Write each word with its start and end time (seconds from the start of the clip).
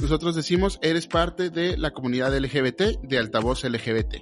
Nosotros 0.00 0.34
decimos, 0.34 0.78
eres 0.82 1.06
parte 1.06 1.50
de 1.50 1.76
la 1.76 1.92
comunidad 1.92 2.36
LGBT, 2.36 3.00
de 3.02 3.18
altavoz 3.18 3.64
LGBT. 3.64 4.16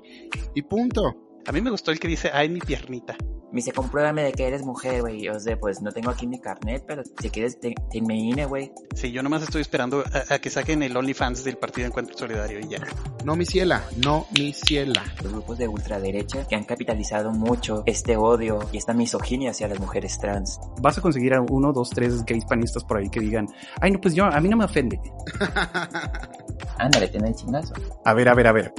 Y 0.55 0.62
punto. 0.62 1.23
A 1.47 1.53
mí 1.53 1.61
me 1.61 1.71
gustó 1.71 1.91
el 1.91 2.01
que 2.01 2.09
dice, 2.09 2.30
ay, 2.33 2.48
mi 2.48 2.61
piernita. 2.61 3.16
Me 3.53 3.59
dice, 3.59 3.71
compruébame 3.71 4.25
de 4.25 4.33
que 4.33 4.47
eres 4.47 4.65
mujer, 4.65 5.03
güey. 5.03 5.29
O 5.29 5.39
sea, 5.39 5.57
pues 5.57 5.80
no 5.80 5.93
tengo 5.93 6.11
aquí 6.11 6.27
mi 6.27 6.41
carnet, 6.41 6.83
pero 6.89 7.03
si 7.05 7.30
quieres, 7.30 7.61
te, 7.61 7.73
te 7.91 8.03
me 8.03 8.17
INE, 8.17 8.47
güey. 8.47 8.73
Sí, 8.97 9.12
yo 9.12 9.23
nomás 9.23 9.43
estoy 9.43 9.61
esperando 9.61 10.03
a, 10.12 10.34
a 10.34 10.39
que 10.41 10.51
saquen 10.51 10.83
el 10.83 10.97
OnlyFans 10.97 11.45
del 11.45 11.57
Partido 11.57 11.87
Encuentro 11.87 12.17
Solidario 12.19 12.59
y 12.59 12.69
ya. 12.69 12.79
No, 13.25 13.37
mi 13.37 13.47
ciela, 13.47 13.84
no, 14.05 14.27
mi 14.37 14.53
ciela. 14.53 15.05
Los 15.23 15.33
grupos 15.33 15.59
de 15.59 15.69
ultraderecha 15.69 16.48
que 16.48 16.57
han 16.57 16.65
capitalizado 16.65 17.30
mucho 17.30 17.84
este 17.87 18.17
odio 18.17 18.59
y 18.73 18.79
esta 18.79 18.92
misoginia 18.92 19.53
hacia 19.53 19.69
las 19.69 19.79
mujeres 19.79 20.19
trans. 20.19 20.59
Vas 20.81 20.98
a 20.98 21.01
conseguir 21.01 21.34
a 21.34 21.41
uno, 21.41 21.73
dos, 21.73 21.91
tres 21.91 22.25
gays 22.25 22.47
panistas 22.47 22.83
por 22.83 22.97
ahí 22.97 23.09
que 23.09 23.20
digan, 23.20 23.47
ay, 23.81 23.92
no, 23.92 24.01
pues 24.01 24.15
yo, 24.15 24.25
a 24.25 24.41
mí 24.41 24.48
no 24.48 24.56
me 24.56 24.65
ofende. 24.65 24.98
Ándale, 26.79 27.06
ten 27.06 27.25
el 27.25 27.34
chingazo. 27.34 27.75
A 28.05 28.14
ver, 28.14 28.29
a 28.29 28.34
ver, 28.34 28.47
a 28.48 28.53
ver. 28.53 28.75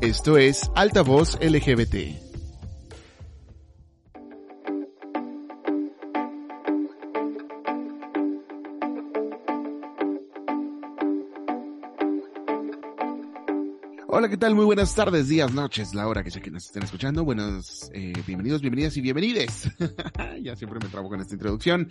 Esto 0.00 0.36
es 0.36 0.70
Altavoz 0.74 1.38
LGBT. 1.40 2.23
Hola, 14.16 14.28
¿qué 14.28 14.36
tal? 14.36 14.54
Muy 14.54 14.64
buenas 14.64 14.94
tardes, 14.94 15.26
días, 15.26 15.52
noches, 15.52 15.92
la 15.92 16.06
hora 16.06 16.22
que 16.22 16.30
sea 16.30 16.40
que 16.40 16.52
nos 16.52 16.66
estén 16.66 16.84
escuchando. 16.84 17.24
Buenos, 17.24 17.90
eh, 17.92 18.12
bienvenidos, 18.24 18.60
bienvenidas 18.60 18.96
y 18.96 19.00
bienvenides. 19.00 19.68
ya 20.40 20.54
siempre 20.54 20.78
me 20.80 20.88
trabo 20.88 21.08
con 21.08 21.20
esta 21.20 21.34
introducción. 21.34 21.88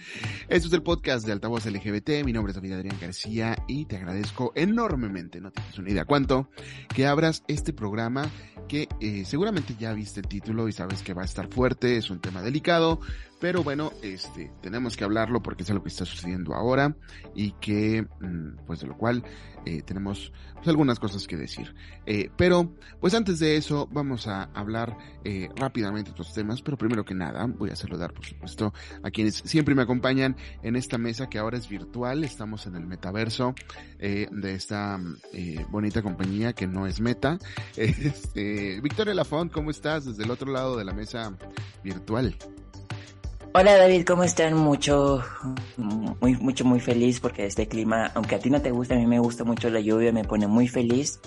Esto 0.48 0.70
es 0.70 0.74
el 0.74 0.84
podcast 0.84 1.26
de 1.26 1.34
Altavoz 1.34 1.66
LGBT. 1.66 2.24
Mi 2.24 2.32
nombre 2.32 2.52
es 2.52 2.56
David 2.56 2.76
Adrián 2.76 2.98
García 3.02 3.58
y 3.68 3.84
te 3.88 3.98
agradezco 3.98 4.54
enormemente, 4.56 5.42
no 5.42 5.52
tienes 5.52 5.78
una 5.78 5.90
idea 5.90 6.06
cuánto, 6.06 6.48
que 6.96 7.08
abras 7.08 7.44
este 7.50 7.74
programa 7.74 8.32
que 8.70 8.88
eh, 9.02 9.26
seguramente 9.26 9.76
ya 9.78 9.92
viste 9.92 10.22
el 10.22 10.28
título 10.28 10.70
y 10.70 10.72
sabes 10.72 11.04
que 11.04 11.14
va 11.14 11.24
a 11.24 11.26
estar 11.26 11.50
fuerte, 11.50 11.98
es 11.98 12.10
un 12.10 12.22
tema 12.22 12.42
delicado, 12.42 13.02
pero 13.44 13.62
bueno, 13.62 13.92
este, 14.02 14.54
tenemos 14.62 14.96
que 14.96 15.04
hablarlo 15.04 15.44
porque 15.44 15.64
es 15.64 15.70
algo 15.70 15.84
que 15.84 15.90
está 15.90 16.06
sucediendo 16.06 16.54
ahora 16.54 16.96
y 17.36 17.52
que, 17.52 18.08
mm, 18.22 18.66
pues 18.66 18.80
de 18.80 18.88
lo 18.88 18.98
cual 18.98 19.22
eh, 19.66 19.82
tenemos 19.82 20.32
pues, 20.54 20.70
algunas 20.70 20.98
cosas 20.98 21.28
que 21.28 21.36
decir. 21.36 21.76
Eh, 22.06 22.30
pero, 22.38 22.74
pues 23.02 23.14
antes 23.14 23.40
de 23.40 23.58
eso, 23.58 23.90
vamos 23.92 24.28
a 24.28 24.44
hablar 24.54 24.98
eh, 25.26 25.50
rápidamente 25.58 26.12
estos 26.12 26.34
temas, 26.34 26.62
pero 26.62 26.78
primero 26.78 27.04
que 27.04 27.16
nada, 27.16 27.46
voy 27.46 27.70
a 27.70 27.76
saludar, 27.76 28.14
por 28.14 28.26
supuesto, 28.26 28.74
a 29.04 29.12
quienes 29.12 29.36
siempre 29.36 29.76
me 29.76 29.82
acompañan 29.82 30.38
en 30.62 30.78
esta 30.78 30.98
mesa 30.98 31.28
que 31.28 31.38
ahora 31.38 31.58
es 31.58 31.68
virtual. 31.68 32.24
Estamos 32.24 32.66
en 32.66 32.78
el 32.78 32.86
metaverso 32.86 33.56
eh, 34.00 34.30
de 34.32 34.56
esta 34.56 35.02
bonita 35.70 36.02
compañía 36.02 36.54
que 36.54 36.66
no 36.66 36.88
es 36.88 37.02
meta. 37.02 37.38
Este, 37.76 38.80
Victoria 38.80 39.14
Lafont, 39.14 39.52
¿cómo 39.52 39.70
estás 39.70 40.06
desde 40.06 40.24
el 40.24 40.32
otro 40.32 40.50
lado 40.50 40.78
de 40.78 40.86
la 40.86 40.94
mesa 40.94 41.36
virtual? 41.84 42.38
Hola 43.56 43.78
David, 43.78 44.04
¿cómo 44.04 44.24
están? 44.24 44.56
Mucho, 44.56 45.22
muy, 45.78 46.36
mucho, 46.38 46.66
muy 46.66 46.80
feliz 46.80 47.20
porque 47.20 47.46
este 47.46 47.68
clima, 47.68 48.12
aunque 48.16 48.34
a 48.34 48.40
ti 48.40 48.50
no 48.50 48.60
te 48.60 48.72
gusta, 48.72 48.96
a 48.96 48.98
mí 48.98 49.06
me 49.06 49.20
gusta 49.20 49.44
mucho 49.44 49.70
la 49.70 49.80
lluvia, 49.80 50.12
me 50.12 50.24
pone 50.24 50.48
muy 50.48 50.68
feliz. 50.68 51.20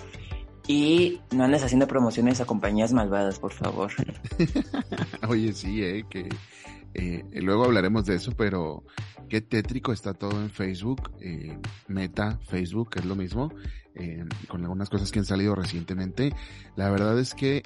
Y 0.67 1.21
no 1.31 1.45
andes 1.45 1.63
haciendo 1.63 1.87
promociones 1.87 2.41
a 2.41 2.45
compañías 2.45 2.91
malvadas, 2.91 3.39
por 3.39 3.53
favor. 3.53 3.93
Oye, 5.29 5.53
sí, 5.53 5.81
eh, 5.81 6.03
que 6.09 6.27
eh, 6.93 7.23
luego 7.35 7.65
hablaremos 7.65 8.05
de 8.05 8.15
eso, 8.15 8.31
pero 8.35 8.83
qué 9.29 9.41
tétrico 9.41 9.93
está 9.93 10.13
todo 10.13 10.41
en 10.41 10.49
Facebook, 10.49 11.11
eh, 11.21 11.57
Meta, 11.87 12.39
Facebook, 12.47 12.91
es 12.95 13.05
lo 13.05 13.15
mismo, 13.15 13.53
eh, 13.93 14.25
con 14.47 14.63
algunas 14.63 14.89
cosas 14.89 15.11
que 15.11 15.19
han 15.19 15.25
salido 15.25 15.53
recientemente. 15.53 16.33
La 16.75 16.89
verdad 16.89 17.19
es 17.19 17.33
que 17.33 17.61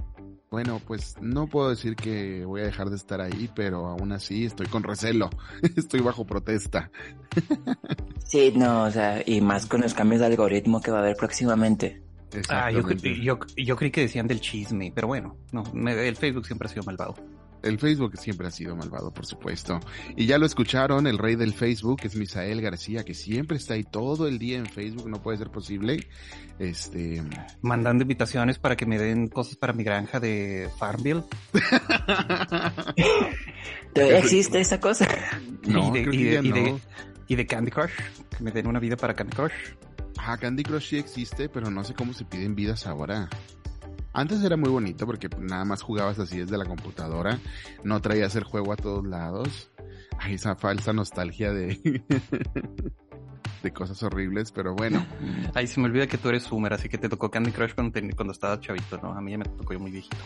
bueno, 0.51 0.81
pues 0.85 1.15
no 1.21 1.47
puedo 1.47 1.69
decir 1.69 1.95
que 1.95 2.43
voy 2.45 2.59
a 2.61 2.65
dejar 2.65 2.89
de 2.89 2.97
estar 2.97 3.21
ahí, 3.21 3.49
pero 3.55 3.87
aún 3.87 4.11
así 4.11 4.45
estoy 4.45 4.67
con 4.67 4.83
recelo, 4.83 5.29
estoy 5.77 6.01
bajo 6.01 6.25
protesta. 6.25 6.91
Sí, 8.23 8.53
no, 8.55 8.83
o 8.83 8.91
sea, 8.91 9.21
y 9.25 9.41
más 9.41 9.65
con 9.65 9.81
los 9.81 9.93
cambios 9.93 10.21
de 10.21 10.27
algoritmo 10.27 10.79
que 10.79 10.89
va 10.89 10.99
a 10.99 11.01
haber 11.01 11.17
próximamente. 11.17 12.01
Ah, 12.47 12.71
yo, 12.71 12.79
yo, 12.89 13.39
yo 13.57 13.75
creí 13.75 13.91
que 13.91 14.01
decían 14.01 14.25
del 14.25 14.39
chisme, 14.39 14.89
pero 14.95 15.07
bueno, 15.07 15.35
no, 15.51 15.63
me- 15.73 16.07
el 16.07 16.15
Facebook 16.15 16.45
siempre 16.45 16.67
ha 16.67 16.71
sido 16.71 16.83
malvado. 16.83 17.15
El 17.63 17.77
Facebook 17.79 18.17
siempre 18.17 18.47
ha 18.47 18.51
sido 18.51 18.75
malvado, 18.75 19.13
por 19.13 19.25
supuesto. 19.25 19.79
Y 20.15 20.25
ya 20.25 20.37
lo 20.37 20.45
escucharon, 20.45 21.05
el 21.07 21.17
rey 21.17 21.35
del 21.35 21.53
Facebook 21.53 21.99
es 22.03 22.15
Misael 22.15 22.61
García, 22.61 23.03
que 23.03 23.13
siempre 23.13 23.57
está 23.57 23.75
ahí 23.75 23.83
todo 23.83 24.27
el 24.27 24.39
día 24.39 24.57
en 24.57 24.65
Facebook, 24.65 25.07
no 25.09 25.21
puede 25.21 25.37
ser 25.37 25.49
posible. 25.51 26.07
Este, 26.59 27.21
Mandando 27.61 28.01
invitaciones 28.03 28.57
para 28.59 28.75
que 28.75 28.85
me 28.85 28.97
den 28.97 29.27
cosas 29.27 29.55
para 29.57 29.73
mi 29.73 29.83
granja 29.83 30.19
de 30.19 30.69
Farmville. 30.79 31.23
¿Todavía 33.93 34.19
existe 34.19 34.59
esa 34.59 34.79
cosa? 34.79 35.07
no, 35.67 35.89
y, 35.89 35.91
de, 35.91 36.01
creo 36.03 36.13
y 36.13 36.17
que 36.17 36.23
de- 36.25 36.31
ya 36.33 36.39
y 36.41 36.49
no. 36.49 36.55
de- 36.55 36.79
y 37.27 37.35
de 37.35 37.45
Candy 37.45 37.71
Crush, 37.71 37.91
que 38.37 38.43
me 38.43 38.51
den 38.51 38.67
una 38.67 38.79
vida 38.79 38.97
para 38.97 39.13
Candy 39.13 39.35
Crush. 39.35 39.51
Ajá, 40.17 40.37
Candy 40.37 40.63
Crush 40.63 40.89
sí 40.89 40.97
existe, 40.97 41.47
pero 41.47 41.69
no 41.71 41.83
sé 41.83 41.93
cómo 41.93 42.13
se 42.13 42.25
piden 42.25 42.55
vidas 42.55 42.85
ahora. 42.87 43.29
Antes 44.13 44.43
era 44.43 44.57
muy 44.57 44.69
bonito 44.69 45.05
porque 45.05 45.29
nada 45.39 45.63
más 45.65 45.81
jugabas 45.81 46.19
así 46.19 46.39
desde 46.39 46.57
la 46.57 46.65
computadora, 46.65 47.39
no 47.83 48.01
traías 48.01 48.35
el 48.35 48.43
juego 48.43 48.73
a 48.73 48.75
todos 48.75 49.05
lados. 49.07 49.71
Ay, 50.19 50.35
esa 50.35 50.55
falsa 50.55 50.91
nostalgia 50.93 51.51
de 51.53 52.03
de 53.63 53.71
cosas 53.73 54.01
horribles, 54.03 54.51
pero 54.51 54.73
bueno, 54.75 55.05
Ay, 55.53 55.67
se 55.67 55.79
me 55.79 55.85
olvida 55.85 56.07
que 56.07 56.17
tú 56.17 56.29
eres 56.29 56.43
Sumer, 56.43 56.73
así 56.73 56.89
que 56.89 56.97
te 56.97 57.09
tocó 57.09 57.29
Candy 57.29 57.51
Crush 57.51 57.73
cuando, 57.75 57.93
te- 57.93 58.13
cuando 58.13 58.33
estabas 58.33 58.59
chavito, 58.59 58.97
¿no? 59.01 59.13
A 59.13 59.21
mí 59.21 59.31
ya 59.31 59.37
me 59.37 59.45
tocó 59.45 59.73
yo 59.73 59.79
muy 59.79 59.91
viejito. 59.91 60.17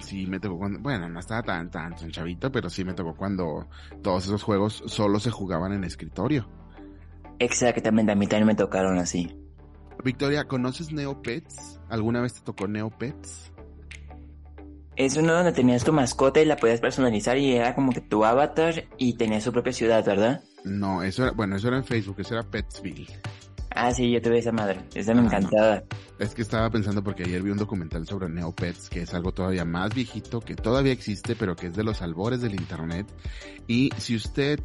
sí 0.00 0.26
me 0.26 0.38
tocó 0.40 0.58
cuando, 0.58 0.80
bueno, 0.80 1.08
no 1.08 1.20
estaba 1.20 1.42
tan 1.42 1.70
tan 1.70 1.94
tan 1.94 2.10
chavito, 2.10 2.50
pero 2.52 2.68
sí 2.68 2.84
me 2.84 2.92
tocó 2.94 3.14
cuando 3.16 3.68
todos 4.02 4.24
esos 4.24 4.42
juegos 4.42 4.82
solo 4.86 5.18
se 5.20 5.30
jugaban 5.30 5.72
en 5.72 5.84
escritorio. 5.84 6.48
Exactamente, 7.38 8.12
a 8.12 8.14
mí 8.16 8.26
también 8.26 8.46
me 8.48 8.54
tocaron 8.54 8.98
así. 8.98 9.34
Victoria, 10.04 10.44
¿conoces 10.44 10.92
Neopets? 10.92 11.80
¿Alguna 11.88 12.20
vez 12.20 12.34
te 12.34 12.40
tocó 12.42 12.68
Neopets? 12.68 13.50
Es 14.96 15.16
uno 15.16 15.32
donde 15.32 15.52
tenías 15.52 15.82
tu 15.82 15.92
mascota 15.92 16.40
y 16.40 16.44
la 16.44 16.56
podías 16.56 16.80
personalizar 16.80 17.36
y 17.36 17.54
era 17.54 17.74
como 17.74 17.90
que 17.92 18.00
tu 18.00 18.24
avatar 18.24 18.84
y 18.96 19.14
tenía 19.14 19.40
su 19.40 19.50
propia 19.52 19.72
ciudad, 19.72 20.04
¿verdad? 20.04 20.44
No, 20.62 21.02
eso 21.02 21.24
era, 21.24 21.32
bueno, 21.32 21.56
eso 21.56 21.68
era 21.68 21.78
en 21.78 21.84
Facebook, 21.84 22.16
eso 22.20 22.34
era 22.34 22.44
Petsville. 22.44 23.08
Ah, 23.74 23.92
sí, 23.92 24.10
yo 24.10 24.22
tuve 24.22 24.38
esa 24.38 24.52
madre. 24.52 24.80
Esa 24.94 25.14
me 25.14 25.22
Ah, 25.22 25.24
encantaba. 25.24 25.82
Es 26.18 26.32
que 26.34 26.42
estaba 26.42 26.70
pensando 26.70 27.02
porque 27.02 27.24
ayer 27.24 27.42
vi 27.42 27.50
un 27.50 27.58
documental 27.58 28.06
sobre 28.06 28.28
Neopets, 28.28 28.88
que 28.88 29.02
es 29.02 29.12
algo 29.14 29.32
todavía 29.32 29.64
más 29.64 29.92
viejito, 29.92 30.40
que 30.40 30.54
todavía 30.54 30.92
existe, 30.92 31.34
pero 31.34 31.56
que 31.56 31.66
es 31.66 31.74
de 31.74 31.82
los 31.82 32.00
albores 32.00 32.40
del 32.40 32.54
internet. 32.54 33.06
Y 33.66 33.90
si 33.98 34.14
usted 34.14 34.60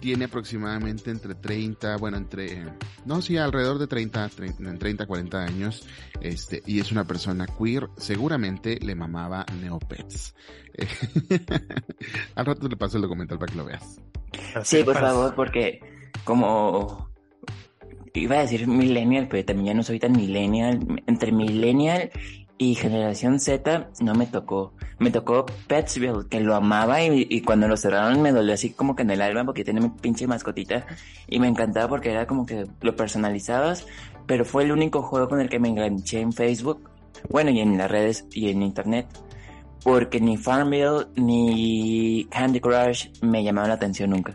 tiene 0.00 0.24
aproximadamente 0.26 1.10
entre 1.10 1.34
30, 1.34 1.98
bueno, 1.98 2.16
entre, 2.16 2.64
no, 3.04 3.20
sí, 3.20 3.36
alrededor 3.36 3.78
de 3.78 3.86
30, 3.86 4.28
30, 4.30 4.70
en 4.70 4.78
30, 4.78 5.06
40 5.06 5.44
años, 5.44 5.86
este, 6.22 6.62
y 6.66 6.80
es 6.80 6.90
una 6.90 7.04
persona 7.04 7.46
queer, 7.46 7.88
seguramente 7.98 8.78
le 8.80 8.94
mamaba 8.94 9.44
Neopets. 9.60 10.34
Al 12.34 12.46
rato 12.46 12.66
le 12.68 12.76
paso 12.76 12.96
el 12.96 13.02
documental 13.02 13.38
para 13.38 13.52
que 13.52 13.58
lo 13.58 13.64
veas. 13.66 14.00
Sí, 14.62 14.82
por 14.82 14.98
favor, 14.98 15.34
porque 15.34 15.80
como 16.24 17.10
iba 18.20 18.36
a 18.36 18.42
decir 18.42 18.66
millennial, 18.66 19.28
pero 19.28 19.44
también 19.44 19.66
ya 19.66 19.74
no 19.74 19.82
soy 19.82 19.98
tan 19.98 20.12
millennial. 20.12 21.02
Entre 21.06 21.32
millennial 21.32 22.10
y 22.56 22.74
generación 22.74 23.40
Z 23.40 23.90
no 24.00 24.14
me 24.14 24.26
tocó. 24.26 24.72
Me 24.98 25.10
tocó 25.10 25.46
Petsville, 25.66 26.28
que 26.28 26.40
lo 26.40 26.54
amaba 26.54 27.02
y, 27.02 27.40
cuando 27.42 27.68
lo 27.68 27.76
cerraron 27.76 28.22
me 28.22 28.32
dolió 28.32 28.54
así 28.54 28.70
como 28.70 28.94
que 28.94 29.02
en 29.02 29.10
el 29.10 29.22
alma 29.22 29.44
porque 29.44 29.64
tiene 29.64 29.80
mi 29.80 29.90
pinche 29.90 30.26
mascotita 30.26 30.86
y 31.26 31.40
me 31.40 31.48
encantaba 31.48 31.88
porque 31.88 32.12
era 32.12 32.26
como 32.26 32.46
que 32.46 32.66
lo 32.80 32.96
personalizabas, 32.96 33.86
pero 34.26 34.44
fue 34.44 34.62
el 34.62 34.72
único 34.72 35.02
juego 35.02 35.28
con 35.28 35.40
el 35.40 35.48
que 35.48 35.58
me 35.58 35.68
enganché 35.68 36.20
en 36.20 36.32
Facebook, 36.32 36.88
bueno, 37.28 37.50
y 37.50 37.60
en 37.60 37.76
las 37.76 37.90
redes 37.90 38.26
y 38.32 38.50
en 38.50 38.62
internet. 38.62 39.06
Porque 39.82 40.18
ni 40.18 40.38
Farmville 40.38 41.08
ni 41.16 42.26
Candy 42.30 42.60
Crush 42.60 43.08
me 43.20 43.44
llamaron 43.44 43.68
la 43.68 43.74
atención 43.74 44.10
nunca. 44.10 44.34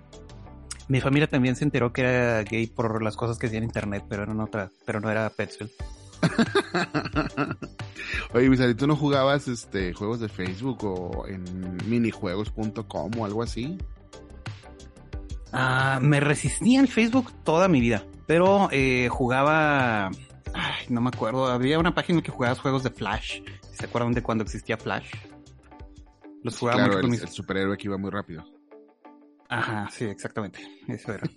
Mi 0.90 1.02
familia 1.02 1.28
también 1.28 1.56
se 1.56 1.64
enteró 1.64 1.94
que 1.94 2.02
era 2.02 2.44
gay 2.44 2.66
por 2.66 3.04
las 3.04 3.16
cosas 3.16 3.38
que 3.38 3.46
hacía 3.46 3.60
en 3.60 3.64
internet, 3.64 4.04
pero 4.10 4.24
era 4.24 4.44
otra, 4.44 4.72
pero 4.86 5.00
no 5.00 5.12
era 5.12 5.30
Petzl. 5.30 5.66
Oye, 8.34 8.50
Misari, 8.50 8.74
¿tú 8.74 8.88
no 8.88 8.96
jugabas 8.96 9.48
este 9.48 9.94
juegos 9.94 10.20
de 10.20 10.30
Facebook 10.30 10.84
o 10.84 11.28
en 11.28 11.78
minijuegos.com 11.88 13.12
o 13.18 13.26
algo 13.26 13.44
así? 13.44 13.78
Ah, 15.54 16.00
me 16.02 16.20
resistía 16.20 16.80
al 16.80 16.88
Facebook 16.88 17.32
toda 17.44 17.68
mi 17.68 17.82
vida, 17.82 18.04
pero 18.26 18.68
eh, 18.72 19.10
jugaba, 19.10 20.08
ay, 20.08 20.86
no 20.90 21.02
me 21.02 21.10
acuerdo, 21.10 21.48
había 21.48 21.78
una 21.78 21.94
página 21.94 22.18
en 22.18 22.24
que 22.24 22.32
jugabas 22.32 22.60
juegos 22.60 22.82
de 22.82 22.90
Flash. 22.90 23.42
¿Se 23.72 23.86
acuerdan 23.86 24.14
de 24.14 24.24
cuando 24.24 24.44
existía 24.44 24.76
Flash? 24.76 25.12
Los 26.44 26.58
jugaba 26.58 26.78
Claro, 26.78 26.88
mucho 26.88 26.98
el, 26.98 27.02
con 27.04 27.12
mis... 27.12 27.22
el 27.22 27.30
superhéroe 27.30 27.78
que 27.78 27.88
iba 27.88 27.98
muy 27.98 28.10
rápido. 28.10 28.44
Ajá, 29.50 29.90
sí, 29.92 30.06
exactamente. 30.06 30.60
Eso 30.88 31.12
era. 31.14 31.28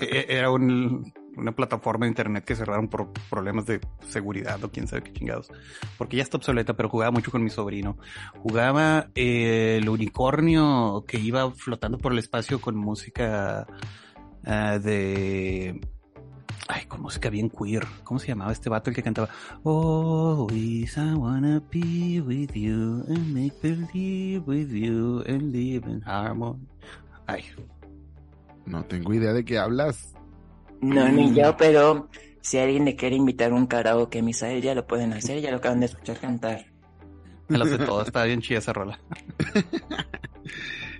E- 0.00 0.26
era 0.28 0.50
un- 0.50 1.12
una 1.36 1.52
plataforma 1.52 2.06
de 2.06 2.10
internet 2.10 2.44
que 2.44 2.56
cerraron 2.56 2.88
por 2.88 3.12
problemas 3.28 3.66
de 3.66 3.80
seguridad 4.08 4.62
o 4.64 4.70
quién 4.70 4.88
sabe 4.88 5.02
qué 5.02 5.12
chingados. 5.12 5.50
Porque 5.98 6.16
ya 6.16 6.22
está 6.22 6.38
obsoleta, 6.38 6.74
pero 6.74 6.88
jugaba 6.88 7.10
mucho 7.12 7.30
con 7.30 7.44
mi 7.44 7.50
sobrino. 7.50 7.98
Jugaba 8.42 9.08
eh, 9.14 9.76
el 9.80 9.88
unicornio 9.90 11.04
que 11.06 11.18
iba 11.20 11.50
flotando 11.52 11.98
por 11.98 12.12
el 12.12 12.18
espacio 12.18 12.60
con 12.60 12.76
música 12.76 13.66
ah, 14.46 14.78
de... 14.78 15.80
Ay, 16.68 16.86
con 16.86 17.02
música 17.02 17.30
bien 17.30 17.50
queer. 17.50 17.84
¿Cómo 18.04 18.20
se 18.20 18.28
llamaba 18.28 18.52
este 18.52 18.70
vato 18.70 18.90
el 18.90 18.96
que 18.96 19.02
cantaba? 19.02 19.28
Always 19.64 20.96
I 20.96 21.14
wanna 21.14 21.60
be 21.70 22.20
with 22.20 22.52
you 22.54 23.04
and 23.08 23.34
make 23.34 23.54
believe 23.60 24.44
with 24.46 24.70
you 24.70 25.22
and 25.26 25.52
live 25.52 25.86
in 25.90 26.00
harmony. 26.06 26.66
Ay, 27.30 27.44
No 28.66 28.84
tengo 28.84 29.14
idea 29.14 29.32
de 29.32 29.44
qué 29.44 29.58
hablas. 29.58 30.14
No, 30.80 31.08
ni 31.08 31.34
yo, 31.34 31.56
pero 31.56 32.08
si 32.40 32.58
alguien 32.58 32.84
le 32.84 32.96
quiere 32.96 33.16
invitar 33.16 33.52
a 33.52 33.54
un 33.54 33.66
karaoke 33.66 34.20
a 34.20 34.22
Misael, 34.22 34.62
ya 34.62 34.74
lo 34.74 34.86
pueden 34.86 35.12
hacer, 35.12 35.40
ya 35.40 35.50
lo 35.50 35.58
acaban 35.58 35.80
de 35.80 35.86
escuchar 35.86 36.18
cantar. 36.18 36.66
me 37.48 37.58
lo 37.58 37.66
sé 37.66 37.78
todo, 37.78 38.02
está 38.02 38.24
bien 38.24 38.40
chida 38.40 38.58
esa 38.58 38.72
rola. 38.72 38.98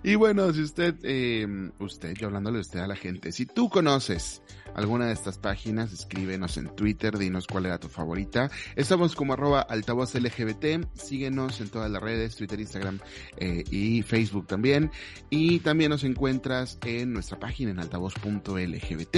Y 0.02 0.14
bueno, 0.14 0.50
si 0.52 0.62
usted, 0.62 0.94
eh, 1.02 1.46
usted, 1.78 2.14
yo 2.14 2.28
hablándole 2.28 2.56
de 2.56 2.62
usted 2.62 2.80
a 2.80 2.86
la 2.86 2.96
gente, 2.96 3.32
si 3.32 3.44
tú 3.44 3.68
conoces 3.68 4.42
alguna 4.74 5.06
de 5.06 5.12
estas 5.12 5.36
páginas, 5.36 5.92
escríbenos 5.92 6.56
en 6.56 6.74
Twitter, 6.74 7.18
dinos 7.18 7.46
cuál 7.46 7.66
era 7.66 7.78
tu 7.78 7.88
favorita. 7.88 8.50
Estamos 8.76 9.14
como 9.14 9.34
arroba 9.34 9.60
altavoz 9.60 10.14
LGBT, 10.14 10.86
síguenos 10.94 11.60
en 11.60 11.68
todas 11.68 11.90
las 11.90 12.02
redes, 12.02 12.36
Twitter, 12.36 12.60
Instagram 12.60 12.98
eh, 13.36 13.62
y 13.70 14.00
Facebook 14.02 14.46
también. 14.46 14.90
Y 15.28 15.60
también 15.60 15.90
nos 15.90 16.04
encuentras 16.04 16.78
en 16.84 17.12
nuestra 17.12 17.38
página 17.38 17.70
en 17.72 17.80
altavoz.lgbt. 17.80 19.16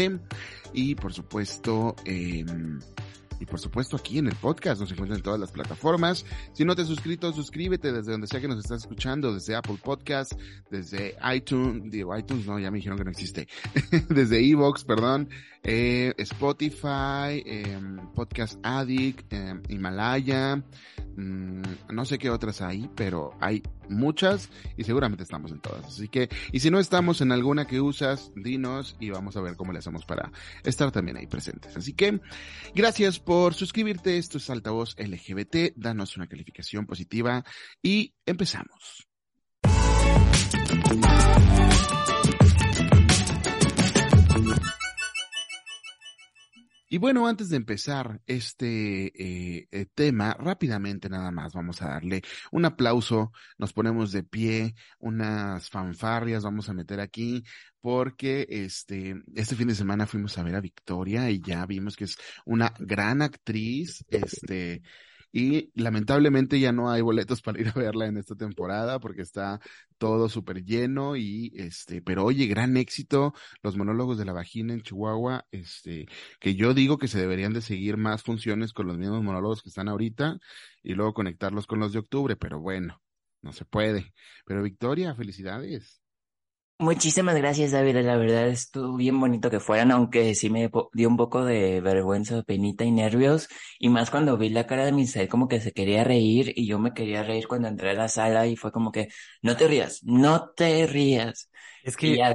Y 0.72 0.94
por 0.96 1.12
supuesto, 1.12 1.94
eh, 2.04 2.44
y 3.42 3.46
por 3.46 3.58
supuesto 3.58 3.96
aquí 3.96 4.18
en 4.18 4.28
el 4.28 4.36
podcast 4.36 4.80
nos 4.80 4.92
encuentran 4.92 5.18
en 5.18 5.24
todas 5.24 5.40
las 5.40 5.50
plataformas. 5.50 6.24
Si 6.52 6.64
no 6.64 6.76
te 6.76 6.82
has 6.82 6.88
suscrito, 6.88 7.32
suscríbete 7.32 7.90
desde 7.90 8.12
donde 8.12 8.28
sea 8.28 8.40
que 8.40 8.46
nos 8.46 8.60
estás 8.60 8.82
escuchando, 8.82 9.34
desde 9.34 9.56
Apple 9.56 9.78
Podcast, 9.82 10.34
desde 10.70 11.16
iTunes, 11.34 11.90
digo 11.90 12.16
iTunes, 12.16 12.46
no, 12.46 12.60
ya 12.60 12.70
me 12.70 12.76
dijeron 12.76 12.96
que 12.96 13.04
no 13.04 13.10
existe, 13.10 13.48
desde 14.08 14.48
Evox, 14.48 14.84
perdón, 14.84 15.28
eh, 15.64 16.14
Spotify, 16.18 17.42
eh, 17.44 17.80
Podcast 18.14 18.60
Addict, 18.62 19.32
eh, 19.32 19.60
Himalaya, 19.68 20.62
mm, 21.16 21.62
no 21.90 22.04
sé 22.04 22.18
qué 22.18 22.30
otras 22.30 22.62
hay, 22.62 22.88
pero 22.94 23.32
hay 23.40 23.60
muchas 23.88 24.50
y 24.76 24.84
seguramente 24.84 25.22
estamos 25.22 25.52
en 25.52 25.60
todas. 25.60 25.84
Así 25.86 26.08
que, 26.08 26.28
y 26.52 26.60
si 26.60 26.70
no 26.70 26.78
estamos 26.78 27.20
en 27.20 27.32
alguna 27.32 27.66
que 27.66 27.80
usas, 27.80 28.32
dinos 28.34 28.96
y 29.00 29.10
vamos 29.10 29.36
a 29.36 29.40
ver 29.40 29.56
cómo 29.56 29.72
le 29.72 29.78
hacemos 29.78 30.04
para 30.04 30.32
estar 30.64 30.90
también 30.92 31.16
ahí 31.16 31.26
presentes. 31.26 31.76
Así 31.76 31.94
que, 31.94 32.20
gracias 32.74 33.18
por 33.18 33.54
suscribirte. 33.54 34.18
Esto 34.18 34.38
es 34.38 34.50
Altavoz 34.50 34.94
LGBT. 34.98 35.74
Danos 35.76 36.16
una 36.16 36.26
calificación 36.26 36.86
positiva 36.86 37.44
y 37.82 38.14
empezamos. 38.26 39.08
Y 46.92 46.98
bueno, 46.98 47.26
antes 47.26 47.48
de 47.48 47.56
empezar 47.56 48.20
este 48.26 49.06
eh, 49.06 49.66
eh, 49.70 49.86
tema, 49.94 50.34
rápidamente 50.38 51.08
nada 51.08 51.30
más 51.30 51.54
vamos 51.54 51.80
a 51.80 51.88
darle 51.88 52.20
un 52.50 52.66
aplauso, 52.66 53.32
nos 53.56 53.72
ponemos 53.72 54.12
de 54.12 54.24
pie, 54.24 54.74
unas 54.98 55.70
fanfarrias 55.70 56.44
vamos 56.44 56.68
a 56.68 56.74
meter 56.74 57.00
aquí, 57.00 57.44
porque 57.80 58.46
este, 58.46 59.22
este 59.34 59.56
fin 59.56 59.68
de 59.68 59.74
semana 59.74 60.06
fuimos 60.06 60.36
a 60.36 60.42
ver 60.42 60.54
a 60.54 60.60
Victoria 60.60 61.30
y 61.30 61.40
ya 61.40 61.64
vimos 61.64 61.96
que 61.96 62.04
es 62.04 62.18
una 62.44 62.74
gran 62.78 63.22
actriz, 63.22 64.04
este, 64.08 64.82
y 65.32 65.72
lamentablemente 65.74 66.60
ya 66.60 66.72
no 66.72 66.90
hay 66.90 67.00
boletos 67.00 67.40
para 67.42 67.60
ir 67.60 67.68
a 67.68 67.72
verla 67.72 68.06
en 68.06 68.18
esta 68.18 68.34
temporada 68.36 69.00
porque 69.00 69.22
está 69.22 69.60
todo 69.98 70.28
súper 70.28 70.64
lleno 70.64 71.16
y 71.16 71.52
este, 71.56 72.02
pero 72.02 72.24
oye, 72.24 72.46
gran 72.46 72.76
éxito, 72.76 73.32
los 73.62 73.76
monólogos 73.76 74.18
de 74.18 74.24
la 74.26 74.32
vagina 74.32 74.74
en 74.74 74.82
Chihuahua, 74.82 75.46
este, 75.50 76.06
que 76.40 76.54
yo 76.54 76.74
digo 76.74 76.98
que 76.98 77.08
se 77.08 77.18
deberían 77.18 77.52
de 77.54 77.62
seguir 77.62 77.96
más 77.96 78.22
funciones 78.22 78.72
con 78.72 78.86
los 78.86 78.98
mismos 78.98 79.22
monólogos 79.22 79.62
que 79.62 79.70
están 79.70 79.88
ahorita 79.88 80.38
y 80.82 80.94
luego 80.94 81.14
conectarlos 81.14 81.66
con 81.66 81.80
los 81.80 81.92
de 81.92 82.00
octubre, 82.00 82.36
pero 82.36 82.60
bueno, 82.60 83.00
no 83.42 83.52
se 83.52 83.64
puede. 83.64 84.12
Pero 84.44 84.62
Victoria, 84.62 85.14
felicidades. 85.14 86.01
Muchísimas 86.82 87.36
gracias, 87.36 87.70
David. 87.70 87.96
La 87.98 88.16
verdad 88.16 88.48
estuvo 88.48 88.96
bien 88.96 89.20
bonito 89.20 89.50
que 89.50 89.60
fueran, 89.60 89.92
aunque 89.92 90.34
sí 90.34 90.50
me 90.50 90.68
dio 90.92 91.08
un 91.08 91.16
poco 91.16 91.44
de 91.44 91.80
vergüenza, 91.80 92.42
penita 92.42 92.84
y 92.84 92.90
nervios. 92.90 93.48
Y 93.78 93.88
más 93.88 94.10
cuando 94.10 94.36
vi 94.36 94.48
la 94.48 94.66
cara 94.66 94.84
de 94.84 94.90
Misael 94.92 95.28
como 95.28 95.46
que 95.48 95.60
se 95.60 95.72
quería 95.72 96.02
reír 96.02 96.52
y 96.56 96.66
yo 96.66 96.80
me 96.80 96.92
quería 96.92 97.22
reír 97.22 97.46
cuando 97.46 97.68
entré 97.68 97.90
a 97.90 97.94
la 97.94 98.08
sala 98.08 98.46
y 98.48 98.56
fue 98.56 98.72
como 98.72 98.90
que, 98.90 99.08
no 99.42 99.56
te 99.56 99.68
rías, 99.68 100.00
no 100.02 100.50
te 100.56 100.86
rías. 100.88 101.50
Es 101.82 101.96
que, 101.96 102.16
ya, 102.16 102.34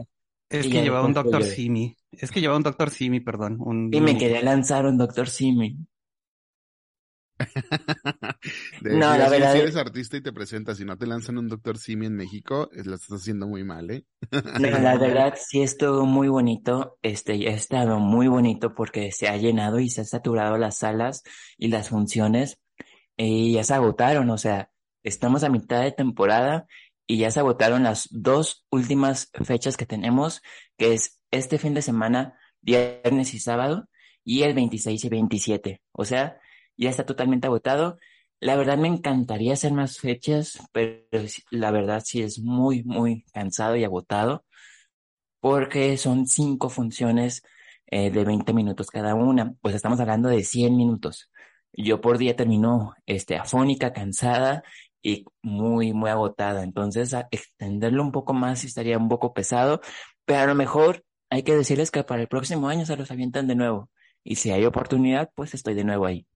es 0.50 0.70
que 0.70 0.82
llevaba 0.82 1.06
un 1.08 1.14
lloré. 1.24 1.44
Simi. 1.44 1.98
Es 2.12 2.32
que 2.32 2.42
llevaba 2.42 2.58
un 2.58 2.64
Doctor 2.64 2.90
Simi, 2.92 3.20
perdón. 3.22 3.58
Un, 3.60 3.78
y 3.92 4.00
me 4.02 4.18
un- 4.18 4.18
quería 4.18 4.42
lanzar 4.42 4.86
un 4.86 4.98
Doctor 4.98 5.28
Simi. 5.30 5.78
De 8.80 8.90
No, 8.90 8.98
decir, 8.98 9.18
la 9.18 9.30
verdad 9.30 9.52
si 9.52 9.58
es- 9.58 9.70
eres 9.70 9.76
artista 9.76 10.18
y 10.18 10.22
te 10.22 10.34
presentas 10.34 10.80
y 10.80 10.86
no 10.86 10.98
te 10.98 11.08
lanzan 11.08 11.38
un 11.38 11.48
Doctor 11.48 11.78
Simi 11.78 12.06
en 12.08 12.16
México, 12.16 12.70
es- 12.74 12.86
lo 12.88 12.96
estás 12.96 13.22
haciendo 13.22 13.48
muy 13.48 13.64
mal, 13.64 13.90
¿eh? 13.92 14.06
No, 14.56 14.80
la 14.80 14.98
verdad 14.98 15.36
sí 15.38 15.62
estuvo 15.62 16.06
muy 16.06 16.30
bonito, 16.30 16.98
este, 17.04 17.34
ha 17.48 17.54
estado 17.54 18.00
muy 18.00 18.28
bonito 18.28 18.74
porque 18.74 19.12
se 19.12 19.28
ha 19.28 19.38
llenado 19.38 19.80
y 19.80 19.90
se 19.90 20.02
han 20.02 20.08
saturado 20.08 20.58
las 20.58 20.80
salas 20.80 21.22
y 21.58 21.68
las 21.68 21.90
funciones 21.90 22.60
y 23.18 23.54
ya 23.54 23.64
se 23.64 23.76
agotaron, 23.76 24.30
o 24.32 24.38
sea, 24.38 24.72
estamos 25.04 25.44
a 25.44 25.50
mitad 25.50 25.82
de 25.84 25.92
temporada 25.94 26.68
y 27.08 27.20
ya 27.20 27.32
se 27.32 27.40
agotaron 27.42 27.84
las 27.84 28.08
dos 28.12 28.66
últimas 28.72 29.32
fechas 29.46 29.78
que 29.78 29.86
tenemos, 29.88 30.42
que 30.78 30.94
es 30.94 31.20
este 31.32 31.60
fin 31.60 31.74
de 31.76 31.82
semana, 31.84 32.38
viernes 32.62 33.34
y 33.36 33.40
sábado, 33.40 33.90
y 34.24 34.44
el 34.44 34.54
26 34.56 35.04
y 35.06 35.10
27, 35.10 35.82
o 35.94 36.06
sea, 36.06 36.40
ya 36.78 36.90
está 36.90 37.06
totalmente 37.06 37.48
agotado. 37.48 37.98
La 38.40 38.56
verdad 38.56 38.78
me 38.78 38.88
encantaría 38.88 39.54
hacer 39.54 39.74
más 39.74 40.00
fechas, 40.00 40.60
pero 40.72 41.02
la 41.52 41.72
verdad 41.72 42.04
sí 42.06 42.22
es 42.22 42.40
muy, 42.40 42.84
muy 42.84 43.24
cansado 43.34 43.76
y 43.76 43.84
agotado 43.84 44.46
porque 45.40 45.98
son 45.98 46.28
cinco 46.28 46.70
funciones 46.70 47.44
eh, 47.88 48.12
de 48.12 48.24
20 48.26 48.54
minutos 48.54 48.88
cada 48.92 49.16
una. 49.16 49.54
Pues 49.62 49.76
estamos 49.76 50.00
hablando 50.00 50.30
de 50.30 50.44
100 50.44 50.76
minutos. 50.76 51.32
Yo 51.74 52.02
por 52.02 52.18
día 52.18 52.36
termino 52.36 52.96
este, 53.06 53.38
afónica, 53.38 53.94
cansada 53.94 54.64
y 55.02 55.26
muy, 55.42 55.94
muy 55.94 56.10
agotada. 56.10 56.64
Entonces, 56.64 57.14
a 57.14 57.28
extenderlo 57.32 58.04
un 58.04 58.12
poco 58.12 58.34
más 58.34 58.64
estaría 58.64 58.98
un 58.98 59.10
poco 59.10 59.34
pesado, 59.34 59.82
pero 60.26 60.42
a 60.42 60.48
lo 60.48 60.56
mejor 60.56 61.04
hay 61.30 61.44
que 61.44 61.56
decirles 61.56 61.92
que 61.92 62.04
para 62.04 62.22
el 62.22 62.28
próximo 62.28 62.70
año 62.70 62.86
se 62.86 62.98
los 62.98 63.12
avientan 63.12 63.48
de 63.48 63.56
nuevo. 63.56 63.90
Y 64.24 64.36
si 64.36 64.52
hay 64.52 64.66
oportunidad, 64.66 65.32
pues 65.36 65.54
estoy 65.54 65.74
de 65.76 65.84
nuevo 65.86 66.06
ahí. 66.06 66.28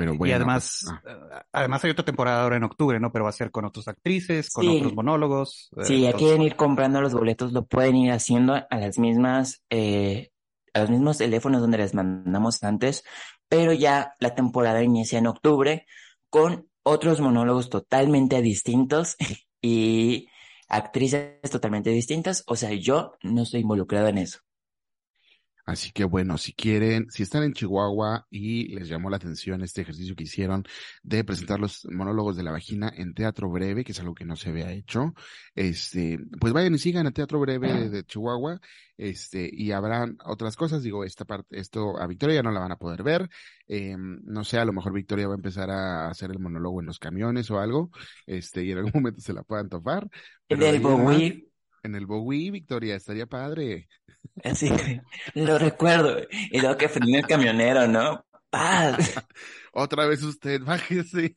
Pero 0.00 0.14
y 0.14 0.16
bueno. 0.18 0.34
además, 0.36 0.84
pues, 1.02 1.14
eh, 1.16 1.42
además 1.52 1.84
hay 1.84 1.90
otra 1.90 2.04
temporada 2.04 2.42
ahora 2.42 2.56
en 2.56 2.64
octubre, 2.64 2.98
¿no? 2.98 3.12
Pero 3.12 3.24
va 3.24 3.30
a 3.30 3.34
ser 3.34 3.50
con 3.50 3.64
otras 3.64 3.86
actrices, 3.88 4.50
con 4.50 4.64
Sí. 4.64 4.76
otros 4.78 4.94
monólogos. 4.94 5.70
eh, 5.76 5.84
Si 5.84 6.00
ya 6.00 6.06
entonces- 6.08 6.26
quieren 6.28 6.42
ir 6.42 6.56
comprando 6.56 7.00
los 7.00 7.12
boletos, 7.12 7.52
lo 7.52 7.66
pueden 7.66 7.96
ir 7.96 8.12
haciendo 8.12 8.54
a 8.54 8.76
las 8.78 8.98
mismas, 8.98 9.62
eh, 9.70 10.30
a 10.74 10.80
los 10.80 10.90
mismos 10.90 11.18
teléfonos 11.18 11.60
donde 11.60 11.78
les 11.78 11.94
mandamos 11.94 12.62
antes, 12.62 13.04
pero 13.48 13.72
ya 13.72 14.14
la 14.20 14.34
temporada 14.34 14.82
inicia 14.82 15.18
en 15.18 15.26
octubre 15.26 15.84
con 16.30 16.68
otros 16.82 17.20
monólogos 17.20 17.68
totalmente 17.68 18.40
distintos 18.40 19.16
y 19.60 20.28
actrices 20.68 21.40
totalmente 21.50 21.90
distintas. 21.90 22.44
O 22.46 22.56
sea, 22.56 22.72
yo 22.72 23.12
no 23.22 23.42
estoy 23.42 23.60
involucrado 23.60 24.06
en 24.08 24.18
eso. 24.18 24.38
Así 25.66 25.92
que 25.92 26.04
bueno, 26.04 26.38
si 26.38 26.52
quieren, 26.52 27.10
si 27.10 27.22
están 27.22 27.42
en 27.42 27.52
Chihuahua 27.52 28.26
y 28.30 28.74
les 28.74 28.88
llamó 28.88 29.10
la 29.10 29.16
atención 29.16 29.62
este 29.62 29.82
ejercicio 29.82 30.16
que 30.16 30.24
hicieron 30.24 30.64
de 31.02 31.24
presentar 31.24 31.60
los 31.60 31.86
monólogos 31.90 32.36
de 32.36 32.42
la 32.42 32.52
vagina 32.52 32.92
en 32.96 33.14
teatro 33.14 33.50
breve, 33.50 33.84
que 33.84 33.92
es 33.92 34.00
algo 34.00 34.14
que 34.14 34.24
no 34.24 34.36
se 34.36 34.50
había 34.50 34.72
hecho, 34.72 35.14
este, 35.54 36.18
pues 36.40 36.52
vayan 36.52 36.74
y 36.74 36.78
sigan 36.78 37.06
a 37.06 37.12
Teatro 37.12 37.40
Breve 37.40 37.88
de, 37.88 38.04
Chihuahua, 38.04 38.60
este, 38.96 39.48
y 39.52 39.72
habrán 39.72 40.16
otras 40.24 40.56
cosas, 40.56 40.82
digo, 40.82 41.04
esta 41.04 41.24
parte, 41.24 41.58
esto 41.58 41.98
a 41.98 42.06
Victoria 42.06 42.36
ya 42.36 42.42
no 42.42 42.52
la 42.52 42.60
van 42.60 42.72
a 42.72 42.76
poder 42.76 43.02
ver, 43.02 43.28
eh, 43.68 43.96
no 43.98 44.44
sé, 44.44 44.58
a 44.58 44.64
lo 44.64 44.72
mejor 44.72 44.92
Victoria 44.92 45.26
va 45.26 45.34
a 45.34 45.36
empezar 45.36 45.70
a 45.70 46.08
hacer 46.08 46.30
el 46.30 46.38
monólogo 46.38 46.80
en 46.80 46.86
los 46.86 46.98
camiones 46.98 47.50
o 47.50 47.58
algo, 47.58 47.90
este, 48.26 48.64
y 48.64 48.72
en 48.72 48.78
algún 48.78 48.92
momento 49.02 49.20
se 49.20 49.32
la 49.32 49.42
puedan 49.42 49.68
topar. 49.68 50.08
Pero 50.46 50.66
en 50.66 51.44
En 51.82 51.94
el 51.94 52.06
Bowie, 52.06 52.50
Victoria, 52.50 52.96
estaría 52.96 53.26
padre. 53.26 53.88
así 54.44 54.70
que 54.72 55.02
lo 55.34 55.58
recuerdo. 55.58 56.16
Y 56.50 56.60
luego 56.60 56.76
que 56.78 56.88
frene 56.88 57.18
el 57.18 57.26
camionero, 57.26 57.86
¿no? 57.88 58.24
¡Paz! 58.50 59.24
Otra 59.72 60.06
vez 60.06 60.22
usted, 60.22 60.62
bájese. 60.64 61.34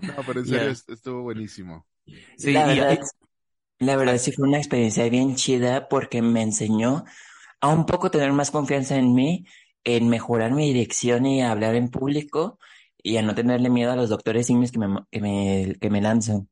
No, 0.00 0.24
pero 0.24 0.40
en 0.40 0.46
serio 0.46 0.70
estuvo 0.70 1.22
buenísimo. 1.22 1.86
Sí, 2.36 2.50
La 2.50 2.66
verdad, 2.66 2.98
y- 3.00 3.00
la 3.80 3.96
verdad 3.96 4.18
sí 4.18 4.32
fue 4.32 4.48
una 4.48 4.58
experiencia 4.58 5.08
bien 5.10 5.36
chida 5.36 5.88
porque 5.88 6.22
me 6.22 6.42
enseñó 6.42 7.04
a 7.60 7.68
un 7.70 7.86
poco 7.86 8.10
tener 8.12 8.32
más 8.32 8.50
confianza 8.52 8.96
en 8.96 9.14
mí, 9.14 9.46
en 9.84 10.08
mejorar 10.08 10.52
mi 10.52 10.68
dirección 10.72 11.26
y 11.26 11.42
a 11.42 11.52
hablar 11.52 11.74
en 11.76 11.90
público 11.90 12.58
y 13.02 13.18
a 13.18 13.22
no 13.22 13.34
tenerle 13.34 13.70
miedo 13.70 13.92
a 13.92 13.96
los 13.96 14.10
doctores 14.10 14.46
simios 14.48 14.72
que 14.72 14.80
me, 14.80 14.88
que 15.10 15.20
me, 15.22 15.76
que 15.80 15.90
me 15.90 16.02
lanzan. 16.02 16.48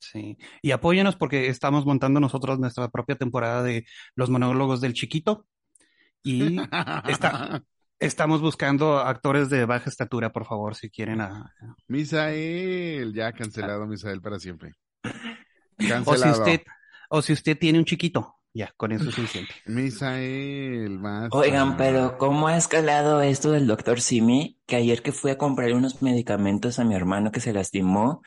Sí, 0.00 0.38
y 0.62 0.70
apóyenos 0.70 1.14
porque 1.14 1.48
estamos 1.48 1.84
montando 1.84 2.20
nosotros 2.20 2.58
nuestra 2.58 2.88
propia 2.88 3.16
temporada 3.16 3.62
de 3.62 3.84
los 4.14 4.30
monólogos 4.30 4.80
del 4.80 4.94
chiquito 4.94 5.46
y 6.22 6.56
está, 7.06 7.62
estamos 7.98 8.40
buscando 8.40 8.98
actores 8.98 9.50
de 9.50 9.66
baja 9.66 9.90
estatura, 9.90 10.32
por 10.32 10.46
favor, 10.46 10.74
si 10.74 10.88
quieren. 10.88 11.20
A, 11.20 11.54
Misael, 11.86 13.12
ya 13.12 13.32
cancelado 13.32 13.86
Misael 13.86 14.22
para 14.22 14.38
siempre. 14.38 14.72
o 15.04 15.10
si 15.78 15.88
Cancelado. 15.88 16.38
usted, 16.38 16.62
o 17.10 17.22
si 17.22 17.32
usted 17.34 17.58
tiene 17.58 17.78
un 17.78 17.84
chiquito, 17.84 18.39
ya, 18.52 18.72
con 18.76 18.92
eso 18.92 19.08
es 19.08 19.14
suficiente. 19.14 19.54
Misael, 19.66 20.98
basta. 20.98 21.36
Oigan, 21.36 21.76
pero 21.76 22.18
¿cómo 22.18 22.48
ha 22.48 22.56
escalado 22.56 23.20
esto 23.22 23.52
del 23.52 23.66
doctor 23.66 24.00
Simi? 24.00 24.58
Que 24.66 24.76
ayer 24.76 25.02
que 25.02 25.12
fui 25.12 25.30
a 25.30 25.38
comprar 25.38 25.72
unos 25.72 26.02
medicamentos 26.02 26.78
a 26.78 26.84
mi 26.84 26.94
hermano 26.94 27.30
que 27.30 27.40
se 27.40 27.52
lastimó, 27.52 28.22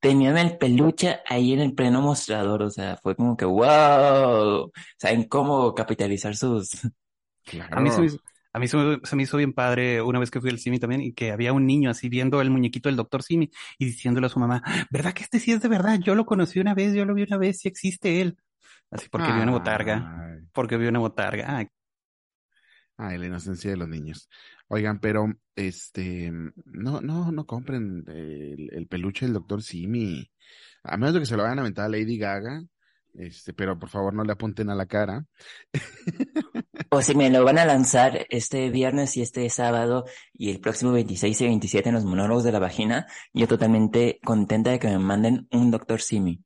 tenían 0.00 0.38
el 0.38 0.58
peluche 0.58 1.18
ahí 1.26 1.52
en 1.52 1.60
el 1.60 1.74
pleno 1.74 2.02
mostrador, 2.02 2.62
o 2.62 2.70
sea, 2.70 2.96
fue 3.02 3.16
como 3.16 3.36
que 3.36 3.44
wow, 3.44 4.70
saben 4.96 5.24
cómo 5.24 5.74
capitalizar 5.74 6.36
sus... 6.36 6.70
Claro. 7.44 7.78
A 7.78 7.80
mí 7.80 7.90
se 7.90 8.00
me 8.00 8.06
hizo, 8.06 8.18
a 8.52 8.58
mí 8.58 8.68
se 8.68 8.76
me, 8.76 8.98
se 9.02 9.16
me 9.16 9.22
hizo 9.22 9.36
bien 9.36 9.52
padre 9.52 10.02
una 10.02 10.18
vez 10.18 10.30
que 10.30 10.40
fui 10.40 10.50
al 10.50 10.58
Simi 10.58 10.78
también 10.78 11.00
y 11.00 11.12
que 11.12 11.30
había 11.30 11.52
un 11.52 11.66
niño 11.66 11.90
así 11.90 12.08
viendo 12.08 12.40
el 12.40 12.50
muñequito 12.50 12.88
del 12.88 12.96
doctor 12.96 13.22
Simi 13.22 13.50
y 13.78 13.86
diciéndole 13.86 14.26
a 14.26 14.30
su 14.30 14.38
mamá, 14.40 14.62
¿verdad 14.90 15.14
que 15.14 15.22
este 15.22 15.40
sí 15.40 15.52
es 15.52 15.62
de 15.62 15.68
verdad? 15.68 15.98
Yo 16.00 16.14
lo 16.14 16.26
conocí 16.26 16.58
una 16.60 16.74
vez, 16.74 16.94
yo 16.94 17.04
lo 17.04 17.14
vi 17.14 17.22
una 17.22 17.38
vez, 17.38 17.60
sí 17.60 17.68
existe 17.68 18.20
él. 18.20 18.36
Así 18.90 19.08
porque 19.08 19.32
vio 19.32 19.42
una 19.42 19.52
botarga, 19.52 20.24
Ay, 20.24 20.48
porque 20.52 20.76
vio 20.76 20.88
una 20.88 20.98
botarga. 20.98 21.56
Ay, 21.56 21.68
ay, 22.96 23.18
la 23.18 23.26
inocencia 23.26 23.70
de 23.70 23.76
los 23.76 23.88
niños. 23.88 24.28
Oigan, 24.68 25.00
pero 25.00 25.26
este, 25.56 26.30
no, 26.64 27.00
no, 27.00 27.32
no 27.32 27.46
compren 27.46 28.04
el, 28.08 28.70
el 28.72 28.86
peluche 28.86 29.26
del 29.26 29.34
doctor 29.34 29.62
Simi. 29.62 30.30
A 30.82 30.96
menos 30.96 31.14
de 31.14 31.20
que 31.20 31.26
se 31.26 31.36
lo 31.36 31.42
vayan 31.42 31.58
a 31.58 31.62
aventar 31.62 31.86
a 31.86 31.88
Lady 31.88 32.18
Gaga. 32.18 32.62
Este, 33.14 33.52
pero 33.52 33.78
por 33.78 33.88
favor 33.88 34.14
no 34.14 34.22
le 34.24 34.32
apunten 34.32 34.70
a 34.70 34.74
la 34.74 34.86
cara. 34.86 35.24
O 36.90 37.02
si 37.02 37.14
me 37.14 37.28
lo 37.28 37.44
van 37.44 37.58
a 37.58 37.66
lanzar 37.66 38.26
este 38.30 38.70
viernes 38.70 39.16
y 39.18 39.22
este 39.22 39.50
sábado 39.50 40.06
y 40.32 40.50
el 40.50 40.60
próximo 40.60 40.92
26 40.92 41.38
y 41.38 41.44
27 41.44 41.90
en 41.90 41.94
los 41.94 42.04
monólogos 42.06 42.44
de 42.44 42.52
la 42.52 42.60
vagina, 42.60 43.06
yo 43.34 43.46
totalmente 43.46 44.18
contenta 44.24 44.70
de 44.70 44.78
que 44.78 44.88
me 44.88 44.98
manden 44.98 45.48
un 45.50 45.70
doctor 45.70 46.00
Simi. 46.00 46.42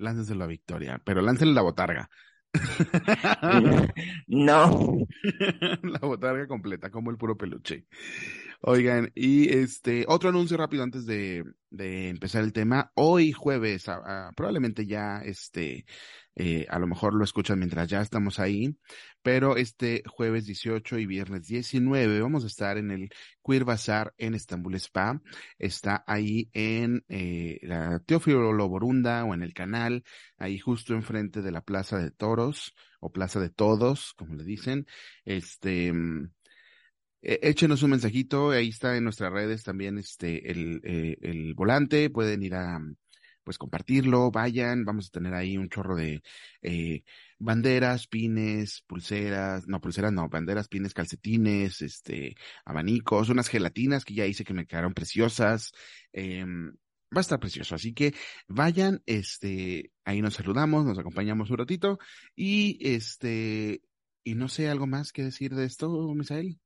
Láncenselo 0.00 0.44
a 0.44 0.46
Victoria, 0.48 1.00
pero 1.04 1.20
láncele 1.22 1.52
la 1.52 1.62
botarga. 1.62 2.10
No. 4.26 4.98
La 5.82 5.98
botarga 6.00 6.46
completa, 6.46 6.90
como 6.90 7.10
el 7.10 7.16
puro 7.18 7.36
peluche. 7.36 7.86
Oigan, 8.62 9.10
y 9.14 9.48
este, 9.56 10.04
otro 10.08 10.28
anuncio 10.28 10.56
rápido 10.56 10.82
antes 10.82 11.06
de, 11.06 11.44
de 11.70 12.08
empezar 12.08 12.42
el 12.44 12.52
tema. 12.52 12.90
Hoy 12.94 13.32
jueves, 13.32 13.88
a- 13.88 14.28
a- 14.28 14.32
probablemente 14.32 14.86
ya 14.86 15.18
este, 15.24 15.86
eh, 16.42 16.66
a 16.70 16.78
lo 16.78 16.86
mejor 16.86 17.12
lo 17.12 17.22
escuchan 17.22 17.58
mientras 17.58 17.86
ya 17.86 18.00
estamos 18.00 18.38
ahí, 18.38 18.74
pero 19.20 19.58
este 19.58 20.02
jueves 20.06 20.46
18 20.46 20.98
y 20.98 21.04
viernes 21.04 21.46
19 21.46 22.18
vamos 22.22 22.44
a 22.44 22.46
estar 22.46 22.78
en 22.78 22.90
el 22.90 23.10
Queer 23.44 23.66
en 24.16 24.34
Estambul 24.34 24.74
Spa. 24.76 25.20
Está 25.58 26.02
ahí 26.06 26.48
en 26.54 27.04
eh, 27.08 27.58
la 27.62 28.00
Teófilo 28.06 28.54
Loborunda 28.54 29.22
o 29.26 29.34
en 29.34 29.42
el 29.42 29.52
canal, 29.52 30.02
ahí 30.38 30.58
justo 30.58 30.94
enfrente 30.94 31.42
de 31.42 31.52
la 31.52 31.60
Plaza 31.60 31.98
de 31.98 32.10
Toros 32.10 32.74
o 33.00 33.12
Plaza 33.12 33.38
de 33.38 33.50
Todos, 33.50 34.14
como 34.16 34.34
le 34.34 34.44
dicen. 34.44 34.86
Este, 35.26 35.92
mm, 35.92 36.30
eh, 37.20 37.40
échenos 37.42 37.82
un 37.82 37.90
mensajito, 37.90 38.50
ahí 38.50 38.70
está 38.70 38.96
en 38.96 39.04
nuestras 39.04 39.30
redes 39.30 39.62
también 39.62 39.98
este 39.98 40.50
el, 40.50 40.80
eh, 40.84 41.18
el 41.20 41.52
volante, 41.52 42.08
pueden 42.08 42.42
ir 42.42 42.54
a 42.54 42.80
pues 43.50 43.58
compartirlo, 43.58 44.30
vayan, 44.30 44.84
vamos 44.84 45.08
a 45.08 45.10
tener 45.10 45.34
ahí 45.34 45.56
un 45.58 45.68
chorro 45.68 45.96
de 45.96 46.22
eh, 46.62 47.02
banderas, 47.40 48.06
pines, 48.06 48.84
pulseras, 48.86 49.66
no 49.66 49.80
pulseras, 49.80 50.12
no, 50.12 50.28
banderas, 50.28 50.68
pines, 50.68 50.94
calcetines, 50.94 51.82
este, 51.82 52.36
abanicos, 52.64 53.28
unas 53.28 53.48
gelatinas 53.48 54.04
que 54.04 54.14
ya 54.14 54.24
hice 54.24 54.44
que 54.44 54.54
me 54.54 54.66
quedaron 54.66 54.94
preciosas, 54.94 55.72
em, 56.12 56.68
va 57.12 57.18
a 57.18 57.20
estar 57.22 57.40
precioso, 57.40 57.74
así 57.74 57.92
que 57.92 58.14
vayan, 58.46 59.02
este, 59.06 59.90
ahí 60.04 60.22
nos 60.22 60.34
saludamos, 60.34 60.84
nos 60.84 60.98
acompañamos 61.00 61.50
un 61.50 61.58
ratito 61.58 61.98
y 62.36 62.78
este, 62.82 63.82
y 64.22 64.36
no 64.36 64.46
sé 64.48 64.68
algo 64.68 64.86
más 64.86 65.10
que 65.10 65.24
decir 65.24 65.56
de 65.56 65.64
esto, 65.64 65.90
Misael. 66.14 66.60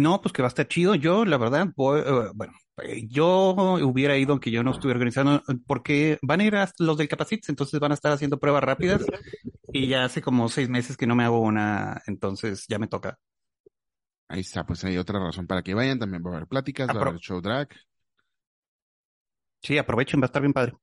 No, 0.00 0.20
pues 0.20 0.32
que 0.32 0.42
va 0.42 0.46
a 0.46 0.48
estar 0.48 0.66
chido. 0.66 0.94
Yo, 0.94 1.24
la 1.24 1.36
verdad, 1.36 1.68
voy, 1.76 2.00
eh, 2.00 2.30
bueno, 2.34 2.52
eh, 2.82 3.06
yo 3.08 3.54
hubiera 3.82 4.16
ido 4.16 4.32
aunque 4.32 4.50
yo 4.50 4.62
no 4.62 4.72
estuviera 4.72 4.96
organizando, 4.96 5.36
eh, 5.36 5.56
porque 5.66 6.18
van 6.22 6.40
a 6.40 6.44
ir 6.44 6.56
a 6.56 6.72
los 6.78 6.96
del 6.96 7.08
Capacits, 7.08 7.48
entonces 7.48 7.78
van 7.78 7.92
a 7.92 7.94
estar 7.94 8.12
haciendo 8.12 8.38
pruebas 8.38 8.64
rápidas 8.64 9.04
y 9.72 9.86
ya 9.86 10.04
hace 10.04 10.20
como 10.22 10.48
seis 10.48 10.68
meses 10.68 10.96
que 10.96 11.06
no 11.06 11.14
me 11.14 11.24
hago 11.24 11.40
una, 11.40 12.02
entonces 12.06 12.66
ya 12.68 12.78
me 12.78 12.88
toca. 12.88 13.18
Ahí 14.28 14.40
está, 14.40 14.64
pues 14.66 14.82
hay 14.84 14.96
otra 14.96 15.20
razón 15.20 15.46
para 15.46 15.62
que 15.62 15.74
vayan, 15.74 15.98
también 15.98 16.24
va 16.24 16.30
a 16.30 16.36
haber 16.36 16.48
pláticas, 16.48 16.88
va 16.88 16.98
a 16.98 17.02
haber 17.02 17.20
show 17.20 17.40
drag, 17.40 17.68
Sí, 19.62 19.78
aprovechen, 19.78 20.20
va 20.20 20.24
a 20.24 20.26
estar 20.26 20.42
bien 20.42 20.52
padre. 20.52 20.74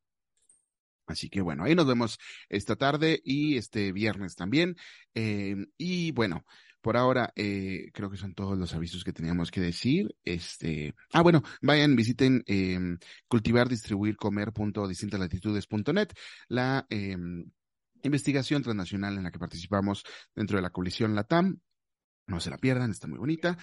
así 1.06 1.30
que 1.30 1.42
bueno, 1.42 1.64
ahí 1.66 1.76
nos 1.76 1.86
vemos 1.86 2.18
esta 2.50 2.76
tarde 2.76 3.22
y 3.24 3.58
este 3.58 3.92
viernes 3.92 4.36
también. 4.36 4.76
Eh, 5.14 5.56
y 5.78 6.12
bueno, 6.14 6.46
por 6.82 6.98
ahora 6.98 7.32
eh, 7.36 7.90
creo 7.94 8.10
que 8.10 8.18
son 8.18 8.34
todos 8.34 8.58
los 8.58 8.74
avisos 8.74 9.04
que 9.04 9.14
teníamos 9.14 9.52
que 9.52 9.62
decir. 9.62 10.16
Este, 10.24 10.94
ah, 11.14 11.22
bueno, 11.22 11.44
vayan, 11.62 11.96
visiten 11.96 12.44
eh, 12.48 12.80
cultivar, 13.28 13.70
distribuir, 13.70 14.16
comer 14.18 14.52
punto 14.52 14.88
distintas 14.88 15.20
latitudes.net, 15.20 16.10
la 16.48 16.86
eh, 16.90 17.16
investigación 18.04 18.64
transnacional 18.64 19.18
en 19.18 19.24
la 19.24 19.32
que 19.32 19.40
participamos 19.40 20.04
dentro 20.36 20.58
de 20.58 20.64
la 20.64 20.72
coalición 20.72 21.16
LATAM. 21.16 21.60
No 22.28 22.40
se 22.40 22.50
la 22.50 22.58
pierdan, 22.58 22.92
está 22.92 23.08
muy 23.08 23.20
bonita. 23.20 23.58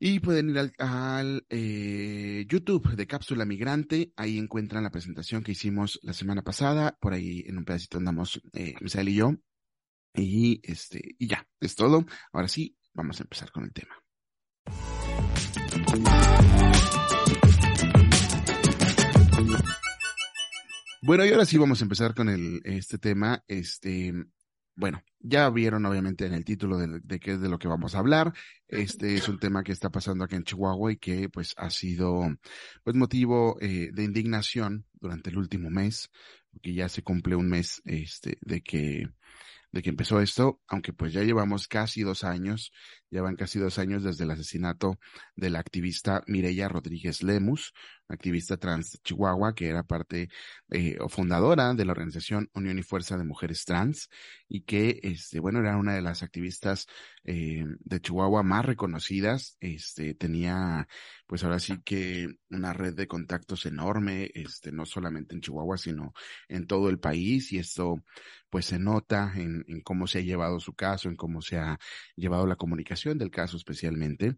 Y 0.00 0.20
pueden 0.20 0.50
ir 0.50 0.58
al, 0.58 0.72
al, 0.78 1.46
eh, 1.50 2.46
YouTube 2.48 2.94
de 2.94 3.06
Cápsula 3.06 3.44
Migrante. 3.44 4.12
Ahí 4.16 4.38
encuentran 4.38 4.84
la 4.84 4.90
presentación 4.90 5.42
que 5.42 5.52
hicimos 5.52 5.98
la 6.02 6.12
semana 6.12 6.42
pasada. 6.42 6.96
Por 7.00 7.12
ahí 7.14 7.42
en 7.46 7.58
un 7.58 7.64
pedacito 7.64 7.98
andamos 7.98 8.40
eh, 8.52 8.74
Misael 8.80 9.08
y 9.08 9.14
yo. 9.14 9.34
Y 10.14 10.60
este, 10.62 11.16
y 11.18 11.28
ya, 11.28 11.46
es 11.60 11.74
todo. 11.74 12.04
Ahora 12.32 12.48
sí, 12.48 12.76
vamos 12.94 13.20
a 13.20 13.24
empezar 13.24 13.50
con 13.52 13.64
el 13.64 13.72
tema. 13.72 13.94
Bueno, 21.02 21.24
y 21.24 21.30
ahora 21.30 21.46
sí 21.46 21.56
vamos 21.56 21.80
a 21.80 21.84
empezar 21.84 22.14
con 22.14 22.28
el, 22.28 22.60
este 22.64 22.98
tema. 22.98 23.42
Este, 23.46 24.12
bueno, 24.74 25.02
ya 25.20 25.48
vieron 25.48 25.86
obviamente 25.86 26.26
en 26.26 26.34
el 26.34 26.44
título 26.44 26.76
de, 26.76 27.20
qué 27.20 27.32
es 27.32 27.40
de 27.40 27.48
lo 27.48 27.58
que 27.58 27.66
vamos 27.66 27.94
a 27.94 27.98
hablar. 27.98 28.32
Este 28.66 29.14
es 29.14 29.28
un 29.28 29.38
tema 29.38 29.62
que 29.62 29.72
está 29.72 29.90
pasando 29.90 30.24
aquí 30.24 30.36
en 30.36 30.44
Chihuahua 30.44 30.92
y 30.92 30.96
que 30.96 31.28
pues 31.28 31.54
ha 31.56 31.70
sido 31.70 32.36
pues 32.84 32.94
motivo 32.94 33.56
eh, 33.60 33.90
de 33.92 34.04
indignación 34.04 34.86
durante 35.00 35.30
el 35.30 35.38
último 35.38 35.70
mes, 35.70 36.10
porque 36.52 36.74
ya 36.74 36.88
se 36.88 37.02
cumple 37.02 37.36
un 37.36 37.48
mes 37.48 37.80
este 37.84 38.38
de 38.40 38.60
que 38.60 39.08
de 39.72 39.82
que 39.82 39.90
empezó 39.90 40.20
esto, 40.20 40.60
aunque 40.66 40.92
pues 40.92 41.12
ya 41.12 41.22
llevamos 41.22 41.68
casi 41.68 42.02
dos 42.02 42.24
años 42.24 42.72
Ya 43.10 43.22
van 43.22 43.36
casi 43.36 43.58
dos 43.58 43.78
años 43.78 44.02
desde 44.02 44.24
el 44.24 44.30
asesinato 44.30 44.98
de 45.34 45.50
la 45.50 45.60
activista 45.60 46.22
Mireya 46.26 46.68
Rodríguez 46.68 47.22
Lemus, 47.22 47.72
activista 48.08 48.56
trans 48.56 48.92
de 48.92 48.98
Chihuahua, 48.98 49.54
que 49.54 49.68
era 49.68 49.82
parte 49.82 50.28
eh, 50.70 50.96
o 51.00 51.08
fundadora 51.08 51.74
de 51.74 51.84
la 51.84 51.92
organización 51.92 52.50
Unión 52.54 52.78
y 52.78 52.82
Fuerza 52.82 53.16
de 53.16 53.24
Mujeres 53.24 53.64
Trans 53.64 54.08
y 54.48 54.62
que, 54.62 55.00
este, 55.02 55.40
bueno, 55.40 55.60
era 55.60 55.76
una 55.76 55.94
de 55.94 56.02
las 56.02 56.22
activistas 56.22 56.86
eh, 57.24 57.64
de 57.80 58.00
Chihuahua 58.00 58.42
más 58.42 58.64
reconocidas. 58.64 59.56
Este, 59.60 60.14
tenía, 60.14 60.88
pues 61.26 61.44
ahora 61.44 61.58
sí 61.58 61.80
que 61.84 62.28
una 62.50 62.72
red 62.72 62.94
de 62.94 63.06
contactos 63.06 63.66
enorme, 63.66 64.30
este, 64.34 64.72
no 64.72 64.86
solamente 64.86 65.34
en 65.34 65.40
Chihuahua, 65.40 65.78
sino 65.78 66.12
en 66.48 66.66
todo 66.66 66.88
el 66.88 66.98
país 66.98 67.52
y 67.52 67.58
esto, 67.58 68.02
pues 68.50 68.66
se 68.66 68.78
nota 68.78 69.32
en, 69.36 69.64
en 69.68 69.80
cómo 69.82 70.06
se 70.06 70.18
ha 70.18 70.22
llevado 70.22 70.60
su 70.60 70.74
caso, 70.74 71.08
en 71.08 71.16
cómo 71.16 71.42
se 71.42 71.58
ha 71.58 71.78
llevado 72.16 72.46
la 72.46 72.56
comunicación 72.56 72.97
del 73.04 73.30
caso 73.30 73.56
especialmente. 73.56 74.36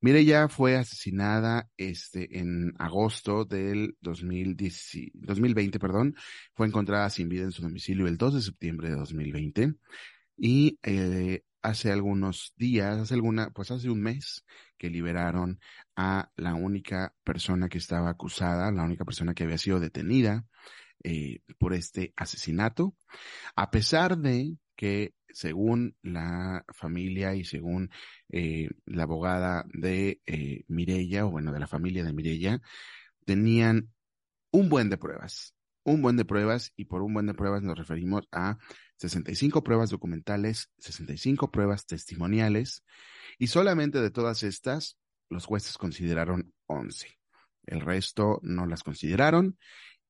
Mireya 0.00 0.48
fue 0.48 0.76
asesinada 0.76 1.70
este, 1.78 2.38
en 2.38 2.74
agosto 2.78 3.46
del 3.46 3.96
2010, 4.02 5.12
2020, 5.14 5.78
perdón. 5.78 6.14
Fue 6.52 6.66
encontrada 6.66 7.08
sin 7.08 7.28
vida 7.30 7.44
en 7.44 7.52
su 7.52 7.62
domicilio 7.62 8.06
el 8.06 8.18
2 8.18 8.34
de 8.34 8.42
septiembre 8.42 8.90
de 8.90 8.96
2020. 8.96 9.74
Y 10.36 10.78
eh, 10.82 11.42
hace 11.62 11.90
algunos 11.90 12.52
días, 12.58 12.98
hace 12.98 13.14
alguna, 13.14 13.50
pues 13.50 13.70
hace 13.70 13.88
un 13.88 14.02
mes 14.02 14.44
que 14.76 14.90
liberaron 14.90 15.58
a 15.96 16.30
la 16.36 16.54
única 16.54 17.14
persona 17.24 17.70
que 17.70 17.78
estaba 17.78 18.10
acusada, 18.10 18.70
la 18.72 18.82
única 18.82 19.06
persona 19.06 19.32
que 19.32 19.44
había 19.44 19.56
sido 19.56 19.80
detenida 19.80 20.44
eh, 21.02 21.40
por 21.58 21.72
este 21.72 22.12
asesinato, 22.16 22.94
a 23.56 23.70
pesar 23.70 24.18
de 24.18 24.58
que 24.76 25.14
según 25.28 25.96
la 26.02 26.64
familia 26.72 27.34
y 27.34 27.44
según 27.44 27.90
eh, 28.30 28.70
la 28.86 29.04
abogada 29.04 29.64
de 29.72 30.20
eh, 30.26 30.64
Mirella, 30.68 31.26
o 31.26 31.30
bueno, 31.30 31.52
de 31.52 31.60
la 31.60 31.66
familia 31.66 32.04
de 32.04 32.12
Mirella, 32.12 32.60
tenían 33.24 33.92
un 34.50 34.68
buen 34.68 34.90
de 34.90 34.96
pruebas, 34.96 35.54
un 35.82 36.02
buen 36.02 36.16
de 36.16 36.24
pruebas, 36.24 36.72
y 36.76 36.84
por 36.84 37.02
un 37.02 37.12
buen 37.14 37.26
de 37.26 37.34
pruebas 37.34 37.62
nos 37.62 37.76
referimos 37.76 38.26
a 38.32 38.58
65 38.98 39.64
pruebas 39.64 39.90
documentales, 39.90 40.70
65 40.78 41.50
pruebas 41.50 41.86
testimoniales, 41.86 42.84
y 43.38 43.48
solamente 43.48 44.00
de 44.00 44.10
todas 44.10 44.42
estas, 44.42 44.98
los 45.28 45.46
jueces 45.46 45.76
consideraron 45.76 46.52
11. 46.66 47.18
El 47.66 47.80
resto 47.80 48.40
no 48.42 48.66
las 48.66 48.82
consideraron 48.82 49.58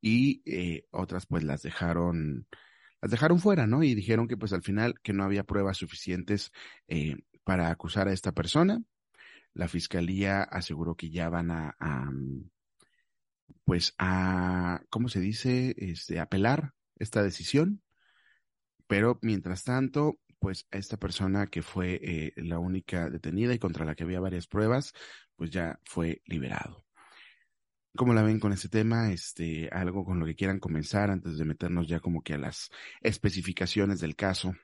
y 0.01 0.43
eh, 0.45 0.87
otras 0.91 1.27
pues 1.27 1.45
las 1.45 1.63
dejaron 1.63 2.47
las 3.05 3.11
dejaron 3.11 3.39
fuera, 3.39 3.67
¿no? 3.67 3.83
Y 3.83 3.95
dijeron 3.95 4.27
que 4.27 4.39
pues 4.39 4.55
al 4.55 4.63
final 4.63 4.95
que 5.03 5.13
no 5.13 5.25
había 5.25 5.45
pruebas 5.45 5.77
suficientes 5.77 6.53
eh, 6.89 7.17
para 7.45 7.69
acusar 7.69 8.09
a 8.09 8.15
esta 8.15 8.33
persona. 8.33 8.83
La 9.53 9.69
fiscalía 9.69 10.43
aseguró 10.43 10.95
que 10.97 11.11
ya 11.11 11.29
van 11.29 11.51
a, 11.51 11.77
a 11.79 12.11
pues 13.65 13.95
a, 13.99 14.81
¿cómo 14.89 15.11
se 15.11 15.21
dice? 15.21 15.75
Este, 15.77 16.19
apelar 16.19 16.73
esta 16.99 17.23
decisión. 17.23 17.83
Pero 18.87 19.19
mientras 19.21 19.65
tanto, 19.65 20.19
pues 20.39 20.67
esta 20.71 20.97
persona 20.97 21.47
que 21.47 21.61
fue 21.61 22.01
eh, 22.03 22.33
la 22.37 22.59
única 22.59 23.11
detenida 23.11 23.53
y 23.53 23.59
contra 23.59 23.85
la 23.85 23.95
que 23.95 24.05
había 24.05 24.21
varias 24.21 24.47
pruebas, 24.47 24.95
pues 25.37 25.51
ya 25.51 25.79
fue 25.85 26.23
liberado. 26.25 26.87
¿Cómo 27.97 28.13
la 28.13 28.23
ven 28.23 28.41
con 28.41 28.53
este 28.53 28.69
tema? 28.69 29.13
Este, 29.13 29.69
algo 29.71 30.05
con 30.05 30.19
lo 30.19 30.27
que 30.27 30.35
quieran 30.35 30.59
comenzar 30.59 31.11
antes 31.11 31.39
de 31.39 31.45
meternos 31.45 31.87
ya 31.87 32.01
como 32.01 32.23
que 32.23 32.35
a 32.35 32.39
las 32.39 32.71
especificaciones 33.01 34.01
del 34.01 34.17
caso. 34.17 34.55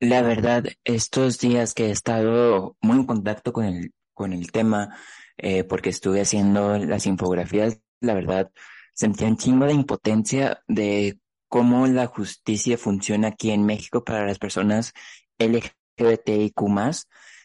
La 0.00 0.20
verdad, 0.20 0.64
estos 0.82 1.38
días 1.38 1.74
que 1.74 1.86
he 1.86 1.90
estado 1.92 2.76
muy 2.80 2.96
en 2.96 3.06
contacto 3.06 3.52
con 3.52 3.66
el, 3.66 3.92
con 4.14 4.32
el 4.32 4.50
tema, 4.50 4.96
eh, 5.36 5.62
porque 5.62 5.90
estuve 5.90 6.22
haciendo 6.22 6.76
las 6.76 7.06
infografías, 7.06 7.78
la 8.00 8.14
verdad, 8.14 8.50
sentía 8.94 9.28
un 9.28 9.36
chingo 9.36 9.66
de 9.66 9.74
impotencia 9.74 10.60
de 10.66 11.20
cómo 11.46 11.86
la 11.86 12.06
justicia 12.06 12.76
funciona 12.78 13.28
aquí 13.28 13.52
en 13.52 13.64
México 13.64 14.02
para 14.02 14.26
las 14.26 14.40
personas 14.40 14.92
LGBTIQ+, 15.38 16.56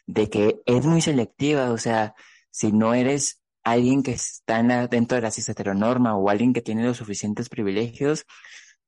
de 0.07 0.29
que 0.31 0.61
es 0.65 0.85
muy 0.85 1.01
selectiva, 1.01 1.69
o 1.69 1.77
sea, 1.77 2.15
si 2.49 2.71
no 2.71 2.95
eres 2.95 3.43
alguien 3.71 4.03
que 4.03 4.11
está 4.11 4.63
dentro 4.87 5.15
de 5.15 5.21
la 5.21 5.31
cis 5.31 5.49
heteronorma 5.49 6.15
o 6.17 6.29
alguien 6.29 6.53
que 6.53 6.61
tiene 6.61 6.85
los 6.85 6.97
suficientes 6.97 7.49
privilegios, 7.49 8.25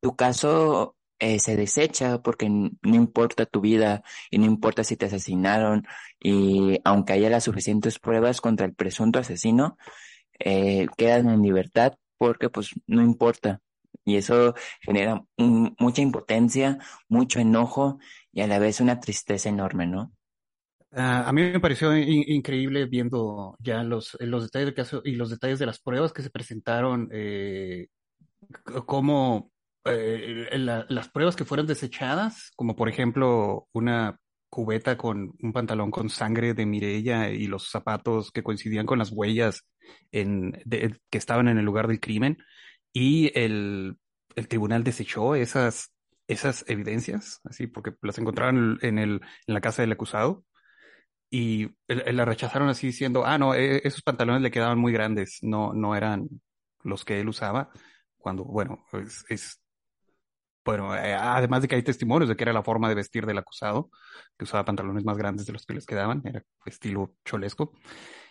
tu 0.02 0.16
caso 0.16 0.96
eh, 1.20 1.40
se 1.40 1.56
desecha 1.58 2.22
porque 2.22 2.50
no 2.50 2.96
importa 2.96 3.46
tu 3.46 3.62
vida 3.62 4.04
y 4.32 4.38
no 4.38 4.46
importa 4.46 4.84
si 4.84 4.96
te 4.96 5.08
asesinaron 5.08 5.86
y 6.20 6.80
aunque 6.86 7.14
haya 7.14 7.30
las 7.30 7.44
suficientes 7.44 8.00
pruebas 8.00 8.42
contra 8.42 8.66
el 8.66 8.74
presunto 8.74 9.20
asesino, 9.20 9.78
eh, 10.40 10.88
quedan 10.98 11.30
en 11.30 11.42
libertad 11.42 11.94
porque 12.18 12.50
pues 12.50 12.72
no 12.88 13.02
importa. 13.02 13.62
Y 14.06 14.16
eso 14.18 14.56
genera 14.82 15.24
mucha 15.38 16.02
impotencia, 16.02 16.80
mucho 17.10 17.40
enojo 17.40 18.00
y 18.32 18.42
a 18.42 18.48
la 18.48 18.60
vez 18.60 18.80
una 18.82 19.00
tristeza 19.00 19.50
enorme, 19.50 19.88
¿no? 19.88 20.14
Uh, 20.92 21.22
a 21.26 21.32
mí 21.34 21.44
me 21.44 21.60
pareció 21.60 21.96
in 21.96 22.24
increíble 22.28 22.86
viendo 22.86 23.56
ya 23.60 23.84
los, 23.84 24.18
los 24.22 24.44
detalles 24.44 24.66
del 24.68 24.74
caso 24.74 25.02
y 25.06 25.12
los 25.12 25.30
detalles 25.30 25.60
de 25.60 25.68
las 25.68 25.80
pruebas 25.80 26.12
que 26.14 26.24
se 26.24 26.32
presentaron, 26.32 27.10
eh, 27.12 27.90
como 28.88 29.52
eh, 29.86 30.50
la, 30.58 30.88
las 30.90 31.10
pruebas 31.10 31.36
que 31.36 31.46
fueron 31.46 31.68
desechadas, 31.68 32.52
como 32.56 32.76
por 32.76 32.90
ejemplo 32.90 33.68
una 33.72 34.18
cubeta 34.50 34.98
con 34.98 35.32
un 35.40 35.54
pantalón 35.54 35.92
con 35.92 36.10
sangre 36.10 36.56
de 36.56 36.66
Mirella 36.66 37.30
y 37.30 37.46
los 37.46 37.70
zapatos 37.70 38.32
que 38.32 38.42
coincidían 38.42 38.88
con 38.88 38.98
las 38.98 39.12
huellas 39.12 39.68
en, 40.12 40.54
que 40.72 41.18
estaban 41.20 41.48
en 41.50 41.60
el 41.60 41.66
lugar 41.66 41.88
del 41.88 42.00
crimen, 42.00 42.40
y 42.92 43.32
el, 43.40 43.98
el 44.36 44.48
tribunal 44.48 44.84
desechó 44.84 45.36
esas, 45.36 45.94
esas 46.28 46.66
evidencias, 46.68 47.42
así, 47.44 47.68
porque 47.68 47.94
las 48.02 48.18
encontraron 48.18 48.80
en, 48.82 48.98
el, 48.98 49.22
en 49.46 49.54
la 49.54 49.62
casa 49.62 49.84
del 49.84 49.92
acusado 49.92 50.44
y 51.30 51.70
la 51.88 52.26
rechazaron 52.26 52.70
así 52.70 52.88
diciendo, 52.88 53.26
ah, 53.26 53.38
no, 53.38 53.54
e, 53.54 53.82
esos 53.84 54.02
pantalones 54.02 54.42
le 54.42 54.52
quedaban 54.52 54.80
muy 54.80 54.92
grandes, 54.92 55.40
no, 55.42 55.74
no 55.74 55.96
eran 55.96 56.28
los 56.84 57.06
que 57.06 57.20
él 57.20 57.30
usaba, 57.30 57.70
cuando, 58.18 58.44
bueno, 58.44 58.86
es, 58.94 59.26
es 59.30 59.62
bueno, 60.66 60.96
eh, 60.96 61.14
además 61.14 61.62
de 61.62 61.68
que 61.68 61.76
hay 61.76 61.84
testimonios 61.84 62.30
de 62.30 62.36
que 62.36 62.44
era 62.44 62.54
la 62.54 62.64
forma 62.64 62.90
de 62.90 62.96
vestir 62.96 63.26
del 63.26 63.38
acusado, 63.38 63.90
que 64.38 64.44
usaba 64.44 64.66
pantalones 64.66 65.04
más 65.04 65.18
grandes 65.18 65.46
de 65.46 65.54
los 65.54 65.66
que 65.66 65.74
les 65.74 65.86
quedaban, 65.86 66.22
era 66.26 66.44
estilo 66.66 67.16
cholesco, 67.26 67.74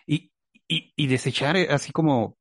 y, 0.05 0.31
y, 0.67 0.93
y 0.95 1.07
desechar 1.07 1.57
eh, 1.57 1.67
así 1.69 1.91
como 1.91 2.37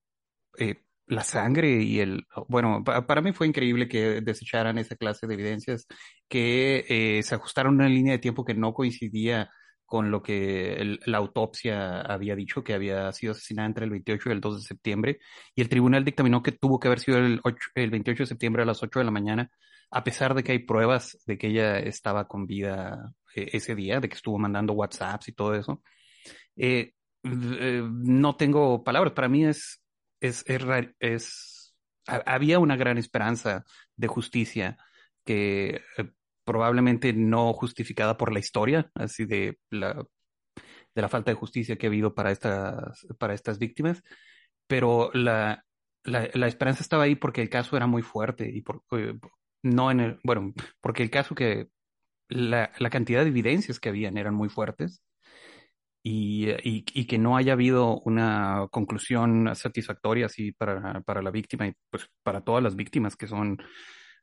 eh, 0.59 0.83
la 1.07 1.25
sangre 1.25 1.83
y 1.83 2.01
el, 2.01 2.27
bueno, 2.49 2.85
pa, 2.85 3.07
para 3.07 3.23
mí 3.23 3.33
fue 3.33 3.47
increíble 3.47 3.89
que 3.89 4.21
desecharan 4.21 4.79
esa 4.79 4.97
clase 4.97 5.27
de 5.27 5.35
evidencias, 5.35 5.87
que 6.29 7.21
se 7.25 7.35
ajustaron 7.35 7.75
una 7.75 7.89
línea 7.89 8.13
de 8.13 8.19
tiempo 8.19 8.45
que 8.45 8.55
no 8.55 8.75
coincidía 8.75 9.51
con 9.89 10.11
lo 10.11 10.23
que 10.23 10.75
el, 10.75 11.01
la 11.07 11.17
autopsia 11.17 12.03
había 12.03 12.37
dicho, 12.37 12.63
que 12.63 12.75
había 12.75 13.11
sido 13.13 13.33
asesinada 13.33 13.69
entre 13.69 13.87
el 13.87 13.91
28 13.91 14.29
y 14.29 14.33
el 14.33 14.41
2 14.43 14.57
de 14.63 14.69
septiembre, 14.69 15.19
y 15.55 15.63
el 15.63 15.71
tribunal 15.71 16.05
dictaminó 16.05 16.43
que 16.43 16.53
tuvo 16.53 16.79
que 16.79 16.89
haber 16.89 17.01
sido 17.01 17.17
el, 17.17 17.41
8, 17.43 17.57
el 17.75 17.91
28 17.91 18.25
de 18.25 18.27
septiembre 18.27 18.63
a 18.63 18.67
las 18.67 18.83
8 18.83 18.99
de 18.99 19.05
la 19.07 19.11
mañana, 19.11 19.51
a 19.91 20.05
pesar 20.05 20.35
de 20.35 20.45
que 20.45 20.53
hay 20.53 20.59
pruebas 20.59 21.17
de 21.27 21.39
que 21.39 21.47
ella 21.47 21.79
estaba 21.79 22.29
con 22.29 22.47
vida 22.47 23.15
eh, 23.35 23.49
ese 23.55 23.75
día, 23.75 23.99
de 23.99 24.11
que 24.11 24.17
estuvo 24.17 24.39
mandando 24.39 24.75
WhatsApps 24.75 25.29
y 25.29 25.33
todo 25.33 25.55
eso. 25.55 25.83
Eh, 26.55 26.93
eh, 27.25 27.83
no 27.91 28.37
tengo 28.37 28.85
palabras, 28.85 29.15
para 29.15 29.29
mí 29.31 29.47
es, 29.47 29.83
es, 30.21 30.45
es, 30.47 30.65
es, 31.01 31.75
había 32.07 32.59
una 32.59 32.77
gran 32.77 32.99
esperanza 32.99 33.65
de 33.97 34.07
justicia 34.07 34.77
que 35.25 35.81
eh, 35.97 36.11
probablemente 36.49 37.13
no 37.13 37.53
justificada 37.53 38.17
por 38.17 38.33
la 38.33 38.39
historia, 38.39 38.91
así 38.95 39.27
de 39.27 39.59
la, 39.69 40.03
de 40.95 41.03
la 41.03 41.09
falta 41.11 41.31
de 41.31 41.35
justicia 41.35 41.77
que 41.77 41.85
ha 41.87 41.91
habido 41.91 42.15
para 42.15 42.31
estas, 42.31 43.07
para 43.19 43.35
estas 43.35 43.59
víctimas, 43.59 44.03
pero 44.67 45.11
la, 45.13 45.63
la, 46.05 46.47
esperanza 46.47 46.83
estaba 46.83 47.03
ahí 47.03 47.17
porque 47.17 47.43
el 47.43 47.51
caso 47.51 47.77
era 47.77 47.87
muy 47.87 48.01
fuerte 48.01 48.51
y 48.51 48.63
por, 48.63 48.83
eh, 48.93 49.19
no 49.63 49.91
en 49.91 50.01
el, 50.01 50.21
bueno, 50.25 50.55
porque 50.81 51.03
el 51.03 51.11
caso 51.11 51.35
que 51.35 51.69
la, 52.31 52.73
la 52.79 52.89
cantidad 52.89 53.25
de 53.25 53.29
evidencias 53.29 53.79
que 53.79 53.91
habían 53.91 54.17
eran 54.17 54.35
muy 54.35 54.49
fuertes 54.49 55.03
y, 56.03 56.49
y, 56.49 56.87
y, 56.95 57.07
que 57.07 57.19
no 57.19 57.37
haya 57.37 57.53
habido 57.53 58.01
una 58.01 58.69
conclusión 58.71 59.55
satisfactoria 59.55 60.27
así 60.27 60.53
para, 60.53 61.03
para 61.03 61.21
la 61.21 61.31
víctima 61.31 61.67
y 61.67 61.75
pues 61.91 62.09
para 62.23 62.41
todas 62.41 62.63
las 62.63 62.75
víctimas 62.75 63.17
que 63.17 63.27
son 63.27 63.59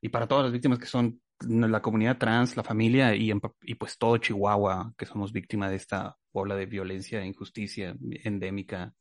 y 0.02 0.10
para 0.10 0.28
todas 0.28 0.46
las 0.46 0.54
víctimas 0.54 0.80
que 0.80 0.88
son 0.88 1.22
la 1.42 1.82
comunidad 1.82 2.18
trans, 2.18 2.56
la 2.56 2.64
familia 2.64 3.16
y, 3.16 3.32
y 3.64 3.76
pues 3.76 3.98
todo 3.98 4.18
Chihuahua, 4.18 4.94
que 4.98 5.06
somos 5.06 5.32
víctimas 5.32 5.70
de 5.70 5.76
esta 5.76 6.18
ola 6.32 6.56
de 6.56 6.66
violencia 6.66 7.22
e 7.22 7.28
injusticia 7.28 7.96
endémica, 8.24 8.94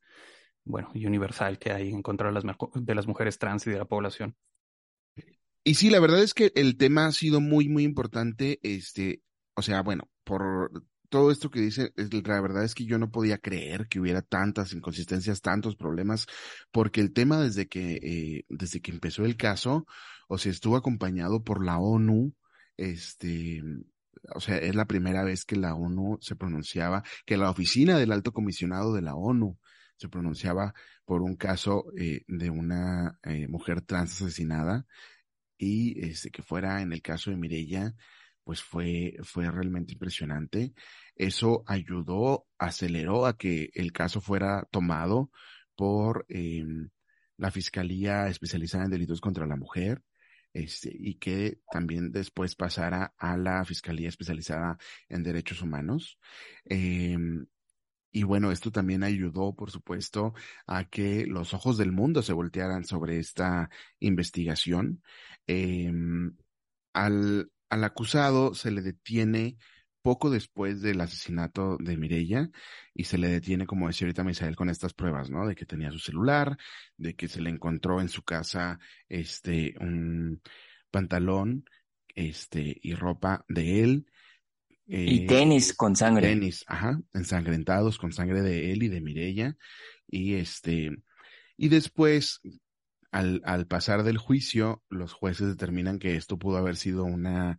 bueno, 0.64 0.90
y 0.94 1.06
universal 1.06 1.58
que 1.58 1.72
hay 1.72 1.90
en 1.90 2.02
contra 2.02 2.28
de 2.28 2.34
las, 2.34 2.44
de 2.74 2.94
las 2.94 3.06
mujeres 3.06 3.38
trans 3.38 3.66
y 3.66 3.70
de 3.70 3.78
la 3.78 3.84
población. 3.84 4.36
Y 5.62 5.74
sí, 5.74 5.88
la 5.90 6.00
verdad 6.00 6.22
es 6.22 6.34
que 6.34 6.52
el 6.54 6.76
tema 6.76 7.06
ha 7.06 7.12
sido 7.12 7.40
muy, 7.40 7.68
muy 7.68 7.84
importante, 7.84 8.58
este, 8.62 9.22
o 9.54 9.62
sea, 9.62 9.82
bueno, 9.82 10.10
por 10.22 10.70
todo 11.08 11.30
esto 11.30 11.50
que 11.50 11.60
dice, 11.60 11.92
la 11.96 12.40
verdad 12.40 12.64
es 12.64 12.74
que 12.74 12.84
yo 12.84 12.98
no 12.98 13.10
podía 13.10 13.38
creer 13.38 13.86
que 13.88 14.00
hubiera 14.00 14.20
tantas 14.20 14.72
inconsistencias, 14.72 15.40
tantos 15.40 15.76
problemas, 15.76 16.26
porque 16.70 17.00
el 17.00 17.12
tema 17.12 17.40
desde 17.40 17.68
que, 17.68 17.94
eh, 18.02 18.44
desde 18.48 18.80
que 18.80 18.90
empezó 18.90 19.24
el 19.24 19.36
caso, 19.36 19.86
o 20.28 20.38
sea, 20.38 20.52
estuvo 20.52 20.76
acompañado 20.76 21.42
por 21.42 21.64
la 21.64 21.78
ONU, 21.78 22.34
este, 22.76 23.62
o 24.34 24.40
sea, 24.40 24.56
es 24.58 24.74
la 24.74 24.86
primera 24.86 25.24
vez 25.24 25.44
que 25.44 25.56
la 25.56 25.74
ONU 25.74 26.18
se 26.20 26.36
pronunciaba, 26.36 27.02
que 27.26 27.36
la 27.36 27.50
oficina 27.50 27.98
del 27.98 28.12
alto 28.12 28.32
comisionado 28.32 28.94
de 28.94 29.02
la 29.02 29.14
ONU 29.14 29.58
se 29.96 30.08
pronunciaba 30.08 30.74
por 31.04 31.22
un 31.22 31.36
caso 31.36 31.84
eh, 31.98 32.22
de 32.26 32.50
una 32.50 33.18
eh, 33.22 33.48
mujer 33.48 33.82
trans 33.82 34.20
asesinada 34.20 34.86
y 35.58 36.04
este, 36.04 36.30
que 36.30 36.42
fuera 36.42 36.82
en 36.82 36.92
el 36.92 37.02
caso 37.02 37.30
de 37.30 37.36
Mirella, 37.36 37.94
pues 38.44 38.62
fue, 38.62 39.16
fue 39.22 39.50
realmente 39.50 39.94
impresionante. 39.94 40.74
Eso 41.16 41.62
ayudó, 41.66 42.46
aceleró 42.58 43.26
a 43.26 43.36
que 43.36 43.70
el 43.74 43.92
caso 43.92 44.20
fuera 44.20 44.66
tomado 44.70 45.30
por 45.76 46.26
em, 46.28 46.90
la 47.36 47.50
Fiscalía 47.50 48.28
Especializada 48.28 48.84
en 48.84 48.90
Delitos 48.90 49.20
contra 49.20 49.46
la 49.46 49.56
Mujer. 49.56 50.02
Este, 50.54 50.90
y 50.96 51.16
que 51.16 51.60
también 51.70 52.12
después 52.12 52.54
pasara 52.54 53.12
a 53.18 53.36
la 53.36 53.64
Fiscalía 53.64 54.08
Especializada 54.08 54.78
en 55.08 55.24
Derechos 55.24 55.60
Humanos. 55.62 56.20
Em, 56.64 57.46
y 58.12 58.22
bueno, 58.22 58.52
esto 58.52 58.70
también 58.70 59.02
ayudó, 59.02 59.56
por 59.56 59.72
supuesto, 59.72 60.32
a 60.68 60.84
que 60.84 61.26
los 61.26 61.54
ojos 61.54 61.76
del 61.76 61.90
mundo 61.90 62.22
se 62.22 62.32
voltearan 62.32 62.84
sobre 62.84 63.18
esta 63.18 63.68
investigación. 63.98 65.02
Em, 65.48 66.36
al, 66.92 67.50
al 67.68 67.84
acusado 67.84 68.54
se 68.54 68.70
le 68.70 68.82
detiene 68.82 69.58
poco 70.04 70.28
después 70.28 70.82
del 70.82 71.00
asesinato 71.00 71.78
de 71.80 71.96
Mirella 71.96 72.50
y 72.92 73.04
se 73.04 73.16
le 73.16 73.28
detiene, 73.28 73.66
como 73.66 73.86
decía 73.86 74.04
ahorita 74.04 74.22
Misael, 74.22 74.54
con 74.54 74.68
estas 74.68 74.92
pruebas, 74.92 75.30
¿no? 75.30 75.46
De 75.48 75.54
que 75.54 75.64
tenía 75.64 75.90
su 75.90 75.98
celular, 75.98 76.58
de 76.98 77.16
que 77.16 77.26
se 77.26 77.40
le 77.40 77.48
encontró 77.48 78.02
en 78.02 78.10
su 78.10 78.22
casa 78.22 78.78
este 79.08 79.74
un 79.80 80.42
pantalón 80.90 81.64
este 82.14 82.78
y 82.82 82.92
ropa 82.92 83.46
de 83.48 83.82
él. 83.82 84.06
y 84.86 85.24
eh, 85.24 85.26
tenis 85.26 85.72
con 85.72 85.96
sangre. 85.96 86.28
Tenis, 86.28 86.66
ajá, 86.68 87.00
ensangrentados 87.14 87.96
con 87.96 88.12
sangre 88.12 88.42
de 88.42 88.72
él 88.72 88.82
y 88.82 88.88
de 88.88 89.00
Mirella. 89.00 89.56
Y 90.06 90.34
este, 90.34 90.90
y 91.56 91.70
después, 91.70 92.42
al, 93.10 93.40
al 93.46 93.66
pasar 93.66 94.02
del 94.02 94.18
juicio, 94.18 94.84
los 94.90 95.14
jueces 95.14 95.46
determinan 95.46 95.98
que 95.98 96.16
esto 96.16 96.38
pudo 96.38 96.58
haber 96.58 96.76
sido 96.76 97.04
una 97.04 97.58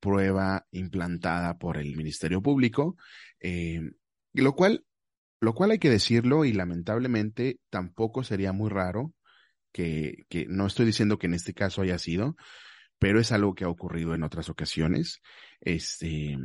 prueba 0.00 0.66
implantada 0.70 1.58
por 1.58 1.76
el 1.76 1.96
Ministerio 1.96 2.42
Público, 2.42 2.96
eh, 3.40 3.80
lo 4.32 4.54
cual, 4.54 4.84
lo 5.40 5.54
cual 5.54 5.72
hay 5.72 5.78
que 5.78 5.90
decirlo 5.90 6.44
y 6.44 6.52
lamentablemente 6.52 7.58
tampoco 7.70 8.22
sería 8.22 8.52
muy 8.52 8.70
raro 8.70 9.12
que, 9.72 10.24
que 10.28 10.46
no 10.48 10.66
estoy 10.66 10.86
diciendo 10.86 11.18
que 11.18 11.26
en 11.26 11.34
este 11.34 11.54
caso 11.54 11.82
haya 11.82 11.98
sido, 11.98 12.36
pero 12.98 13.20
es 13.20 13.32
algo 13.32 13.54
que 13.54 13.64
ha 13.64 13.68
ocurrido 13.68 14.14
en 14.14 14.22
otras 14.22 14.48
ocasiones. 14.48 15.20
Este, 15.60 16.36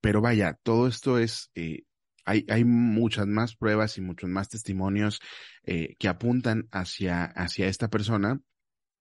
pero 0.00 0.20
vaya, 0.20 0.58
todo 0.62 0.86
esto 0.86 1.18
es, 1.18 1.50
eh, 1.54 1.82
hay, 2.24 2.44
hay 2.48 2.64
muchas 2.64 3.26
más 3.26 3.56
pruebas 3.56 3.98
y 3.98 4.00
muchos 4.00 4.30
más 4.30 4.48
testimonios 4.48 5.20
eh, 5.64 5.96
que 5.98 6.08
apuntan 6.08 6.68
hacia, 6.72 7.24
hacia 7.24 7.68
esta 7.68 7.88
persona 7.88 8.40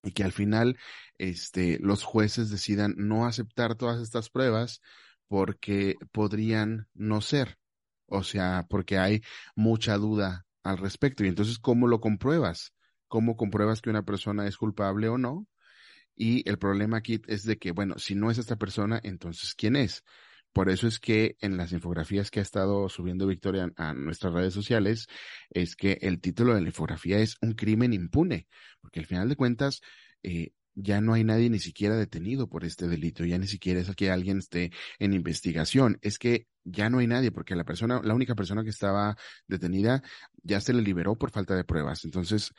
y 0.04 0.12
que 0.12 0.24
al 0.24 0.32
final 0.32 0.78
este, 1.18 1.80
los 1.80 2.04
jueces 2.04 2.50
decidan 2.50 2.96
no 2.98 3.26
aceptar 3.26 3.76
todas 3.76 4.02
estas 4.02 4.30
pruebas 4.30 4.82
porque 5.28 5.96
podrían 6.12 6.88
no 6.94 7.22
ser, 7.22 7.58
o 8.08 8.24
sea, 8.24 8.66
porque 8.70 8.98
hay 9.00 9.22
mucha 9.56 9.98
duda 9.98 10.46
al 10.64 10.78
respecto. 10.78 11.24
Y 11.24 11.28
entonces, 11.30 11.58
¿cómo 11.60 11.88
lo 11.88 12.00
compruebas? 12.02 12.74
¿Cómo 13.08 13.36
compruebas 13.38 13.82
que 13.82 13.90
una 13.90 14.04
persona 14.04 14.48
es 14.48 14.58
culpable 14.58 15.08
o 15.10 15.18
no? 15.18 15.48
Y 16.16 16.48
el 16.50 16.60
problema 16.60 16.98
aquí 16.98 17.22
es 17.28 17.44
de 17.44 17.58
que, 17.58 17.72
bueno, 17.72 17.98
si 17.98 18.16
no 18.16 18.30
es 18.30 18.38
esta 18.38 18.58
persona, 18.58 19.00
entonces, 19.04 19.56
¿quién 19.56 19.76
es? 19.76 20.04
Por 20.54 20.70
eso 20.70 20.88
es 20.88 21.00
que 21.00 21.36
en 21.42 21.58
las 21.58 21.72
infografías 21.72 22.32
que 22.32 22.40
ha 22.40 22.44
estado 22.44 22.88
subiendo 22.88 23.28
Victoria 23.28 23.72
a 23.76 23.94
nuestras 23.94 24.34
redes 24.34 24.54
sociales, 24.54 25.08
es 25.50 25.76
que 25.76 25.98
el 26.02 26.22
título 26.22 26.54
de 26.54 26.62
la 26.62 26.68
infografía 26.68 27.20
es 27.20 27.38
un 27.42 27.54
crimen 27.54 27.94
impune, 27.94 28.48
porque 28.80 29.00
al 29.00 29.08
final 29.08 29.30
de 29.30 29.36
cuentas, 29.36 29.82
eh, 30.22 30.52
ya 30.76 31.02
no 31.02 31.14
hay 31.14 31.24
nadie 31.24 31.50
ni 31.50 31.60
siquiera 31.60 31.96
detenido 31.96 32.48
por 32.48 32.64
este 32.66 32.88
delito, 32.88 33.26
ya 33.26 33.38
ni 33.38 33.48
siquiera 33.48 33.80
es 33.80 33.96
que 33.96 34.12
alguien 34.12 34.40
esté 34.40 34.72
en 35.00 35.14
investigación, 35.14 36.00
es 36.02 36.18
que 36.18 36.48
ya 36.64 36.90
no 36.90 37.00
hay 37.00 37.08
nadie 37.08 37.32
porque 37.32 37.56
la 37.56 37.64
persona, 37.64 38.02
la 38.04 38.14
única 38.16 38.36
persona 38.36 38.64
que 38.64 38.70
estaba 38.70 39.18
detenida 39.48 40.02
ya 40.44 40.62
se 40.62 40.74
le 40.74 40.82
liberó 40.82 41.16
por 41.18 41.32
falta 41.32 41.56
de 41.56 41.64
pruebas. 41.64 42.06
Entonces, 42.06 42.54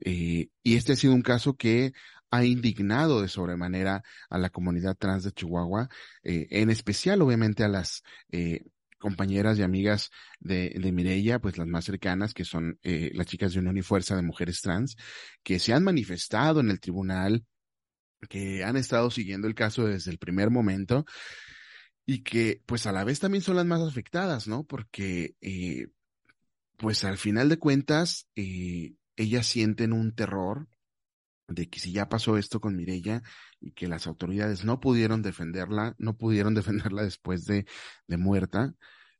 eh, 0.00 0.48
y 0.62 0.76
este 0.76 0.92
ha 0.92 0.96
sido 0.96 1.14
un 1.14 1.22
caso 1.22 1.56
que 1.56 1.92
ha 2.30 2.44
indignado 2.44 3.20
de 3.20 3.28
sobremanera 3.28 4.02
a 4.28 4.38
la 4.38 4.50
comunidad 4.50 4.96
trans 4.96 5.24
de 5.24 5.32
Chihuahua, 5.32 5.88
eh, 6.22 6.46
en 6.50 6.70
especial 6.70 7.22
obviamente 7.22 7.64
a 7.64 7.68
las 7.68 8.02
eh, 8.30 8.64
compañeras 8.98 9.58
y 9.58 9.62
amigas 9.62 10.10
de, 10.38 10.70
de 10.70 11.38
pues 11.40 11.58
las 11.58 11.66
más 11.66 11.84
cercanas, 11.84 12.32
que 12.32 12.44
son 12.44 12.78
eh, 12.82 13.10
las 13.14 13.26
chicas 13.26 13.52
de 13.52 13.58
Unión 13.58 13.76
y 13.76 13.82
Fuerza 13.82 14.14
de 14.14 14.22
Mujeres 14.22 14.60
Trans, 14.60 14.96
que 15.42 15.58
se 15.58 15.72
han 15.72 15.82
manifestado 15.82 16.60
en 16.60 16.70
el 16.70 16.80
tribunal, 16.80 17.44
que 18.28 18.62
han 18.62 18.76
estado 18.76 19.10
siguiendo 19.10 19.48
el 19.48 19.54
caso 19.54 19.86
desde 19.86 20.10
el 20.10 20.18
primer 20.18 20.50
momento 20.50 21.06
y 22.04 22.22
que 22.22 22.62
pues 22.66 22.86
a 22.86 22.92
la 22.92 23.04
vez 23.04 23.18
también 23.18 23.42
son 23.42 23.56
las 23.56 23.66
más 23.66 23.80
afectadas, 23.80 24.46
¿no? 24.46 24.64
Porque 24.64 25.34
pues 26.76 27.04
al 27.04 27.16
final 27.16 27.48
de 27.48 27.58
cuentas 27.58 28.28
ellas 28.34 29.46
sienten 29.46 29.94
un 29.94 30.14
terror 30.14 30.68
de 31.50 31.68
que 31.68 31.80
si 31.80 31.92
ya 31.92 32.08
pasó 32.08 32.38
esto 32.38 32.60
con 32.60 32.76
Mirella 32.76 33.22
y 33.60 33.72
que 33.72 33.88
las 33.88 34.06
autoridades 34.06 34.64
no 34.64 34.80
pudieron 34.80 35.20
defenderla, 35.22 35.94
no 35.98 36.16
pudieron 36.16 36.54
defenderla 36.54 37.02
después 37.02 37.44
de, 37.44 37.66
de 38.06 38.16
muerta, 38.16 38.74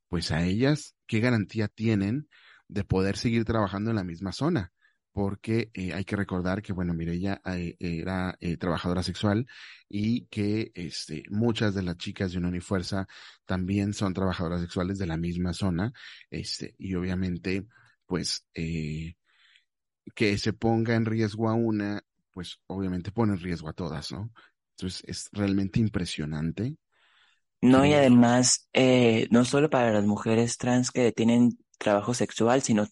pues 0.08 0.30
a 0.32 0.44
ellas, 0.44 0.94
¿qué 1.06 1.20
garantía 1.20 1.68
tienen 1.68 2.28
de 2.68 2.84
poder 2.84 3.16
seguir 3.16 3.44
trabajando 3.44 3.90
en 3.90 3.96
la 3.96 4.04
misma 4.04 4.32
zona? 4.32 4.72
Porque 5.12 5.70
eh, 5.74 5.92
hay 5.92 6.04
que 6.04 6.14
recordar 6.14 6.62
que, 6.62 6.72
bueno, 6.72 6.94
Mirella 6.94 7.40
eh, 7.44 7.76
era 7.80 8.36
eh, 8.40 8.56
trabajadora 8.56 9.02
sexual 9.02 9.46
y 9.88 10.26
que 10.26 10.70
este, 10.74 11.24
muchas 11.30 11.74
de 11.74 11.82
las 11.82 11.96
chicas 11.96 12.30
de 12.30 12.38
Unión 12.38 12.54
y 12.54 12.60
Fuerza 12.60 13.08
también 13.44 13.92
son 13.92 14.14
trabajadoras 14.14 14.60
sexuales 14.60 14.98
de 14.98 15.06
la 15.06 15.16
misma 15.16 15.52
zona, 15.52 15.92
este, 16.30 16.76
y 16.78 16.94
obviamente, 16.94 17.66
pues, 18.06 18.46
que 20.14 20.38
se 20.38 20.52
ponga 20.52 20.94
en 20.94 21.06
riesgo 21.06 21.48
a 21.48 21.54
una 21.54 22.02
pues 22.40 22.59
obviamente 22.68 23.12
pone 23.12 23.35
en 23.35 23.38
riesgo 23.38 23.68
a 23.68 23.74
todas, 23.74 24.12
¿no? 24.12 24.31
Entonces 24.70 25.03
es 25.07 25.29
realmente 25.31 25.79
impresionante. 25.79 26.79
No, 27.61 27.85
y 27.85 27.92
además, 27.92 28.66
eh, 28.72 29.29
no 29.31 29.44
solo 29.44 29.68
para 29.68 29.92
las 29.92 30.07
mujeres 30.07 30.57
trans 30.57 30.90
que 30.90 31.12
tienen 31.12 31.59
trabajo 31.76 32.14
sexual, 32.14 32.62
sino 32.62 32.87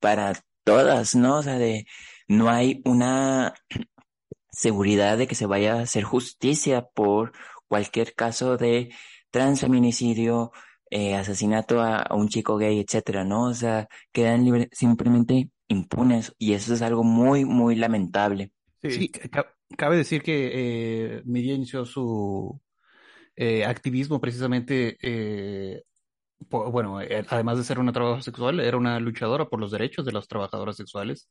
para 0.00 0.32
todas, 0.64 1.14
¿no? 1.14 1.36
O 1.36 1.42
sea, 1.42 1.58
de 1.58 1.84
no 2.26 2.48
hay 2.48 2.80
una 2.86 3.52
seguridad 4.50 5.18
de 5.18 5.26
que 5.26 5.34
se 5.34 5.44
vaya 5.44 5.74
a 5.74 5.82
hacer 5.82 6.04
justicia 6.04 6.86
por 6.94 7.32
cualquier 7.68 8.14
caso 8.14 8.56
de 8.56 8.94
transfeminicidio, 9.30 10.52
eh, 10.88 11.16
asesinato 11.16 11.82
a, 11.82 12.06
un 12.14 12.30
chico 12.30 12.56
gay, 12.56 12.80
etcétera, 12.80 13.24
¿no? 13.24 13.42
O 13.44 13.54
sea, 13.54 13.88
quedan 14.10 14.70
simplemente 14.72 15.50
impunes 15.68 16.32
y 16.38 16.54
eso 16.54 16.72
es 16.72 16.80
algo 16.80 17.04
muy, 17.04 17.44
muy 17.44 17.76
lamentable. 17.76 18.52
Sí, 18.82 19.10
cabe 19.76 19.96
decir 19.96 20.22
que 20.22 21.18
eh, 21.18 21.22
inició 21.24 21.84
su 21.84 22.60
eh, 23.36 23.64
activismo 23.66 24.20
precisamente, 24.20 24.96
eh, 25.02 25.82
bueno, 26.38 27.00
eh, 27.02 27.24
además 27.28 27.58
de 27.58 27.64
ser 27.64 27.78
una 27.78 27.92
trabajadora 27.92 28.22
sexual, 28.22 28.60
era 28.60 28.76
una 28.78 28.98
luchadora 29.00 29.46
por 29.48 29.60
los 29.60 29.70
derechos 29.70 30.06
de 30.06 30.12
las 30.12 30.28
trabajadoras 30.28 30.76
sexuales. 30.76 31.28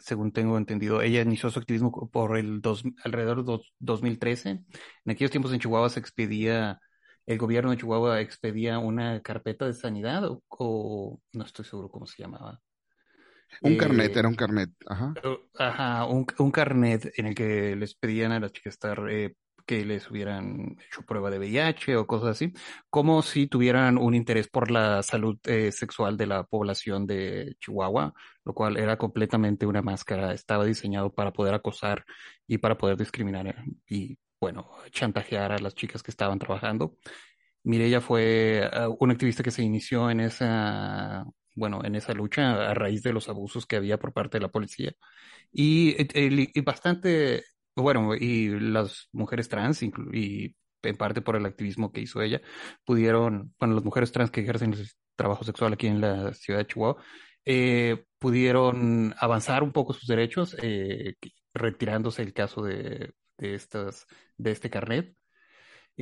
según 0.00 0.32
tengo 0.32 0.56
entendido, 0.58 1.02
ella 1.02 1.22
inició 1.22 1.50
su 1.50 1.58
activismo 1.58 1.92
por 2.10 2.36
el 2.38 2.60
dos, 2.62 2.82
alrededor 3.04 3.44
de 3.44 3.60
2013. 3.78 4.50
En 4.50 4.64
aquellos 5.06 5.30
tiempos 5.30 5.52
en 5.52 5.60
Chihuahua 5.60 5.90
se 5.90 6.00
expedía, 6.00 6.80
el 7.26 7.38
gobierno 7.38 7.70
de 7.70 7.78
Chihuahua 7.78 8.20
expedía 8.20 8.78
una 8.78 9.20
carpeta 9.22 9.66
de 9.66 9.74
sanidad 9.74 10.24
o 10.48 11.20
no 11.32 11.44
estoy 11.44 11.64
seguro 11.64 11.90
cómo 11.90 12.06
se 12.06 12.22
llamaba 12.22 12.60
un 13.62 13.76
carnet, 13.76 14.16
era 14.16 14.28
un 14.28 14.34
carnet, 14.34 14.70
ajá. 14.86 15.14
Ajá, 15.58 16.04
un, 16.06 16.26
un, 16.38 16.50
carnet 16.50 17.12
en 17.16 17.26
el 17.26 17.34
que 17.34 17.76
les 17.76 17.94
pedían 17.94 18.32
a 18.32 18.40
las 18.40 18.52
chicas 18.52 18.74
estar, 18.74 19.06
eh, 19.10 19.34
que 19.66 19.84
les 19.84 20.10
hubieran 20.10 20.76
hecho 20.84 21.02
prueba 21.02 21.30
de 21.30 21.38
VIH 21.38 21.96
o 21.96 22.06
cosas 22.06 22.30
así, 22.30 22.52
como 22.90 23.22
si 23.22 23.46
tuvieran 23.46 23.98
un 23.98 24.14
interés 24.14 24.48
por 24.48 24.70
la 24.70 25.02
salud 25.02 25.38
eh, 25.44 25.70
sexual 25.72 26.16
de 26.16 26.26
la 26.26 26.44
población 26.44 27.06
de 27.06 27.54
Chihuahua, 27.60 28.12
lo 28.44 28.52
cual 28.52 28.76
era 28.76 28.96
completamente 28.96 29.66
una 29.66 29.82
máscara, 29.82 30.32
estaba 30.32 30.64
diseñado 30.64 31.12
para 31.12 31.32
poder 31.32 31.54
acosar 31.54 32.04
y 32.46 32.58
para 32.58 32.76
poder 32.76 32.96
discriminar 32.96 33.64
y, 33.88 34.18
bueno, 34.40 34.70
chantajear 34.90 35.52
a 35.52 35.58
las 35.58 35.74
chicas 35.74 36.02
que 36.02 36.10
estaban 36.10 36.38
trabajando. 36.38 36.96
Mireya 37.62 38.00
fue 38.00 38.68
uh, 38.72 38.96
una 39.00 39.12
activista 39.12 39.42
que 39.42 39.50
se 39.50 39.62
inició 39.62 40.10
en 40.10 40.20
esa, 40.20 41.24
bueno, 41.54 41.80
en 41.84 41.94
esa 41.96 42.12
lucha 42.14 42.70
a 42.70 42.74
raíz 42.74 43.02
de 43.02 43.12
los 43.12 43.28
abusos 43.28 43.66
que 43.66 43.76
había 43.76 43.98
por 43.98 44.12
parte 44.12 44.38
de 44.38 44.42
la 44.42 44.48
policía. 44.48 44.92
Y, 45.52 45.96
y 46.14 46.60
bastante, 46.62 47.44
bueno, 47.76 48.14
y 48.14 48.48
las 48.60 49.08
mujeres 49.12 49.48
trans, 49.48 49.82
y 49.82 50.56
en 50.82 50.96
parte 50.96 51.20
por 51.22 51.36
el 51.36 51.46
activismo 51.46 51.92
que 51.92 52.00
hizo 52.00 52.22
ella, 52.22 52.40
pudieron, 52.84 53.54
bueno, 53.58 53.74
las 53.74 53.84
mujeres 53.84 54.12
trans 54.12 54.30
que 54.30 54.40
ejercen 54.42 54.72
el 54.74 54.88
trabajo 55.16 55.44
sexual 55.44 55.72
aquí 55.74 55.86
en 55.86 56.00
la 56.00 56.32
ciudad 56.34 56.60
de 56.60 56.66
Chihuahua, 56.66 57.02
eh, 57.44 58.04
pudieron 58.18 59.14
avanzar 59.18 59.62
un 59.62 59.72
poco 59.72 59.92
sus 59.92 60.06
derechos, 60.06 60.56
eh, 60.62 61.14
retirándose 61.54 62.22
el 62.22 62.32
caso 62.32 62.62
de, 62.62 63.12
estas, 63.38 64.06
de 64.36 64.50
este 64.52 64.70
carnet. 64.70 65.14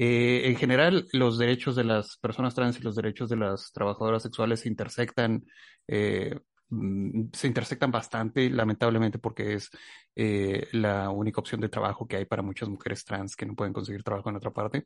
Eh, 0.01 0.49
en 0.49 0.55
general, 0.57 1.07
los 1.13 1.39
derechos 1.39 1.75
de 1.75 1.83
las 1.83 2.19
personas 2.19 2.55
trans 2.55 2.79
y 2.79 2.83
los 2.83 2.95
derechos 2.95 3.29
de 3.29 3.37
las 3.37 3.73
trabajadoras 3.73 4.23
sexuales 4.23 4.61
se 4.61 4.69
intersectan, 4.69 5.45
eh, 5.89 6.39
mm, 6.69 7.31
se 7.33 7.49
intersectan 7.49 7.91
bastante, 7.91 8.49
lamentablemente, 8.49 9.19
porque 9.19 9.55
es 9.55 9.69
eh, 10.15 10.69
la 10.73 11.11
única 11.11 11.41
opción 11.41 11.61
de 11.61 11.69
trabajo 11.69 12.07
que 12.07 12.17
hay 12.17 12.27
para 12.27 12.43
muchas 12.43 12.69
mujeres 12.69 13.05
trans 13.05 13.35
que 13.35 13.45
no 13.47 13.57
pueden 13.57 13.73
conseguir 13.73 14.05
trabajo 14.05 14.31
en 14.31 14.37
otra 14.37 14.53
parte. 14.53 14.85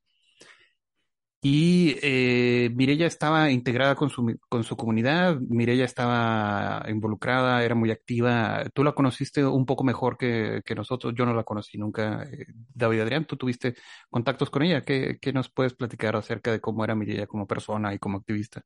Y 1.44 1.96
eh, 2.02 2.70
Mirella 2.72 3.06
estaba 3.06 3.50
integrada 3.50 3.96
con 3.96 4.10
su, 4.10 4.38
con 4.48 4.62
su 4.62 4.76
comunidad, 4.76 5.40
Mirella 5.40 5.84
estaba 5.84 6.84
involucrada, 6.88 7.64
era 7.64 7.74
muy 7.74 7.90
activa. 7.90 8.62
Tú 8.72 8.84
la 8.84 8.92
conociste 8.92 9.44
un 9.44 9.66
poco 9.66 9.82
mejor 9.82 10.16
que, 10.16 10.62
que 10.64 10.76
nosotros, 10.76 11.12
yo 11.16 11.26
no 11.26 11.34
la 11.34 11.42
conocí 11.42 11.78
nunca. 11.78 12.22
Eh, 12.22 12.46
David 12.72 13.00
Adrián, 13.00 13.24
tú 13.24 13.36
tuviste 13.36 13.74
contactos 14.08 14.50
con 14.50 14.62
ella. 14.62 14.84
¿Qué, 14.84 15.18
¿Qué, 15.20 15.32
nos 15.32 15.50
puedes 15.50 15.74
platicar 15.74 16.14
acerca 16.14 16.52
de 16.52 16.60
cómo 16.60 16.84
era 16.84 16.94
Mirella 16.94 17.26
como 17.26 17.44
persona 17.44 17.92
y 17.92 17.98
como 17.98 18.18
activista? 18.18 18.62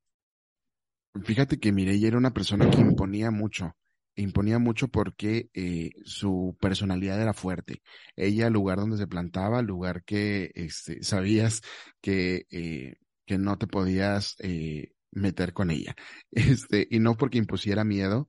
Fíjate 1.24 1.58
que 1.58 1.72
Mirella 1.72 2.08
era 2.08 2.18
una 2.18 2.34
persona 2.34 2.68
que 2.68 2.82
imponía 2.82 3.30
mucho 3.30 3.74
imponía 4.16 4.58
mucho 4.58 4.88
porque 4.88 5.50
eh, 5.54 5.90
su 6.04 6.56
personalidad 6.60 7.20
era 7.20 7.32
fuerte. 7.34 7.82
Ella, 8.16 8.50
lugar 8.50 8.78
donde 8.78 8.96
se 8.96 9.06
plantaba, 9.06 9.62
lugar 9.62 10.04
que 10.04 10.50
este, 10.54 11.02
sabías 11.02 11.62
que, 12.00 12.46
eh, 12.50 12.96
que 13.26 13.38
no 13.38 13.58
te 13.58 13.66
podías 13.66 14.36
eh, 14.40 14.92
meter 15.12 15.52
con 15.52 15.70
ella. 15.70 15.94
Este, 16.32 16.86
y 16.90 16.98
no 16.98 17.16
porque 17.16 17.38
impusiera 17.38 17.84
miedo, 17.84 18.28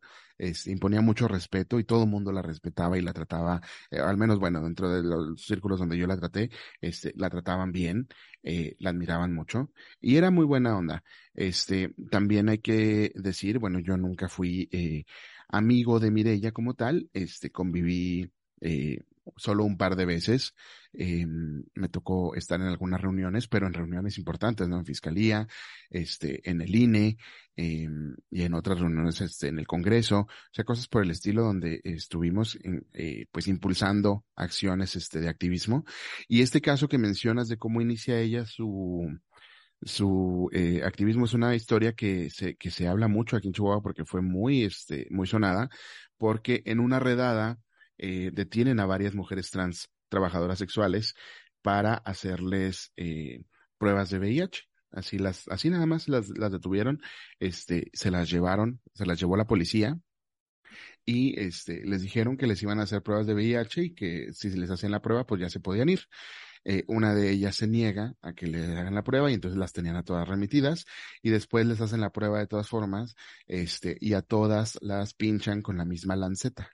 imponía 0.65 1.01
mucho 1.01 1.27
respeto 1.27 1.79
y 1.79 1.83
todo 1.83 2.03
el 2.03 2.09
mundo 2.09 2.31
la 2.31 2.41
respetaba 2.41 2.97
y 2.97 3.01
la 3.01 3.13
trataba, 3.13 3.61
eh, 3.91 3.99
al 3.99 4.17
menos 4.17 4.39
bueno, 4.39 4.61
dentro 4.61 4.89
de 4.91 5.03
los 5.03 5.41
círculos 5.43 5.79
donde 5.79 5.97
yo 5.97 6.07
la 6.07 6.17
traté, 6.17 6.49
este, 6.81 7.13
la 7.15 7.29
trataban 7.29 7.71
bien, 7.71 8.07
eh, 8.43 8.75
la 8.79 8.91
admiraban 8.91 9.33
mucho 9.33 9.71
y 9.99 10.17
era 10.17 10.31
muy 10.31 10.45
buena 10.45 10.77
onda. 10.77 11.03
Este, 11.33 11.93
también 12.11 12.49
hay 12.49 12.59
que 12.59 13.11
decir, 13.15 13.59
bueno, 13.59 13.79
yo 13.79 13.97
nunca 13.97 14.29
fui 14.29 14.69
eh, 14.71 15.05
amigo 15.47 15.99
de 15.99 16.11
Mirella 16.11 16.51
como 16.51 16.73
tal, 16.73 17.09
este, 17.13 17.51
conviví 17.51 18.31
eh, 18.61 19.01
solo 19.35 19.65
un 19.65 19.77
par 19.77 19.95
de 19.95 20.05
veces. 20.05 20.55
Eh, 20.93 21.25
me 21.27 21.89
tocó 21.89 22.35
estar 22.35 22.59
en 22.59 22.67
algunas 22.67 23.01
reuniones, 23.01 23.47
pero 23.47 23.67
en 23.67 23.73
reuniones 23.73 24.17
importantes, 24.17 24.67
¿no? 24.67 24.79
En 24.79 24.85
fiscalía, 24.85 25.47
este, 25.89 26.49
en 26.49 26.61
el 26.61 26.73
INE, 26.73 27.17
eh, 27.55 27.87
y 28.31 28.41
en 28.43 28.53
otras 28.53 28.79
reuniones 28.79 29.19
este, 29.21 29.47
en 29.49 29.59
el 29.59 29.67
Congreso, 29.67 30.21
o 30.21 30.27
sea, 30.51 30.63
cosas 30.63 30.87
por 30.87 31.03
el 31.03 31.11
estilo 31.11 31.43
donde 31.43 31.81
estuvimos, 31.83 32.57
eh, 32.93 33.25
pues, 33.31 33.47
impulsando 33.47 34.25
acciones, 34.35 34.95
este, 34.95 35.19
de 35.19 35.29
activismo. 35.29 35.85
Y 36.27 36.41
este 36.41 36.61
caso 36.61 36.87
que 36.87 36.97
mencionas 36.97 37.47
de 37.47 37.57
cómo 37.57 37.81
inicia 37.81 38.19
ella 38.19 38.45
su, 38.45 39.07
su 39.81 40.49
eh, 40.53 40.81
activismo 40.83 41.25
es 41.25 41.33
una 41.33 41.55
historia 41.55 41.93
que 41.93 42.29
se, 42.29 42.55
que 42.55 42.71
se 42.71 42.87
habla 42.87 43.07
mucho 43.07 43.35
aquí 43.37 43.47
en 43.47 43.53
Chihuahua 43.53 43.81
porque 43.81 44.05
fue 44.05 44.21
muy, 44.21 44.63
este, 44.63 45.07
muy 45.09 45.27
sonada, 45.27 45.69
porque 46.17 46.63
en 46.65 46.79
una 46.79 46.99
redada 46.99 47.59
eh, 47.97 48.31
detienen 48.33 48.79
a 48.79 48.85
varias 48.85 49.13
mujeres 49.15 49.51
trans 49.51 49.89
trabajadoras 50.09 50.59
sexuales 50.59 51.13
para 51.61 51.95
hacerles 51.95 52.91
eh, 52.95 53.43
pruebas 53.77 54.09
de 54.09 54.19
VIH. 54.19 54.63
Así 54.91 55.17
las, 55.17 55.47
así 55.49 55.69
nada 55.69 55.85
más 55.85 56.07
las, 56.07 56.29
las 56.29 56.51
detuvieron, 56.51 57.01
este, 57.39 57.89
se 57.93 58.09
las 58.09 58.29
llevaron, 58.29 58.81
se 58.93 59.05
las 59.05 59.19
llevó 59.19 59.35
la 59.37 59.45
policía, 59.45 59.99
y 61.05 61.39
este, 61.39 61.85
les 61.85 62.01
dijeron 62.01 62.35
que 62.35 62.47
les 62.47 62.61
iban 62.61 62.79
a 62.79 62.83
hacer 62.83 63.01
pruebas 63.01 63.27
de 63.27 63.33
VIH 63.33 63.81
y 63.81 63.93
que 63.95 64.33
si 64.33 64.49
les 64.49 64.69
hacían 64.69 64.91
la 64.91 65.01
prueba, 65.01 65.25
pues 65.25 65.39
ya 65.39 65.49
se 65.49 65.61
podían 65.61 65.87
ir. 65.89 66.01
Eh, 66.69 66.83
una 66.87 67.15
de 67.15 67.31
ellas 67.31 67.55
se 67.55 67.65
niega 67.65 68.13
a 68.21 68.33
que 68.33 68.45
le 68.45 68.61
hagan 68.77 68.93
la 68.93 69.01
prueba 69.01 69.31
y 69.31 69.35
entonces 69.35 69.57
las 69.57 69.71
tenían 69.71 69.95
a 69.95 70.03
todas 70.03 70.27
remitidas 70.27 70.85
y 71.21 71.29
después 71.29 71.65
les 71.65 71.79
hacen 71.79 72.01
la 72.01 72.09
prueba 72.09 72.39
de 72.39 72.47
todas 72.47 72.67
formas, 72.67 73.15
este, 73.47 73.95
y 74.01 74.15
a 74.15 74.21
todas 74.21 74.77
las 74.81 75.13
pinchan 75.13 75.61
con 75.61 75.77
la 75.77 75.85
misma 75.85 76.17
lanceta. 76.17 76.69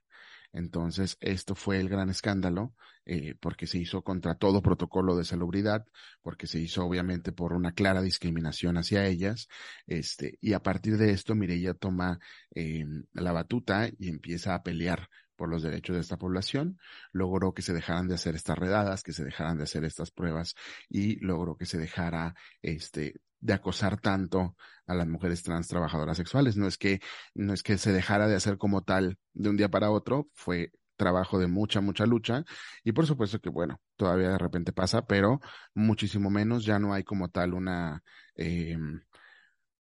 Entonces, 0.51 1.17
esto 1.21 1.53
fue 1.53 1.79
el 1.79 1.89
gran 1.89 2.09
escándalo, 2.09 2.73
eh, 3.05 3.35
porque 3.39 3.67
se 3.67 3.77
hizo 3.77 4.03
contra 4.03 4.33
todo 4.33 4.63
protocolo 4.63 5.15
de 5.15 5.25
salubridad, 5.25 5.85
porque 6.23 6.47
se 6.47 6.59
hizo 6.59 6.83
obviamente 6.85 7.31
por 7.31 7.53
una 7.53 7.73
clara 7.73 8.01
discriminación 8.01 8.77
hacia 8.77 9.05
ellas, 9.05 9.47
este, 9.85 10.39
y 10.41 10.53
a 10.53 10.59
partir 10.61 10.97
de 10.97 11.11
esto, 11.11 11.35
Mireya 11.35 11.75
toma 11.75 12.19
eh, 12.55 12.83
la 13.13 13.31
batuta 13.31 13.89
y 13.99 14.09
empieza 14.09 14.55
a 14.55 14.63
pelear 14.63 15.07
por 15.43 15.49
los 15.49 15.61
derechos 15.61 15.95
de 15.95 15.99
esta 15.99 16.15
población, 16.15 16.79
logró 17.11 17.53
que 17.53 17.61
se 17.61 17.73
dejaran 17.73 18.07
de 18.07 18.13
hacer 18.13 18.33
estas 18.33 18.57
redadas, 18.57 19.03
que 19.03 19.11
se 19.11 19.25
dejaran 19.25 19.57
de 19.57 19.63
hacer 19.65 19.83
estas 19.83 20.09
pruebas 20.09 20.55
y 20.87 21.19
logró 21.19 21.57
que 21.57 21.65
se 21.65 21.77
dejara 21.77 22.33
este 22.61 23.19
de 23.41 23.51
acosar 23.51 23.99
tanto 23.99 24.55
a 24.87 24.93
las 24.93 25.05
mujeres 25.05 25.43
trans 25.43 25.67
trabajadoras 25.67 26.15
sexuales. 26.15 26.55
No 26.55 26.65
es 26.65 26.77
que, 26.77 27.01
no 27.33 27.51
es 27.53 27.61
que 27.61 27.77
se 27.77 27.91
dejara 27.91 28.29
de 28.29 28.35
hacer 28.35 28.57
como 28.57 28.83
tal 28.83 29.17
de 29.33 29.49
un 29.49 29.57
día 29.57 29.67
para 29.67 29.91
otro, 29.91 30.29
fue 30.33 30.71
trabajo 30.95 31.37
de 31.39 31.47
mucha, 31.47 31.81
mucha 31.81 32.05
lucha. 32.05 32.45
Y 32.85 32.93
por 32.93 33.05
supuesto 33.05 33.41
que, 33.41 33.49
bueno, 33.49 33.81
todavía 33.97 34.29
de 34.29 34.37
repente 34.37 34.71
pasa, 34.71 35.05
pero 35.05 35.41
muchísimo 35.73 36.29
menos, 36.29 36.63
ya 36.63 36.79
no 36.79 36.93
hay 36.93 37.03
como 37.03 37.27
tal 37.27 37.53
una, 37.53 38.01
eh, 38.37 38.77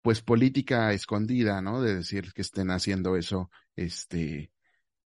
pues 0.01 0.23
política 0.23 0.91
escondida, 0.91 1.61
¿no? 1.61 1.83
De 1.83 1.97
decir 1.97 2.33
que 2.33 2.41
estén 2.41 2.71
haciendo 2.71 3.15
eso, 3.15 3.51
este, 3.75 4.51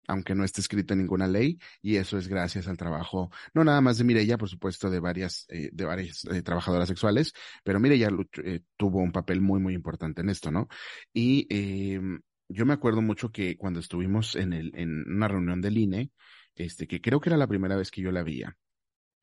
aunque 0.08 0.36
no 0.36 0.44
esté 0.44 0.62
escrito 0.62 0.94
en 0.94 1.00
ninguna 1.00 1.28
ley, 1.28 1.60
y 1.82 1.96
eso 1.96 2.18
es 2.18 2.28
gracias 2.28 2.68
al 2.68 2.78
trabajo, 2.78 3.32
no 3.54 3.64
nada 3.64 3.82
más 3.82 3.98
de 3.98 4.04
Mireya, 4.04 4.38
por 4.38 4.50
supuesto, 4.50 4.90
de 4.90 5.00
varias, 5.00 5.46
eh, 5.50 5.70
de 5.72 5.86
varias 5.86 6.26
eh, 6.26 6.42
trabajadoras 6.42 6.88
sexuales, 6.88 7.34
pero 7.64 7.80
Mireya 7.80 8.10
eh, 8.44 8.62
tuvo 8.78 9.00
un 9.00 9.12
papel 9.12 9.42
muy, 9.42 9.60
muy 9.60 9.74
importante 9.74 10.22
en 10.22 10.30
esto, 10.30 10.52
¿no? 10.52 10.68
Y 11.14 11.48
em, 11.50 12.22
yo 12.50 12.66
me 12.66 12.74
acuerdo 12.74 13.02
mucho 13.02 13.32
que 13.32 13.58
cuando 13.58 13.80
estuvimos 13.80 14.36
en, 14.36 14.54
el, 14.54 14.72
en 14.76 15.04
una 15.10 15.28
reunión 15.28 15.62
del 15.62 15.78
INE, 15.78 16.12
este, 16.56 16.88
que 16.88 17.02
creo 17.02 17.20
que 17.20 17.30
era 17.30 17.38
la 17.38 17.48
primera 17.48 17.76
vez 17.76 17.90
que 17.90 18.02
yo 18.02 18.12
la 18.12 18.24
veía, 18.24 18.56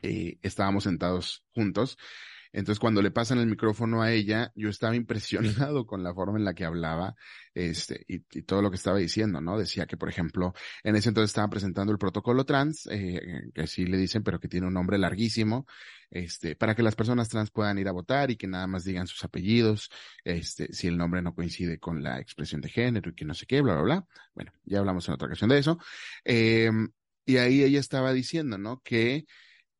estábamos 0.02 0.84
sentados 0.84 1.44
juntos 1.52 1.98
entonces, 2.52 2.80
cuando 2.80 3.00
le 3.00 3.10
pasan 3.10 3.38
el 3.38 3.46
micrófono 3.46 4.02
a 4.02 4.12
ella, 4.12 4.52
yo 4.56 4.68
estaba 4.68 4.96
impresionado 4.96 5.86
con 5.86 6.02
la 6.02 6.12
forma 6.14 6.38
en 6.38 6.44
la 6.44 6.54
que 6.54 6.64
hablaba, 6.64 7.14
este, 7.54 8.04
y, 8.08 8.20
todo 8.42 8.62
lo 8.62 8.70
que 8.70 8.76
estaba 8.76 8.98
diciendo, 8.98 9.40
¿no? 9.40 9.58
Decía 9.58 9.86
que, 9.86 9.96
por 9.96 10.08
ejemplo, 10.08 10.52
en 10.82 10.96
ese 10.96 11.10
entonces 11.10 11.30
estaba 11.30 11.48
presentando 11.48 11.92
el 11.92 11.98
protocolo 11.98 12.44
trans, 12.44 12.88
eh, 12.90 13.50
que 13.54 13.62
así 13.62 13.86
le 13.86 13.96
dicen, 13.96 14.22
pero 14.22 14.40
que 14.40 14.48
tiene 14.48 14.66
un 14.66 14.74
nombre 14.74 14.98
larguísimo, 14.98 15.66
este, 16.10 16.56
para 16.56 16.74
que 16.74 16.82
las 16.82 16.96
personas 16.96 17.28
trans 17.28 17.50
puedan 17.50 17.78
ir 17.78 17.88
a 17.88 17.92
votar 17.92 18.30
y 18.30 18.36
que 18.36 18.48
nada 18.48 18.66
más 18.66 18.84
digan 18.84 19.06
sus 19.06 19.22
apellidos, 19.24 19.90
este, 20.24 20.72
si 20.72 20.88
el 20.88 20.96
nombre 20.96 21.22
no 21.22 21.34
coincide 21.34 21.78
con 21.78 22.02
la 22.02 22.18
expresión 22.20 22.60
de 22.60 22.68
género 22.68 23.10
y 23.10 23.14
que 23.14 23.24
no 23.24 23.34
sé 23.34 23.46
qué, 23.46 23.60
bla, 23.60 23.74
bla, 23.74 23.82
bla. 23.82 24.06
Bueno, 24.34 24.52
ya 24.64 24.80
hablamos 24.80 25.06
en 25.08 25.14
otra 25.14 25.26
ocasión 25.26 25.50
de 25.50 25.58
eso. 25.58 25.78
Eh, 26.24 26.70
y 27.26 27.36
ahí 27.36 27.62
ella 27.62 27.78
estaba 27.78 28.12
diciendo, 28.12 28.58
¿no? 28.58 28.80
Que 28.82 29.26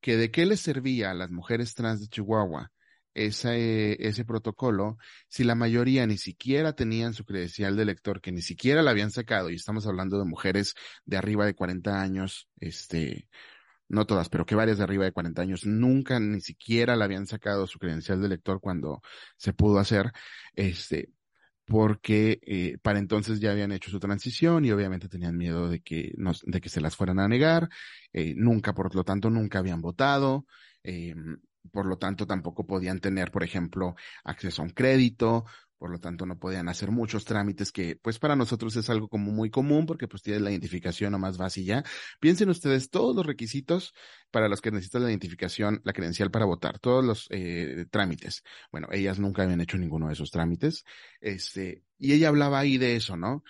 que 0.00 0.16
de 0.16 0.30
qué 0.30 0.46
les 0.46 0.60
servía 0.60 1.10
a 1.10 1.14
las 1.14 1.30
mujeres 1.30 1.74
trans 1.74 2.00
de 2.00 2.08
Chihuahua 2.08 2.70
ese, 3.14 4.06
ese 4.06 4.24
protocolo 4.24 4.98
si 5.28 5.44
la 5.44 5.54
mayoría 5.54 6.06
ni 6.06 6.16
siquiera 6.16 6.74
tenían 6.74 7.14
su 7.14 7.24
credencial 7.24 7.76
de 7.76 7.84
lector, 7.84 8.20
que 8.20 8.32
ni 8.32 8.42
siquiera 8.42 8.82
la 8.82 8.92
habían 8.92 9.10
sacado, 9.10 9.50
y 9.50 9.56
estamos 9.56 9.86
hablando 9.86 10.18
de 10.18 10.24
mujeres 10.24 10.74
de 11.04 11.16
arriba 11.16 11.44
de 11.46 11.54
40 11.54 12.00
años, 12.00 12.48
este, 12.60 13.28
no 13.88 14.06
todas, 14.06 14.28
pero 14.28 14.46
que 14.46 14.54
varias 14.54 14.78
de 14.78 14.84
arriba 14.84 15.04
de 15.04 15.12
40 15.12 15.42
años 15.42 15.66
nunca 15.66 16.20
ni 16.20 16.40
siquiera 16.40 16.96
la 16.96 17.06
habían 17.06 17.26
sacado 17.26 17.66
su 17.66 17.78
credencial 17.78 18.22
de 18.22 18.28
lector 18.28 18.60
cuando 18.60 19.02
se 19.36 19.52
pudo 19.52 19.78
hacer, 19.78 20.12
este, 20.54 21.10
porque 21.70 22.40
eh, 22.46 22.78
para 22.82 22.98
entonces 22.98 23.38
ya 23.38 23.52
habían 23.52 23.70
hecho 23.70 23.92
su 23.92 24.00
transición 24.00 24.64
y 24.64 24.72
obviamente 24.72 25.08
tenían 25.08 25.36
miedo 25.36 25.68
de 25.68 25.80
que, 25.80 26.12
nos, 26.16 26.42
de 26.44 26.60
que 26.60 26.68
se 26.68 26.80
las 26.80 26.96
fueran 26.96 27.20
a 27.20 27.28
negar, 27.28 27.68
eh, 28.12 28.34
nunca, 28.36 28.74
por 28.74 28.92
lo 28.92 29.04
tanto, 29.04 29.30
nunca 29.30 29.60
habían 29.60 29.80
votado, 29.80 30.46
eh, 30.82 31.14
por 31.70 31.86
lo 31.86 31.96
tanto, 31.96 32.26
tampoco 32.26 32.66
podían 32.66 32.98
tener, 32.98 33.30
por 33.30 33.44
ejemplo, 33.44 33.94
acceso 34.24 34.62
a 34.62 34.64
un 34.64 34.72
crédito 34.72 35.44
por 35.80 35.90
lo 35.90 35.98
tanto 35.98 36.26
no 36.26 36.38
podían 36.38 36.68
hacer 36.68 36.90
muchos 36.90 37.24
trámites 37.24 37.72
que 37.72 37.96
pues 37.96 38.18
para 38.18 38.36
nosotros 38.36 38.76
es 38.76 38.90
algo 38.90 39.08
como 39.08 39.32
muy 39.32 39.48
común 39.48 39.86
porque 39.86 40.06
pues 40.06 40.22
tiene 40.22 40.40
la 40.40 40.50
identificación 40.50 41.12
nomás 41.12 41.38
más 41.38 41.54
ya. 41.54 41.82
Piensen 42.20 42.50
ustedes 42.50 42.90
todos 42.90 43.16
los 43.16 43.24
requisitos 43.24 43.94
para 44.30 44.48
los 44.48 44.60
que 44.60 44.70
necesitan 44.70 45.04
la 45.04 45.08
identificación, 45.08 45.80
la 45.82 45.94
credencial 45.94 46.30
para 46.30 46.44
votar, 46.44 46.78
todos 46.78 47.02
los 47.02 47.28
eh, 47.30 47.86
trámites. 47.90 48.44
Bueno, 48.70 48.88
ellas 48.92 49.18
nunca 49.18 49.42
habían 49.42 49.62
hecho 49.62 49.78
ninguno 49.78 50.08
de 50.08 50.12
esos 50.12 50.30
trámites, 50.30 50.84
este, 51.18 51.82
y 51.98 52.12
ella 52.12 52.28
hablaba 52.28 52.58
ahí 52.58 52.76
de 52.76 52.96
eso, 52.96 53.16
¿no? 53.16 53.42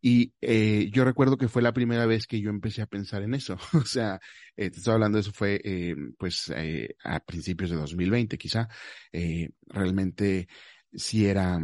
Y 0.00 0.34
eh, 0.40 0.88
yo 0.92 1.04
recuerdo 1.04 1.36
que 1.36 1.48
fue 1.48 1.62
la 1.62 1.72
primera 1.72 2.06
vez 2.06 2.28
que 2.28 2.40
yo 2.40 2.50
empecé 2.50 2.80
a 2.80 2.86
pensar 2.86 3.22
en 3.24 3.34
eso. 3.34 3.58
o 3.72 3.84
sea, 3.84 4.20
eh, 4.56 4.70
te 4.70 4.78
estoy 4.78 4.94
hablando 4.94 5.16
de 5.16 5.22
eso 5.22 5.32
fue 5.32 5.60
eh, 5.64 5.96
pues 6.16 6.52
eh, 6.54 6.94
a 7.02 7.18
principios 7.18 7.70
de 7.70 7.76
2020 7.76 8.38
quizá. 8.38 8.68
Eh, 9.10 9.50
realmente 9.66 10.46
sí 10.92 11.26
era, 11.26 11.60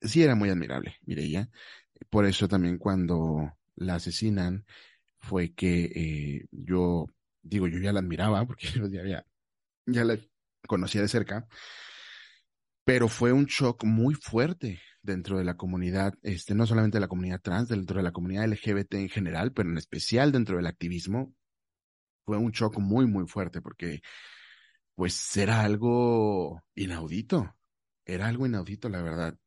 sí 0.00 0.22
era 0.22 0.34
muy 0.34 0.50
admirable, 0.50 0.96
Mireia. 1.06 1.48
Por 2.10 2.26
eso 2.26 2.48
también 2.48 2.78
cuando 2.78 3.52
la 3.76 3.96
asesinan 3.96 4.64
fue 5.18 5.52
que 5.54 5.84
eh, 5.94 6.46
yo, 6.50 7.06
digo, 7.42 7.66
yo 7.68 7.78
ya 7.78 7.92
la 7.92 8.00
admiraba 8.00 8.46
porque 8.46 8.68
yo 8.68 8.86
ya, 8.88 9.06
ya, 9.06 9.26
ya 9.86 10.04
la 10.04 10.18
conocía 10.66 11.02
de 11.02 11.08
cerca, 11.08 11.46
pero 12.84 13.08
fue 13.08 13.32
un 13.32 13.46
shock 13.46 13.84
muy 13.84 14.14
fuerte 14.14 14.80
dentro 15.02 15.38
de 15.38 15.44
la 15.44 15.56
comunidad, 15.56 16.14
este, 16.22 16.54
no 16.54 16.66
solamente 16.66 16.96
de 16.96 17.02
la 17.02 17.08
comunidad 17.08 17.40
trans, 17.40 17.68
dentro 17.68 17.98
de 17.98 18.02
la 18.02 18.12
comunidad 18.12 18.44
LGBT 18.44 18.94
en 18.94 19.08
general, 19.08 19.52
pero 19.52 19.70
en 19.70 19.78
especial 19.78 20.32
dentro 20.32 20.56
del 20.56 20.66
activismo, 20.66 21.34
fue 22.24 22.38
un 22.38 22.52
shock 22.52 22.78
muy, 22.78 23.06
muy 23.06 23.26
fuerte 23.26 23.60
porque 23.60 24.00
pues 24.94 25.36
era 25.36 25.62
algo 25.62 26.62
inaudito, 26.74 27.54
era 28.04 28.28
algo 28.28 28.46
inaudito, 28.46 28.88
la 28.88 29.02
verdad. 29.02 29.38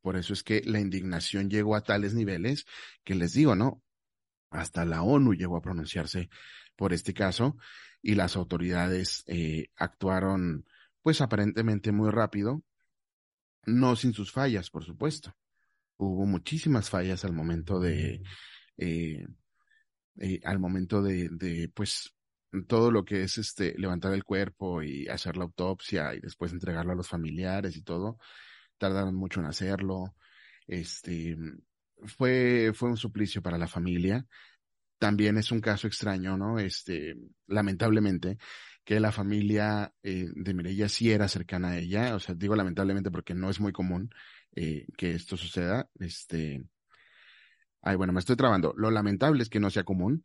Por 0.00 0.16
eso 0.16 0.32
es 0.32 0.42
que 0.42 0.62
la 0.64 0.80
indignación 0.80 1.50
llegó 1.50 1.74
a 1.76 1.82
tales 1.82 2.14
niveles 2.14 2.66
que 3.04 3.14
les 3.14 3.32
digo, 3.32 3.56
¿no? 3.56 3.82
Hasta 4.50 4.84
la 4.84 5.02
ONU 5.02 5.34
llegó 5.34 5.56
a 5.56 5.62
pronunciarse 5.62 6.30
por 6.76 6.92
este 6.92 7.12
caso 7.12 7.56
y 8.02 8.14
las 8.14 8.36
autoridades 8.36 9.24
eh, 9.26 9.66
actuaron 9.76 10.64
pues 11.02 11.20
aparentemente 11.20 11.92
muy 11.92 12.10
rápido, 12.10 12.62
no 13.64 13.94
sin 13.96 14.12
sus 14.12 14.32
fallas, 14.32 14.70
por 14.70 14.84
supuesto. 14.84 15.36
Hubo 15.96 16.26
muchísimas 16.26 16.90
fallas 16.90 17.24
al 17.24 17.32
momento 17.32 17.78
de, 17.78 18.22
eh, 18.76 19.26
eh, 20.18 20.40
al 20.44 20.58
momento 20.58 21.02
de, 21.02 21.28
de, 21.30 21.68
pues, 21.68 22.15
todo 22.64 22.90
lo 22.90 23.04
que 23.04 23.22
es 23.22 23.38
este, 23.38 23.74
levantar 23.78 24.14
el 24.14 24.24
cuerpo 24.24 24.82
y 24.82 25.06
hacer 25.08 25.36
la 25.36 25.44
autopsia 25.44 26.14
y 26.14 26.20
después 26.20 26.52
entregarlo 26.52 26.92
a 26.92 26.96
los 26.96 27.08
familiares 27.08 27.76
y 27.76 27.82
todo, 27.82 28.18
tardaron 28.78 29.14
mucho 29.14 29.40
en 29.40 29.46
hacerlo. 29.46 30.14
Este, 30.66 31.36
fue, 32.04 32.72
fue 32.74 32.90
un 32.90 32.96
suplicio 32.96 33.42
para 33.42 33.58
la 33.58 33.68
familia. 33.68 34.26
También 34.98 35.36
es 35.36 35.52
un 35.52 35.60
caso 35.60 35.86
extraño, 35.86 36.36
¿no? 36.36 36.58
Este, 36.58 37.16
lamentablemente, 37.46 38.38
que 38.84 39.00
la 39.00 39.12
familia 39.12 39.92
eh, 40.02 40.28
de 40.34 40.54
Mireya 40.54 40.88
sí 40.88 41.10
era 41.10 41.28
cercana 41.28 41.70
a 41.70 41.78
ella. 41.78 42.14
O 42.14 42.20
sea, 42.20 42.34
digo 42.34 42.56
lamentablemente 42.56 43.10
porque 43.10 43.34
no 43.34 43.50
es 43.50 43.60
muy 43.60 43.72
común 43.72 44.10
eh, 44.54 44.86
que 44.96 45.12
esto 45.12 45.36
suceda. 45.36 45.90
Este, 45.98 46.64
ay, 47.82 47.96
bueno, 47.96 48.12
me 48.12 48.20
estoy 48.20 48.36
trabando. 48.36 48.72
Lo 48.76 48.90
lamentable 48.90 49.42
es 49.42 49.50
que 49.50 49.60
no 49.60 49.70
sea 49.70 49.84
común, 49.84 50.24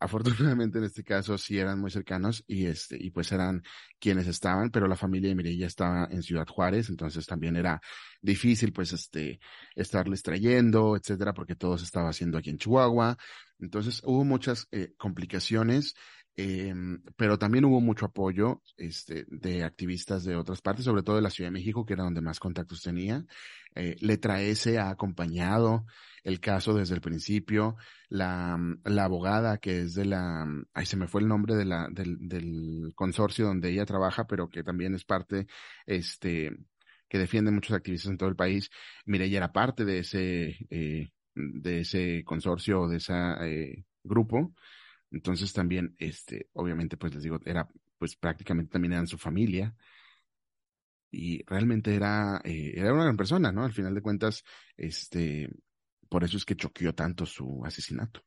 afortunadamente 0.00 0.78
en 0.78 0.84
este 0.84 1.04
caso 1.04 1.38
sí 1.38 1.58
eran 1.58 1.80
muy 1.80 1.90
cercanos 1.90 2.44
y 2.46 2.66
este, 2.66 2.96
y 3.00 3.10
pues 3.10 3.32
eran 3.32 3.62
quienes 3.98 4.26
estaban, 4.26 4.70
pero 4.70 4.86
la 4.88 4.96
familia 4.96 5.28
de 5.28 5.34
Mireya 5.34 5.66
estaba 5.66 6.08
en 6.10 6.22
Ciudad 6.22 6.46
Juárez, 6.46 6.88
entonces 6.88 7.26
también 7.26 7.56
era 7.56 7.80
difícil 8.20 8.72
pues 8.72 8.92
este, 8.92 9.40
estarles 9.74 10.22
trayendo, 10.22 10.96
etcétera, 10.96 11.34
porque 11.34 11.56
todo 11.56 11.78
se 11.78 11.84
estaba 11.84 12.10
haciendo 12.10 12.38
aquí 12.38 12.50
en 12.50 12.58
Chihuahua. 12.58 13.16
Entonces 13.58 14.02
hubo 14.04 14.24
muchas 14.24 14.66
eh, 14.72 14.94
complicaciones, 14.96 15.94
eh, 16.36 16.74
pero 17.16 17.38
también 17.38 17.64
hubo 17.64 17.80
mucho 17.80 18.06
apoyo 18.06 18.62
este, 18.76 19.24
de 19.28 19.62
activistas 19.62 20.24
de 20.24 20.36
otras 20.36 20.60
partes, 20.60 20.84
sobre 20.84 21.02
todo 21.02 21.16
de 21.16 21.22
la 21.22 21.30
Ciudad 21.30 21.48
de 21.48 21.58
México, 21.58 21.86
que 21.86 21.92
era 21.94 22.04
donde 22.04 22.20
más 22.20 22.40
contactos 22.40 22.82
tenía. 22.82 23.24
Eh, 23.74 23.96
Letra 24.00 24.40
S 24.42 24.78
ha 24.78 24.90
acompañado 24.90 25.86
el 26.24 26.40
caso 26.40 26.74
desde 26.74 26.94
el 26.94 27.00
principio. 27.00 27.76
La, 28.08 28.58
la 28.84 29.04
abogada 29.04 29.58
que 29.58 29.82
es 29.82 29.94
de 29.94 30.06
la, 30.06 30.46
ay, 30.72 30.86
se 30.86 30.96
me 30.96 31.06
fue 31.06 31.20
el 31.20 31.28
nombre 31.28 31.54
de 31.54 31.64
la, 31.64 31.88
del, 31.90 32.16
del 32.28 32.92
consorcio 32.94 33.46
donde 33.46 33.70
ella 33.70 33.86
trabaja, 33.86 34.26
pero 34.26 34.48
que 34.48 34.62
también 34.62 34.94
es 34.94 35.04
parte, 35.04 35.46
este, 35.86 36.56
que 37.08 37.18
defiende 37.18 37.50
muchos 37.50 37.76
activistas 37.76 38.10
en 38.10 38.18
todo 38.18 38.28
el 38.28 38.36
país. 38.36 38.70
Mire, 39.04 39.26
ella 39.26 39.38
era 39.38 39.52
parte 39.52 39.84
de 39.84 39.98
ese, 40.00 40.56
eh, 40.70 41.10
de 41.34 41.80
ese 41.80 42.24
consorcio, 42.24 42.88
de 42.88 42.96
ese 42.96 43.12
eh, 43.40 43.84
grupo. 44.02 44.52
Entonces 45.14 45.52
también, 45.52 45.94
este, 45.98 46.48
obviamente, 46.54 46.96
pues 46.96 47.14
les 47.14 47.22
digo, 47.22 47.38
era, 47.44 47.68
pues 47.98 48.16
prácticamente 48.16 48.72
también 48.72 48.94
eran 48.94 49.06
su 49.06 49.16
familia. 49.16 49.74
Y 51.12 51.44
realmente 51.44 51.94
era, 51.94 52.40
eh, 52.42 52.72
era 52.74 52.92
una 52.92 53.04
gran 53.04 53.16
persona, 53.16 53.52
¿no? 53.52 53.64
Al 53.64 53.72
final 53.72 53.94
de 53.94 54.02
cuentas, 54.02 54.42
este, 54.76 55.48
por 56.08 56.24
eso 56.24 56.36
es 56.36 56.44
que 56.44 56.56
choqueó 56.56 56.92
tanto 56.94 57.24
su 57.26 57.64
asesinato. 57.64 58.22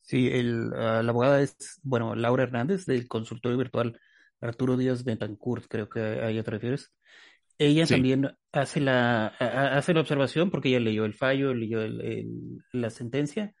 Sí, 0.00 0.28
el, 0.28 0.68
uh, 0.68 1.02
la 1.02 1.10
abogada 1.10 1.42
es, 1.42 1.80
bueno, 1.82 2.14
Laura 2.14 2.44
Hernández 2.44 2.86
del 2.86 3.08
consultorio 3.08 3.58
virtual 3.58 4.00
Arturo 4.40 4.76
Díaz 4.76 5.02
Betancourt, 5.02 5.66
creo 5.68 5.88
que 5.88 6.00
a 6.00 6.30
ella 6.30 6.44
te 6.44 6.50
refieres. 6.52 6.92
Ella 7.58 7.86
sí. 7.86 7.94
también 7.94 8.30
hace 8.52 8.80
la, 8.80 9.26
hace 9.26 9.92
la 9.92 10.00
observación 10.00 10.50
porque 10.50 10.68
ella 10.68 10.80
leyó 10.80 11.04
el 11.04 11.14
fallo, 11.14 11.52
leyó 11.52 11.82
el, 11.82 12.00
el, 12.00 12.58
la 12.72 12.90
sentencia, 12.90 13.54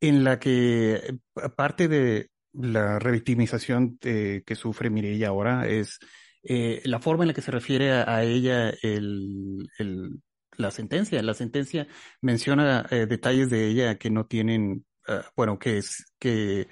en 0.00 0.24
la 0.24 0.38
que 0.38 1.18
parte 1.56 1.88
de 1.88 2.30
la 2.52 2.98
revictimización 2.98 3.98
de, 4.00 4.42
que 4.46 4.54
sufre 4.54 4.90
Mireia 4.90 5.28
ahora 5.28 5.66
es 5.66 5.98
eh, 6.42 6.80
la 6.84 7.00
forma 7.00 7.24
en 7.24 7.28
la 7.28 7.34
que 7.34 7.42
se 7.42 7.50
refiere 7.50 7.92
a, 7.92 8.22
ella 8.22 8.70
el, 8.82 9.68
el, 9.78 10.22
la 10.56 10.70
sentencia. 10.70 11.22
La 11.22 11.34
sentencia 11.34 11.86
menciona 12.20 12.86
eh, 12.90 13.06
detalles 13.06 13.50
de 13.50 13.66
ella 13.66 13.98
que 13.98 14.10
no 14.10 14.26
tienen, 14.26 14.86
uh, 15.08 15.22
bueno, 15.36 15.58
que 15.58 15.78
es 15.78 16.12
que 16.18 16.68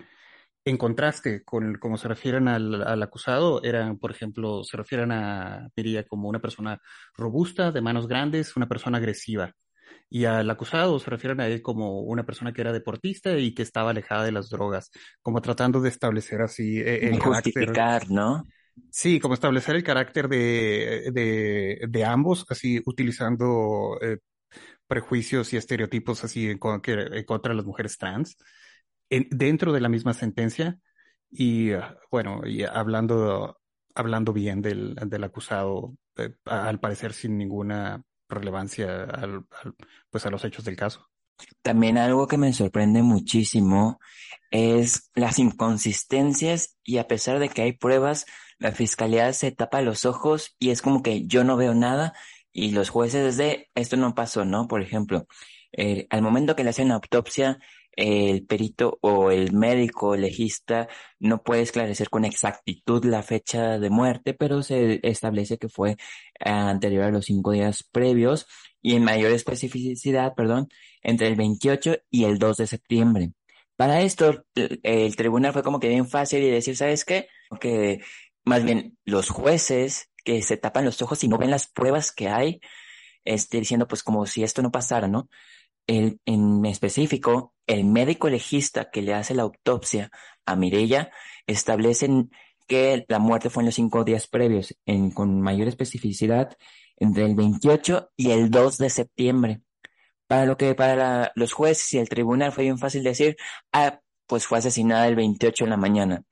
en 0.65 0.79
contraste 0.79 1.45
con 1.45 1.75
cómo 1.77 1.97
se 1.97 2.09
refieren 2.09 2.49
al, 2.49 2.83
al, 2.83 3.03
acusado, 3.03 3.63
eran, 3.63 3.99
por 3.99 4.11
ejemplo, 4.11 4.65
se 4.65 4.77
refieren 4.77 5.13
a 5.13 5.69
diría 5.77 6.05
como 6.05 6.29
una 6.29 6.41
persona 6.41 6.81
robusta, 7.15 7.71
de 7.71 7.81
manos 7.81 8.09
grandes, 8.09 8.57
una 8.57 8.69
persona 8.69 8.99
agresiva. 8.99 9.53
Y 10.09 10.25
al 10.25 10.49
acusado 10.49 10.99
se 11.01 11.11
refieren 11.11 11.41
a 11.41 11.49
él 11.49 11.63
como 11.63 12.01
una 12.01 12.25
persona 12.25 12.53
que 12.53 12.61
era 12.61 12.73
deportista 12.73 13.37
y 13.39 13.55
que 13.55 13.63
estaba 13.63 13.91
alejada 13.91 14.25
de 14.25 14.33
las 14.33 14.49
drogas, 14.49 14.91
como 15.21 15.43
tratando 15.43 15.81
de 15.81 15.89
establecer 15.89 16.43
así 16.43 16.79
eh, 16.79 17.09
el 17.09 17.19
justificar, 17.19 17.75
carácter. 17.75 18.11
¿no? 18.11 18.45
Sí, 18.91 19.19
como 19.19 19.35
establecer 19.35 19.75
el 19.77 19.83
carácter 19.83 20.29
de, 20.29 21.11
de, 21.13 21.81
de 21.89 22.05
ambos, 22.05 22.47
así 22.49 22.81
utilizando 22.87 23.99
eh, 24.01 24.19
prejuicios 24.87 25.53
y 25.53 25.57
estereotipos 25.57 26.23
así 26.25 26.51
en, 26.51 26.61
en 26.63 27.25
contra 27.25 27.51
de 27.51 27.57
las 27.57 27.67
mujeres 27.67 27.99
trans 27.99 28.37
en, 29.11 29.29
dentro 29.31 29.73
de 29.73 29.81
la 29.81 29.89
misma 29.89 30.15
sentencia 30.15 30.79
y 31.31 31.73
uh, 31.75 31.83
bueno, 32.11 32.43
y 32.47 32.63
hablando, 32.63 33.59
hablando 33.95 34.33
bien 34.33 34.63
del, 34.63 34.95
del 34.95 35.25
acusado, 35.25 35.97
eh, 36.17 36.35
al 36.45 36.81
parecer 36.81 37.13
sin 37.13 37.37
ninguna 37.37 38.03
relevancia 38.29 39.05
al, 39.05 39.47
al, 39.63 39.75
pues 40.11 40.27
a 40.27 40.31
los 40.31 40.45
hechos 40.45 40.65
del 40.65 40.77
caso. 40.77 41.09
También 41.63 41.99
algo 41.99 42.29
que 42.29 42.39
me 42.39 42.53
sorprende 42.53 43.03
muchísimo 43.03 44.01
es 44.51 45.11
las 45.15 45.39
inconsistencias 45.39 46.77
y 46.83 46.99
a 46.99 47.09
pesar 47.09 47.39
de 47.39 47.49
que 47.49 47.63
hay 47.63 47.73
pruebas, 47.73 48.27
la 48.59 48.73
fiscalía 48.73 49.33
se 49.33 49.53
tapa 49.53 49.83
los 49.83 50.05
ojos 50.07 50.57
y 50.59 50.71
es 50.71 50.81
como 50.81 51.03
que 51.03 51.27
yo 51.27 51.45
no 51.45 51.57
veo 51.57 51.75
nada 51.75 52.15
y 52.53 52.71
los 52.71 52.89
jueces 52.89 53.37
de 53.37 53.69
esto 53.75 53.97
no 53.97 54.15
pasó, 54.15 54.45
¿no? 54.47 54.67
Por 54.67 54.81
ejemplo, 54.81 55.27
eh, 55.73 56.07
al 56.09 56.23
momento 56.23 56.57
que 56.57 56.65
le 56.65 56.71
hacen 56.71 56.89
la 56.89 56.95
autopsia, 56.95 57.59
el 57.97 58.47
perito 58.47 58.99
o 59.01 59.31
el 59.31 59.53
médico 59.53 60.17
legista 60.17 60.89
no 61.19 61.43
puede 61.43 61.63
esclarecer 61.63 62.11
con 62.11 62.25
exactitud 62.25 63.05
la 63.05 63.23
fecha 63.23 63.79
de 63.79 63.91
muerte, 63.91 64.35
pero 64.35 64.63
se 64.63 65.01
establece 65.03 65.59
que 65.59 65.69
fue 65.69 65.97
anterior 66.41 67.05
a 67.05 67.11
los 67.11 67.25
cinco 67.27 67.53
días 67.53 67.83
previos 67.91 68.47
y 68.83 68.95
en 68.95 69.05
mayor 69.05 69.33
especificidad, 69.33 70.35
perdón, 70.35 70.69
entre 71.03 71.29
el 71.29 71.37
28 71.37 71.97
y 72.11 72.25
el 72.25 72.39
2 72.39 72.59
de 72.59 72.67
septiembre. 72.67 73.33
Para 73.77 74.03
esto, 74.03 74.45
el, 74.55 74.81
el 74.83 75.17
tribunal 75.17 75.53
fue 75.53 75.63
como 75.63 75.81
que 75.81 75.89
bien 75.89 76.09
fácil 76.09 76.43
y 76.43 76.51
decir, 76.51 76.77
¿sabes 76.77 77.05
qué? 77.05 77.29
Que 77.61 78.01
más 78.45 78.65
bien 78.65 78.97
los 79.05 79.29
jueces 79.29 80.11
que 80.25 80.43
se 80.43 80.57
tapan 80.57 80.85
los 80.85 81.01
ojos 81.03 81.23
y 81.25 81.29
no 81.29 81.39
ven 81.39 81.51
las 81.51 81.67
pruebas 81.69 82.13
que 82.13 82.29
hay, 82.29 82.61
este, 83.25 83.59
diciendo 83.59 83.89
pues 83.89 84.03
como 84.03 84.27
si 84.27 84.43
esto 84.43 84.63
no 84.63 84.71
pasara, 84.71 85.09
¿no? 85.09 85.29
El, 85.87 86.21
en 86.27 86.65
específico, 86.67 87.55
el 87.67 87.85
médico 87.85 88.29
legista 88.29 88.91
que 88.91 89.03
le 89.03 89.15
hace 89.15 89.35
la 89.35 89.43
autopsia 89.43 90.11
a 90.45 90.57
Mirella 90.57 91.11
establece 91.47 92.09
que 92.67 93.05
la 93.09 93.19
muerte 93.19 93.51
fue 93.51 93.63
en 93.63 93.67
los 93.67 93.75
cinco 93.77 94.05
días 94.05 94.27
previos, 94.27 94.77
en, 94.87 95.11
con 95.11 95.41
mayor 95.41 95.69
especificidad, 95.69 96.57
entre 96.97 97.25
el 97.25 97.35
28 97.35 98.11
y 98.17 98.31
el 98.31 98.51
2 98.51 98.79
de 98.79 98.91
septiembre. 98.91 99.61
Para 100.27 100.47
lo 100.47 100.57
que 100.57 100.75
para 100.75 101.31
los 101.37 101.53
jueces 101.53 101.95
y 101.95 101.99
el 101.99 102.09
tribunal 102.09 102.53
fue 102.53 102.65
bien 102.65 102.79
fácil 102.79 103.05
decir, 103.05 103.37
ah, 103.73 104.01
pues 104.27 104.47
fue 104.47 104.59
asesinada 104.59 105.07
el 105.07 105.15
28 105.15 105.65
en 105.65 105.71
la 105.71 105.77
mañana. 105.77 106.25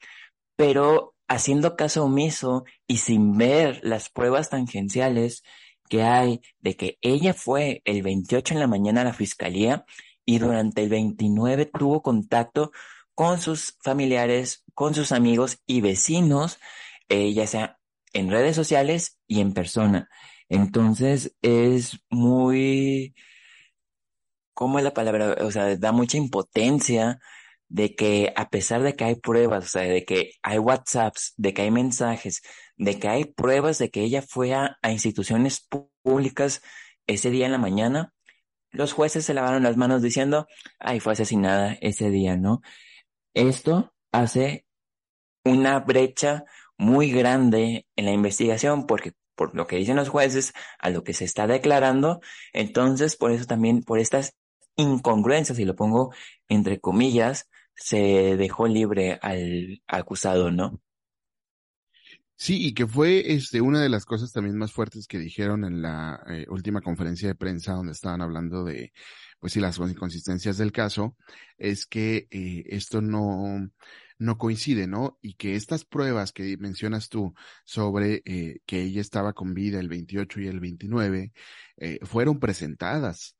Pero 0.56 1.14
haciendo 1.28 1.76
caso 1.76 2.04
omiso 2.04 2.64
y 2.86 2.98
sin 2.98 3.36
ver 3.36 3.80
las 3.82 4.10
pruebas 4.10 4.50
tangenciales 4.50 5.42
que 5.88 6.02
hay 6.02 6.40
de 6.60 6.76
que 6.76 6.98
ella 7.02 7.34
fue 7.34 7.82
el 7.84 8.02
28 8.02 8.54
en 8.54 8.60
la 8.60 8.66
mañana 8.66 9.02
a 9.02 9.04
la 9.04 9.12
fiscalía 9.12 9.84
y 10.24 10.38
durante 10.38 10.82
el 10.82 10.88
29 10.88 11.66
tuvo 11.66 12.02
contacto 12.02 12.72
con 13.14 13.40
sus 13.40 13.76
familiares, 13.82 14.64
con 14.74 14.94
sus 14.94 15.12
amigos 15.12 15.60
y 15.66 15.80
vecinos, 15.80 16.58
eh, 17.08 17.32
ya 17.32 17.46
sea 17.46 17.78
en 18.12 18.30
redes 18.30 18.56
sociales 18.56 19.18
y 19.26 19.40
en 19.40 19.52
persona. 19.52 20.08
Entonces 20.48 21.36
es 21.42 22.00
muy, 22.10 23.14
¿cómo 24.52 24.78
es 24.78 24.84
la 24.84 24.94
palabra? 24.94 25.36
O 25.40 25.50
sea, 25.50 25.76
da 25.76 25.92
mucha 25.92 26.16
impotencia 26.16 27.20
de 27.74 27.96
que 27.96 28.32
a 28.36 28.50
pesar 28.50 28.84
de 28.84 28.94
que 28.94 29.02
hay 29.02 29.16
pruebas, 29.16 29.64
o 29.64 29.68
sea, 29.68 29.82
de 29.82 30.04
que 30.04 30.34
hay 30.44 30.58
WhatsApps, 30.58 31.34
de 31.36 31.52
que 31.52 31.62
hay 31.62 31.72
mensajes, 31.72 32.40
de 32.76 33.00
que 33.00 33.08
hay 33.08 33.24
pruebas 33.24 33.78
de 33.78 33.90
que 33.90 34.02
ella 34.02 34.22
fue 34.22 34.54
a, 34.54 34.78
instituciones 34.84 35.66
públicas 36.04 36.62
ese 37.08 37.30
día 37.30 37.46
en 37.46 37.52
la 37.52 37.58
mañana, 37.58 38.14
los 38.70 38.92
jueces 38.92 39.24
se 39.24 39.34
lavaron 39.34 39.64
las 39.64 39.76
manos 39.76 40.02
diciendo, 40.02 40.46
ay, 40.78 41.00
fue 41.00 41.14
asesinada 41.14 41.76
ese 41.80 42.10
día, 42.10 42.36
¿no? 42.36 42.62
Esto 43.34 43.92
hace 44.12 44.64
una 45.44 45.80
brecha 45.80 46.44
muy 46.78 47.10
grande 47.10 47.88
en 47.96 48.04
la 48.04 48.12
investigación 48.12 48.86
porque 48.86 49.14
por 49.34 49.56
lo 49.56 49.66
que 49.66 49.76
dicen 49.78 49.96
los 49.96 50.10
jueces, 50.10 50.52
a 50.78 50.90
lo 50.90 51.02
que 51.02 51.12
se 51.12 51.24
está 51.24 51.48
declarando, 51.48 52.20
entonces 52.52 53.16
por 53.16 53.32
eso 53.32 53.46
también, 53.46 53.82
por 53.82 53.98
estas 53.98 54.36
incongruencias, 54.76 55.58
y 55.58 55.64
lo 55.64 55.74
pongo 55.74 56.14
entre 56.48 56.78
comillas, 56.78 57.48
se 57.74 58.36
dejó 58.36 58.66
libre 58.66 59.18
al 59.22 59.82
acusado, 59.86 60.50
¿no? 60.50 60.80
Sí, 62.36 62.66
y 62.66 62.74
que 62.74 62.86
fue 62.86 63.32
este, 63.32 63.60
una 63.60 63.80
de 63.80 63.88
las 63.88 64.04
cosas 64.04 64.32
también 64.32 64.56
más 64.56 64.72
fuertes 64.72 65.06
que 65.06 65.18
dijeron 65.18 65.64
en 65.64 65.82
la 65.82 66.20
eh, 66.28 66.46
última 66.48 66.80
conferencia 66.80 67.28
de 67.28 67.36
prensa 67.36 67.74
donde 67.74 67.92
estaban 67.92 68.22
hablando 68.22 68.64
de, 68.64 68.92
pues 69.38 69.52
sí, 69.52 69.60
las 69.60 69.78
inconsistencias 69.78 70.58
del 70.58 70.72
caso, 70.72 71.16
es 71.58 71.86
que 71.86 72.26
eh, 72.30 72.64
esto 72.68 73.00
no, 73.00 73.70
no 74.18 74.38
coincide, 74.38 74.86
¿no? 74.86 75.18
Y 75.20 75.34
que 75.34 75.56
estas 75.56 75.84
pruebas 75.84 76.32
que 76.32 76.56
mencionas 76.58 77.08
tú 77.08 77.34
sobre 77.64 78.22
eh, 78.24 78.60
que 78.66 78.82
ella 78.82 79.00
estaba 79.00 79.32
con 79.32 79.54
vida 79.54 79.80
el 79.80 79.88
28 79.88 80.40
y 80.40 80.48
el 80.48 80.60
29 80.60 81.32
eh, 81.76 81.98
fueron 82.02 82.40
presentadas 82.40 83.36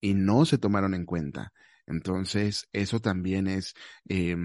y 0.00 0.14
no 0.14 0.44
se 0.44 0.58
tomaron 0.58 0.94
en 0.94 1.04
cuenta. 1.06 1.52
Entonces, 1.90 2.68
eso 2.72 3.00
también 3.00 3.48
es, 3.48 3.74
eh, 4.08 4.36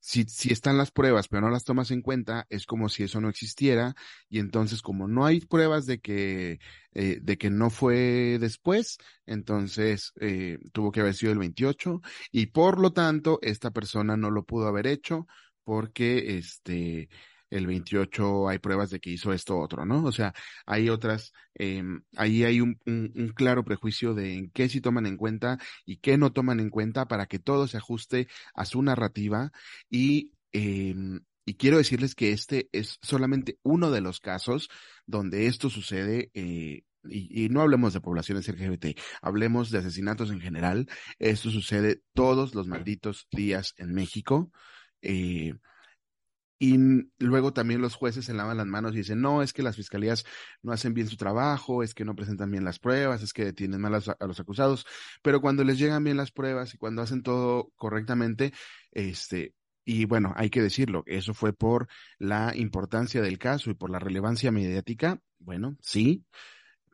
si, 0.00 0.24
si 0.24 0.52
están 0.52 0.78
las 0.78 0.90
pruebas, 0.90 1.28
pero 1.28 1.42
no 1.42 1.50
las 1.50 1.64
tomas 1.64 1.90
en 1.90 2.02
cuenta, 2.02 2.46
es 2.48 2.66
como 2.66 2.88
si 2.88 3.02
eso 3.04 3.20
no 3.20 3.28
existiera. 3.28 3.94
Y 4.28 4.38
entonces, 4.38 4.82
como 4.82 5.06
no 5.08 5.26
hay 5.26 5.40
pruebas 5.40 5.86
de 5.86 6.00
que, 6.00 6.58
eh, 6.94 7.18
de 7.22 7.38
que 7.38 7.50
no 7.50 7.70
fue 7.70 8.38
después, 8.40 8.98
entonces 9.26 10.12
eh, 10.20 10.58
tuvo 10.72 10.90
que 10.92 11.00
haber 11.00 11.14
sido 11.14 11.32
el 11.32 11.38
28 11.38 12.00
y 12.32 12.46
por 12.46 12.80
lo 12.80 12.92
tanto, 12.92 13.38
esta 13.42 13.70
persona 13.70 14.16
no 14.16 14.30
lo 14.30 14.44
pudo 14.44 14.66
haber 14.68 14.86
hecho 14.86 15.26
porque, 15.64 16.38
este, 16.38 17.08
el 17.50 17.66
28 17.66 18.48
hay 18.48 18.58
pruebas 18.58 18.90
de 18.90 19.00
que 19.00 19.10
hizo 19.10 19.32
esto 19.32 19.58
otro, 19.58 19.84
¿no? 19.84 20.04
O 20.04 20.12
sea, 20.12 20.34
hay 20.66 20.88
otras, 20.88 21.32
eh, 21.54 21.82
ahí 22.16 22.44
hay 22.44 22.60
un, 22.60 22.78
un, 22.86 23.32
claro 23.34 23.64
prejuicio 23.64 24.14
de 24.14 24.34
en 24.34 24.50
qué 24.50 24.68
sí 24.68 24.80
toman 24.80 25.06
en 25.06 25.16
cuenta 25.16 25.58
y 25.84 25.98
qué 25.98 26.18
no 26.18 26.32
toman 26.32 26.60
en 26.60 26.70
cuenta 26.70 27.06
para 27.06 27.26
que 27.26 27.38
todo 27.38 27.68
se 27.68 27.76
ajuste 27.76 28.28
a 28.54 28.64
su 28.64 28.82
narrativa 28.82 29.52
y, 29.90 30.32
eh, 30.52 30.94
y 31.44 31.54
quiero 31.54 31.78
decirles 31.78 32.14
que 32.14 32.32
este 32.32 32.68
es 32.72 32.98
solamente 33.02 33.58
uno 33.62 33.90
de 33.90 34.00
los 34.00 34.20
casos 34.20 34.68
donde 35.06 35.46
esto 35.46 35.70
sucede 35.70 36.30
eh, 36.34 36.82
y, 37.08 37.44
y, 37.44 37.48
no 37.48 37.60
hablemos 37.60 37.92
de 37.92 38.00
poblaciones 38.00 38.48
LGBT, 38.48 38.98
hablemos 39.22 39.70
de 39.70 39.78
asesinatos 39.78 40.32
en 40.32 40.40
general. 40.40 40.88
Esto 41.20 41.50
sucede 41.50 42.00
todos 42.14 42.56
los 42.56 42.66
malditos 42.66 43.28
días 43.30 43.74
en 43.76 43.94
México. 43.94 44.50
Eh, 45.02 45.54
y 46.58 46.78
luego 47.18 47.52
también 47.52 47.82
los 47.82 47.94
jueces 47.94 48.24
se 48.24 48.34
lavan 48.34 48.56
las 48.56 48.66
manos 48.66 48.94
y 48.94 48.98
dicen, 48.98 49.20
no, 49.20 49.42
es 49.42 49.52
que 49.52 49.62
las 49.62 49.76
fiscalías 49.76 50.24
no 50.62 50.72
hacen 50.72 50.94
bien 50.94 51.08
su 51.08 51.16
trabajo, 51.16 51.82
es 51.82 51.94
que 51.94 52.04
no 52.04 52.16
presentan 52.16 52.50
bien 52.50 52.64
las 52.64 52.78
pruebas, 52.78 53.22
es 53.22 53.32
que 53.32 53.44
detienen 53.44 53.80
mal 53.80 53.94
a 53.94 54.26
los, 54.26 54.40
acusados, 54.40 54.86
pero 55.22 55.40
cuando 55.40 55.64
les 55.64 55.78
llegan 55.78 56.04
bien 56.04 56.16
las 56.16 56.32
pruebas 56.32 56.72
y 56.74 56.78
cuando 56.78 57.02
hacen 57.02 57.22
todo 57.22 57.72
correctamente, 57.76 58.52
este, 58.92 59.54
y 59.84 60.06
bueno, 60.06 60.32
hay 60.36 60.48
que 60.48 60.62
decirlo, 60.62 61.02
eso 61.06 61.34
fue 61.34 61.52
por 61.52 61.88
la 62.18 62.56
importancia 62.56 63.20
del 63.20 63.38
caso 63.38 63.70
y 63.70 63.74
por 63.74 63.90
la 63.90 63.98
relevancia 63.98 64.50
mediática, 64.50 65.20
bueno, 65.38 65.76
sí, 65.80 66.24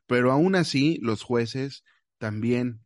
pero 0.07 0.33
aún 0.33 0.57
así 0.57 0.99
los 1.03 1.23
jueces 1.23 1.85
también 2.19 2.81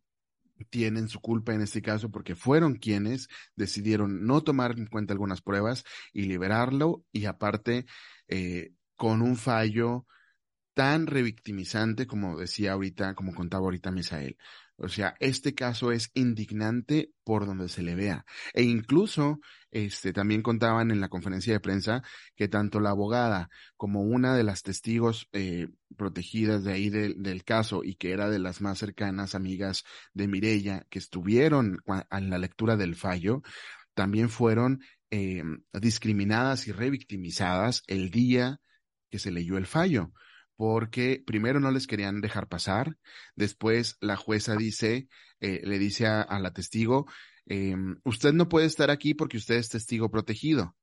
tienen 0.65 1.07
su 1.09 1.19
culpa 1.19 1.53
en 1.53 1.61
este 1.61 1.81
caso 1.81 2.09
porque 2.09 2.35
fueron 2.35 2.75
quienes 2.75 3.27
decidieron 3.55 4.25
no 4.25 4.41
tomar 4.41 4.77
en 4.77 4.87
cuenta 4.87 5.13
algunas 5.13 5.41
pruebas 5.41 5.83
y 6.13 6.23
liberarlo 6.23 7.03
y 7.11 7.25
aparte 7.25 7.85
eh, 8.27 8.71
con 8.95 9.21
un 9.21 9.35
fallo 9.35 10.05
tan 10.77 11.07
revictimizante 11.07 12.05
como 12.05 12.37
decía 12.37 12.73
ahorita, 12.73 13.15
como 13.15 13.33
contaba 13.33 13.63
ahorita 13.63 13.89
Misael. 13.89 14.37
O 14.75 14.87
sea, 14.87 15.15
este 15.19 15.55
caso 15.55 15.91
es 15.91 16.11
indignante 16.13 17.09
por 17.23 17.47
donde 17.47 17.67
se 17.67 17.81
le 17.81 17.95
vea. 17.95 18.25
E 18.53 18.61
incluso, 18.61 19.39
este, 19.71 20.13
también 20.13 20.43
contaban 20.43 20.91
en 20.91 21.01
la 21.01 21.09
conferencia 21.09 21.51
de 21.51 21.59
prensa 21.59 22.03
que 22.35 22.47
tanto 22.47 22.79
la 22.79 22.91
abogada 22.91 23.49
como 23.75 24.03
una 24.03 24.35
de 24.35 24.43
las 24.43 24.61
testigos 24.61 25.27
eh, 25.33 25.67
protegidas 25.97 26.63
de 26.63 26.73
ahí 26.73 26.91
de, 26.91 27.15
del 27.17 27.43
caso 27.43 27.83
y 27.83 27.95
que 27.95 28.11
era 28.11 28.29
de 28.29 28.37
las 28.37 28.61
más 28.61 28.77
cercanas 28.77 29.33
amigas 29.33 29.83
de 30.13 30.27
Mirella 30.27 30.85
que 30.91 30.99
estuvieron 30.99 31.79
en 32.11 32.29
la 32.29 32.37
lectura 32.37 32.77
del 32.77 32.93
fallo, 32.93 33.41
también 33.95 34.29
fueron 34.29 34.81
eh, 35.09 35.41
discriminadas 35.73 36.67
y 36.67 36.71
revictimizadas 36.71 37.81
el 37.87 38.11
día 38.11 38.61
que 39.09 39.17
se 39.17 39.31
leyó 39.31 39.57
el 39.57 39.65
fallo 39.65 40.11
porque 40.57 41.23
primero 41.25 41.59
no 41.59 41.71
les 41.71 41.87
querían 41.87 42.19
dejar 42.19 42.47
pasar, 42.47 42.97
después 43.35 43.95
la 44.01 44.17
jueza 44.17 44.55
dice, 44.55 45.07
eh, 45.39 45.61
le 45.63 45.79
dice 45.79 46.07
a, 46.07 46.21
a 46.21 46.39
la 46.39 46.51
testigo, 46.51 47.05
eh, 47.45 47.75
usted 48.03 48.33
no 48.33 48.49
puede 48.49 48.65
estar 48.65 48.91
aquí 48.91 49.13
porque 49.13 49.37
usted 49.37 49.55
es 49.55 49.69
testigo 49.69 50.09
protegido, 50.09 50.75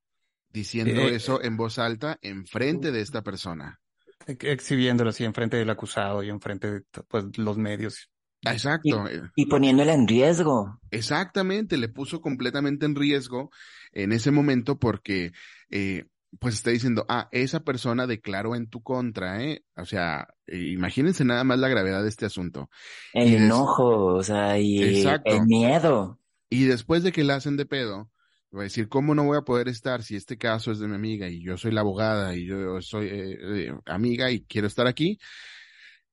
diciendo 0.49 1.03
eh, 1.03 1.17
eso 1.17 1.43
en 1.43 1.57
voz 1.57 1.79
alta 1.79 2.19
en 2.23 2.47
frente 2.47 2.93
de 2.93 3.03
esta 3.03 3.23
persona. 3.23 3.81
Exhibiéndolo 4.27 5.11
así 5.11 5.25
en 5.25 5.35
frente 5.35 5.59
del 5.59 5.69
acusado 5.69 6.23
y 6.23 6.31
en 6.31 6.41
frente 6.41 6.71
de 6.71 6.83
pues, 7.09 7.37
los 7.37 7.59
medios. 7.59 8.09
Exacto. 8.43 9.05
Y, 9.37 9.43
y 9.43 9.47
poniéndola 9.47 9.95
en 9.95 10.07
riesgo. 10.07 10.81
Exactamente, 10.91 11.77
le 11.77 11.89
puso 11.89 12.21
completamente 12.21 12.87
en 12.87 12.95
riesgo 12.95 13.51
en 13.93 14.13
ese 14.13 14.31
momento 14.31 14.79
porque 14.79 15.33
eh, 15.71 16.07
pues 16.41 16.55
está 16.55 16.71
diciendo, 16.71 17.05
ah, 17.09 17.29
esa 17.33 17.61
persona 17.61 18.07
declaró 18.07 18.55
en 18.55 18.69
tu 18.69 18.83
contra, 18.83 19.43
¿eh? 19.43 19.65
O 19.77 19.85
sea, 19.85 20.29
imagínense 20.47 21.25
nada 21.25 21.45
más 21.45 21.59
la 21.59 21.69
gravedad 21.69 22.03
de 22.03 22.09
este 22.09 22.27
asunto. 22.27 22.71
El 23.13 23.29
y 23.29 23.35
enojo, 23.37 24.15
o 24.15 24.23
sea, 24.23 24.59
y 24.59 24.83
Exacto. 24.83 25.35
el 25.35 25.43
miedo. 25.47 26.19
Y 26.51 26.65
después 26.65 27.03
de 27.03 27.13
que 27.13 27.25
la 27.25 27.37
hacen 27.37 27.57
de 27.57 27.67
pedo, 27.67 28.11
va 28.55 28.61
a 28.61 28.65
decir, 28.65 28.89
¿cómo 28.89 29.15
no 29.15 29.25
voy 29.25 29.37
a 29.37 29.43
poder 29.43 29.69
estar 29.69 30.03
si 30.03 30.17
este 30.17 30.39
caso 30.39 30.73
es 30.73 30.79
de 30.79 30.89
mi 30.89 30.95
amiga 30.95 31.29
y 31.29 31.43
yo 31.43 31.57
soy 31.57 31.73
la 31.73 31.81
abogada 31.81 32.35
y 32.37 32.47
yo 32.47 32.81
soy 32.81 33.07
eh, 33.07 33.39
eh, 33.41 33.75
amiga 33.87 34.31
y 34.31 34.45
quiero 34.45 34.67
estar 34.67 34.87
aquí? 34.87 35.19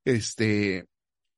Este, 0.04 0.88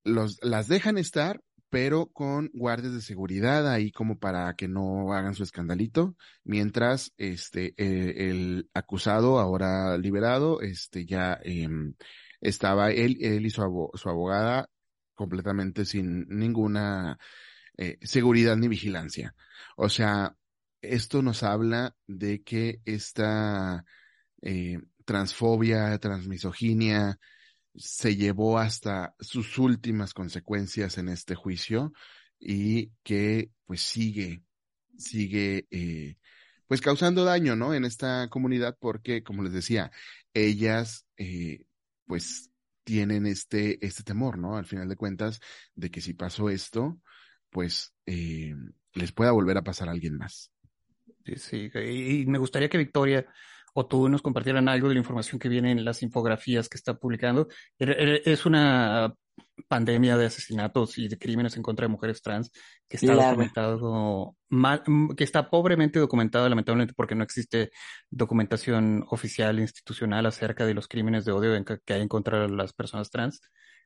los, 0.04 0.40
las 0.42 0.68
dejan 0.68 0.98
estar, 0.98 1.42
pero 1.74 2.06
con 2.14 2.52
guardias 2.54 2.94
de 2.94 3.02
seguridad 3.02 3.68
ahí 3.68 3.92
como 3.92 4.20
para 4.20 4.54
que 4.54 4.68
no 4.68 5.12
hagan 5.12 5.34
su 5.34 5.42
escandalito, 5.42 6.16
mientras 6.44 7.14
este 7.18 7.74
eh, 7.78 8.30
el 8.30 8.70
acusado 8.76 9.40
ahora 9.40 9.98
liberado, 9.98 10.62
este 10.62 11.08
ya 11.08 11.40
eh, 11.44 11.68
estaba 12.42 12.92
él, 12.92 13.18
él 13.22 13.48
y 13.48 13.50
su 13.50 13.64
abogada 13.64 14.70
completamente 15.16 15.86
sin 15.86 16.28
ninguna 16.30 17.18
eh, 17.76 17.98
seguridad 18.04 18.56
ni 18.56 18.68
vigilancia. 18.68 19.34
O 19.76 19.90
sea, 19.90 20.36
esto 20.80 21.24
nos 21.24 21.42
habla 21.42 21.96
de 22.06 22.44
que 22.44 22.82
esta 22.86 23.84
eh, 24.44 24.78
transfobia, 25.06 25.98
transmisoginia, 25.98 27.18
se 27.76 28.16
llevó 28.16 28.60
hasta 28.60 29.16
sus 29.20 29.58
últimas 29.58 30.14
consecuencias 30.14 30.98
en 30.98 31.10
este 31.10 31.36
juicio 31.36 31.94
y 32.40 32.92
que 33.04 33.52
pues 33.66 33.82
sigue, 33.82 34.44
sigue, 34.98 35.68
eh, 35.72 36.18
pues 36.68 36.82
causando 36.82 37.24
daño, 37.24 37.56
¿no? 37.56 37.74
En 37.74 37.86
esta 37.86 38.28
comunidad 38.30 38.78
porque, 38.80 39.24
como 39.24 39.44
les 39.44 39.54
decía, 39.54 39.92
ellas, 40.34 41.06
eh, 41.18 41.66
pues 42.06 42.52
tienen 42.84 43.26
este, 43.26 43.84
este 43.86 44.04
temor, 44.04 44.38
¿no? 44.38 44.58
Al 44.58 44.66
final 44.66 44.90
de 44.90 44.96
cuentas, 44.96 45.40
de 45.76 45.90
que 45.90 46.02
si 46.02 46.14
pasó 46.14 46.50
esto, 46.50 47.00
pues 47.50 47.94
eh, 48.06 48.54
les 48.94 49.12
pueda 49.12 49.32
volver 49.32 49.58
a 49.58 49.64
pasar 49.64 49.88
a 49.88 49.92
alguien 49.92 50.18
más. 50.18 50.52
Sí, 51.26 51.36
sí, 51.38 51.72
y 51.74 52.26
me 52.26 52.38
gustaría 52.38 52.68
que 52.68 52.78
Victoria 52.78 53.26
o 53.74 53.86
tú 53.86 54.10
nos 54.10 54.22
compartieran 54.22 54.70
algo 54.70 54.88
de 54.88 54.96
la 54.96 55.00
información 55.00 55.40
que 55.40 55.50
viene 55.50 55.72
en 55.72 55.84
las 55.84 56.04
infografías 56.04 56.70
que 56.70 56.78
está 56.78 56.96
publicando. 56.96 57.48
Es 57.78 58.46
una 58.46 59.14
pandemia 59.68 60.16
de 60.18 60.28
asesinatos 60.28 60.98
y 60.98 61.08
de 61.08 61.18
crímenes 61.18 61.58
en 61.58 61.64
contra 61.64 61.86
de 61.86 61.92
mujeres 61.92 62.22
trans 62.22 62.52
que 62.88 62.98
está 62.98 63.14
documentado 63.14 64.36
mal, 64.50 64.84
que 65.18 65.24
está 65.24 65.50
pobremente 65.50 66.00
documentado 66.00 66.48
lamentablemente 66.48 66.94
porque 66.96 67.16
no 67.16 67.24
existe 67.24 67.72
documentación 68.10 69.06
oficial 69.10 69.60
institucional 69.60 70.26
acerca 70.28 70.66
de 70.66 70.76
los 70.76 70.88
crímenes 70.88 71.26
de 71.26 71.32
odio 71.32 71.52
que 71.86 71.94
hay 71.94 72.02
en 72.02 72.08
contra 72.08 72.42
de 72.42 72.50
las 72.50 72.74
personas 72.74 73.10
trans 73.10 73.42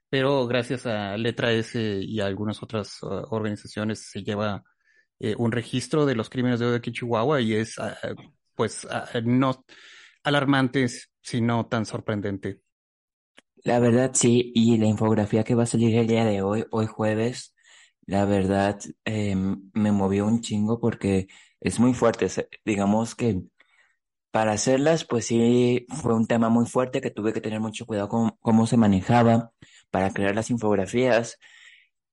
pero 0.09 0.47
gracias 0.47 0.85
a 0.85 1.17
Letra 1.17 1.51
S 1.51 1.99
y 2.01 2.19
a 2.21 2.25
algunas 2.25 2.63
otras 2.63 3.01
uh, 3.03 3.07
organizaciones 3.29 4.09
se 4.09 4.23
lleva 4.23 4.63
eh, 5.19 5.35
un 5.38 5.51
registro 5.51 6.05
de 6.05 6.15
los 6.15 6.29
crímenes 6.29 6.59
de 6.59 6.67
odio 6.67 6.77
aquí 6.77 6.91
en 6.91 6.93
Chihuahua 6.95 7.41
y 7.41 7.53
es 7.55 7.77
uh, 7.77 7.83
pues 8.58 8.84
uh, 8.86 9.22
no 9.24 9.66
alarmante 10.24 10.88
sino 11.22 11.68
tan 11.68 11.86
sorprendente 11.86 12.60
la 13.64 13.80
verdad 13.80 14.12
sí, 14.14 14.51
y 14.55 14.78
la 14.78 14.86
infografía 14.88 15.43
que 15.43 15.55
va 15.55 15.64
a 15.64 15.66
salir 15.66 15.95
el 15.97 16.08
día 16.08 16.24
de 16.26 16.41
hoy, 16.41 16.66
hoy 16.72 16.86
jueves, 16.86 17.53
la 18.05 18.26
verdad 18.26 18.80
eh, 19.05 19.36
me 19.36 19.91
movió 19.91 20.26
un 20.26 20.41
chingo 20.41 20.80
porque 20.80 21.28
es 21.60 21.80
muy 21.80 21.93
fuerte. 21.93 22.28
Digamos 22.66 23.16
que 23.16 23.43
para 24.32 24.53
hacerlas, 24.53 25.05
pues 25.05 25.26
sí, 25.26 25.86
fue 26.01 26.16
un 26.16 26.28
tema 26.28 26.49
muy 26.49 26.66
fuerte 26.66 27.01
que 27.01 27.12
tuve 27.12 27.34
que 27.34 27.41
tener 27.41 27.60
mucho 27.60 27.86
cuidado 27.86 28.10
con 28.10 28.32
cómo 28.41 28.68
se 28.68 28.78
manejaba 28.78 29.51
para 29.91 30.12
crear 30.14 30.36
las 30.36 30.49
infografías. 30.49 31.38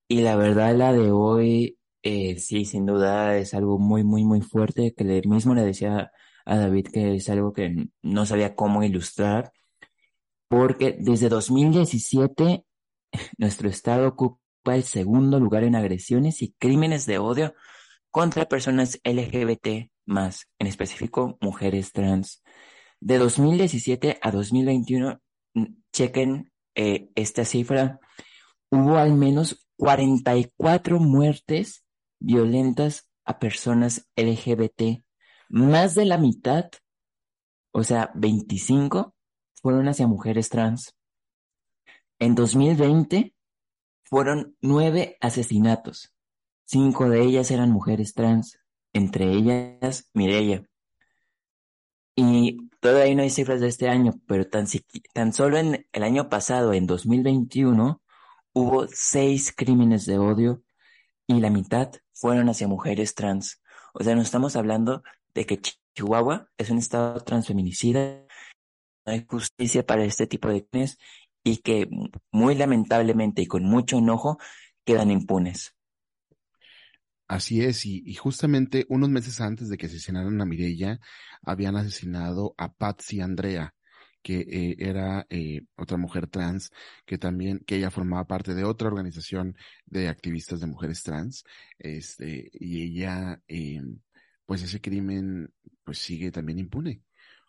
Y 0.07 0.21
la 0.21 0.35
verdad, 0.35 0.75
la 0.75 0.93
de 0.93 1.11
hoy, 1.11 1.79
eh, 2.03 2.37
sí, 2.39 2.65
sin 2.65 2.85
duda 2.85 3.37
es 3.37 3.53
algo 3.53 3.79
muy, 3.79 4.03
muy, 4.03 4.25
muy 4.25 4.41
fuerte 4.41 4.93
que 4.95 5.03
le 5.05 5.21
mismo 5.23 5.55
le 5.55 5.63
decía 5.63 6.11
a 6.45 6.57
David 6.57 6.87
que 6.93 7.15
es 7.15 7.29
algo 7.29 7.53
que 7.53 7.87
no 8.01 8.25
sabía 8.25 8.55
cómo 8.55 8.83
ilustrar 8.83 9.51
porque 10.47 10.95
desde 10.99 11.29
2017 11.29 12.65
nuestro 13.37 13.69
estado 13.69 14.07
ocupa 14.07 14.75
el 14.75 14.83
segundo 14.83 15.39
lugar 15.39 15.63
en 15.63 15.75
agresiones 15.75 16.41
y 16.41 16.53
crímenes 16.53 17.05
de 17.05 17.19
odio 17.19 17.53
contra 18.11 18.45
personas 18.45 18.99
LGBT 19.03 19.89
más, 20.05 20.47
en 20.59 20.67
específico 20.67 21.37
mujeres 21.41 21.91
trans. 21.91 22.43
De 22.99 23.17
2017 23.17 24.19
a 24.21 24.31
2021, 24.31 25.21
chequen 25.91 26.51
eh, 26.75 27.09
esta 27.15 27.45
cifra, 27.45 27.99
hubo 28.69 28.97
al 28.97 29.13
menos 29.13 29.67
44 29.77 30.99
muertes 30.99 31.85
violentas 32.19 33.09
a 33.25 33.39
personas 33.39 34.07
LGBT. 34.15 35.03
Más 35.49 35.95
de 35.95 36.05
la 36.05 36.17
mitad, 36.17 36.69
o 37.71 37.83
sea, 37.83 38.11
25, 38.15 39.15
fueron 39.61 39.87
hacia 39.87 40.07
mujeres 40.07 40.49
trans. 40.49 40.95
En 42.19 42.35
2020 42.35 43.33
fueron 44.03 44.55
nueve 44.61 45.17
asesinatos. 45.21 46.13
Cinco 46.65 47.09
de 47.09 47.21
ellas 47.21 47.51
eran 47.51 47.71
mujeres 47.71 48.13
trans, 48.13 48.59
entre 48.93 49.31
ellas 49.31 50.09
Mireya. 50.13 50.63
Y 52.15 52.69
todavía 52.79 53.13
no 53.15 53.23
hay 53.23 53.29
cifras 53.29 53.59
de 53.59 53.67
este 53.67 53.89
año, 53.89 54.13
pero 54.27 54.47
tan, 54.47 54.65
tan 55.13 55.33
solo 55.33 55.57
en 55.57 55.85
el 55.91 56.03
año 56.03 56.29
pasado, 56.29 56.73
en 56.73 56.87
2021, 56.87 58.01
hubo 58.53 58.87
seis 58.87 59.53
crímenes 59.55 60.05
de 60.05 60.17
odio 60.17 60.63
y 61.27 61.41
la 61.41 61.49
mitad 61.49 61.91
fueron 62.13 62.49
hacia 62.49 62.67
mujeres 62.67 63.15
trans. 63.15 63.61
O 63.93 64.03
sea, 64.03 64.15
no 64.15 64.21
estamos 64.21 64.55
hablando 64.55 65.03
de 65.35 65.45
que 65.45 65.61
Chihuahua 65.95 66.49
es 66.57 66.71
un 66.71 66.79
estado 66.79 67.19
transfeminicida 67.19 68.25
no 69.05 69.13
hay 69.13 69.25
justicia 69.27 69.85
para 69.85 70.03
este 70.03 70.27
tipo 70.27 70.49
de 70.49 70.65
crímenes 70.65 70.97
y 71.43 71.57
que 71.57 71.87
muy 72.31 72.55
lamentablemente 72.55 73.43
y 73.43 73.45
con 73.45 73.63
mucho 73.63 73.99
enojo 73.99 74.39
quedan 74.83 75.11
impunes. 75.11 75.75
Así 77.27 77.63
es, 77.63 77.85
y, 77.85 78.13
justamente 78.15 78.85
unos 78.87 79.09
meses 79.09 79.41
antes 79.41 79.67
de 79.69 79.77
que 79.77 79.87
asesinaran 79.87 80.39
a 80.41 80.45
Mirella, 80.45 80.99
habían 81.41 81.75
asesinado 81.75 82.53
a 82.57 82.71
Patsy 82.71 83.19
Andrea, 83.19 83.73
que 84.21 84.41
eh, 84.41 84.75
era 84.77 85.25
eh, 85.29 85.61
otra 85.75 85.97
mujer 85.97 86.27
trans, 86.27 86.71
que 87.03 87.17
también, 87.17 87.63
que 87.65 87.77
ella 87.77 87.89
formaba 87.89 88.27
parte 88.27 88.53
de 88.53 88.63
otra 88.63 88.89
organización 88.89 89.55
de 89.87 90.07
activistas 90.07 90.59
de 90.59 90.67
mujeres 90.67 91.01
trans, 91.01 91.43
este, 91.79 92.51
y 92.53 92.83
ella, 92.83 93.41
eh, 93.47 93.81
pues 94.45 94.63
ese 94.63 94.81
crimen, 94.81 95.53
pues 95.83 95.99
sigue 95.99 96.31
también 96.31 96.59
impune. 96.59 97.03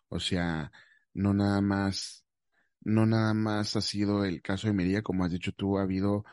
O 0.09 0.19
sea, 0.19 0.71
no 1.13 1.33
nada 1.33 1.61
más, 1.61 2.25
no 2.81 3.05
nada 3.05 3.33
más 3.33 3.75
ha 3.75 3.81
sido 3.81 4.25
el 4.25 4.41
caso 4.41 4.67
de 4.67 4.73
María, 4.73 5.01
como 5.01 5.25
has 5.25 5.31
dicho 5.31 5.51
tú, 5.53 5.77
ha 5.77 5.83
habido 5.83 6.25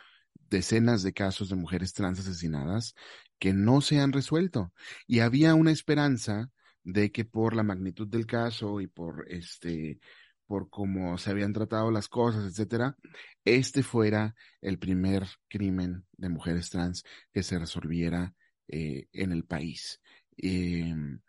decenas 0.50 1.02
de 1.02 1.12
casos 1.12 1.48
de 1.48 1.56
mujeres 1.56 1.92
trans 1.92 2.20
asesinadas 2.20 2.94
que 3.38 3.52
no 3.52 3.80
se 3.80 4.00
han 4.00 4.12
resuelto. 4.12 4.72
Y 5.06 5.20
había 5.20 5.54
una 5.54 5.72
esperanza 5.72 6.50
de 6.84 7.10
que 7.12 7.24
por 7.24 7.56
la 7.56 7.62
magnitud 7.62 8.06
del 8.08 8.26
caso 8.26 8.80
y 8.80 8.86
por 8.86 9.26
este, 9.28 9.98
por 10.46 10.68
cómo 10.70 11.18
se 11.18 11.30
habían 11.30 11.52
tratado 11.52 11.90
las 11.90 12.08
cosas, 12.08 12.44
etcétera, 12.44 12.96
este 13.44 13.82
fuera 13.82 14.34
el 14.60 14.78
primer 14.78 15.26
crimen 15.48 16.06
de 16.12 16.28
mujeres 16.28 16.70
trans 16.70 17.04
que 17.32 17.42
se 17.42 17.58
resolviera 17.58 18.34
eh, 18.68 19.08
en 19.12 19.32
el 19.32 19.44
país. 19.44 20.00
Em, 20.38 21.20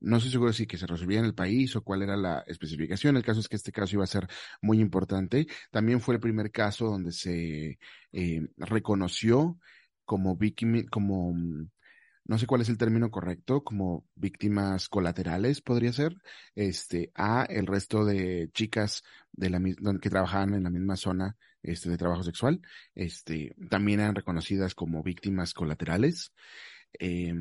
no 0.00 0.16
estoy 0.18 0.32
seguro 0.32 0.52
si 0.52 0.66
que 0.66 0.78
se 0.78 0.86
resolvía 0.86 1.18
en 1.18 1.24
el 1.24 1.34
país 1.34 1.74
o 1.76 1.82
cuál 1.82 2.02
era 2.02 2.16
la 2.16 2.44
especificación. 2.46 3.16
El 3.16 3.24
caso 3.24 3.40
es 3.40 3.48
que 3.48 3.56
este 3.56 3.72
caso 3.72 3.96
iba 3.96 4.04
a 4.04 4.06
ser 4.06 4.28
muy 4.60 4.80
importante. 4.80 5.46
También 5.70 6.00
fue 6.00 6.14
el 6.14 6.20
primer 6.20 6.50
caso 6.50 6.86
donde 6.86 7.12
se 7.12 7.78
eh, 8.12 8.48
reconoció 8.56 9.58
como 10.04 10.36
víctima, 10.36 10.82
como 10.90 11.32
mm, 11.32 11.70
no 12.26 12.38
sé 12.38 12.46
cuál 12.46 12.60
es 12.60 12.68
el 12.68 12.78
término 12.78 13.10
correcto, 13.10 13.62
como 13.64 14.04
víctimas 14.14 14.88
colaterales, 14.88 15.60
podría 15.62 15.92
ser, 15.92 16.16
este, 16.54 17.10
a 17.14 17.44
el 17.44 17.66
resto 17.66 18.04
de 18.04 18.50
chicas 18.52 19.02
de 19.32 19.50
la 19.50 19.60
que 20.00 20.10
trabajaban 20.10 20.54
en 20.54 20.64
la 20.64 20.70
misma 20.70 20.96
zona 20.96 21.36
este, 21.62 21.90
de 21.90 21.96
trabajo 21.98 22.22
sexual, 22.22 22.60
este, 22.94 23.54
también 23.70 24.00
eran 24.00 24.14
reconocidas 24.14 24.74
como 24.74 25.02
víctimas 25.02 25.54
colaterales. 25.54 26.32
Eh, 26.98 27.32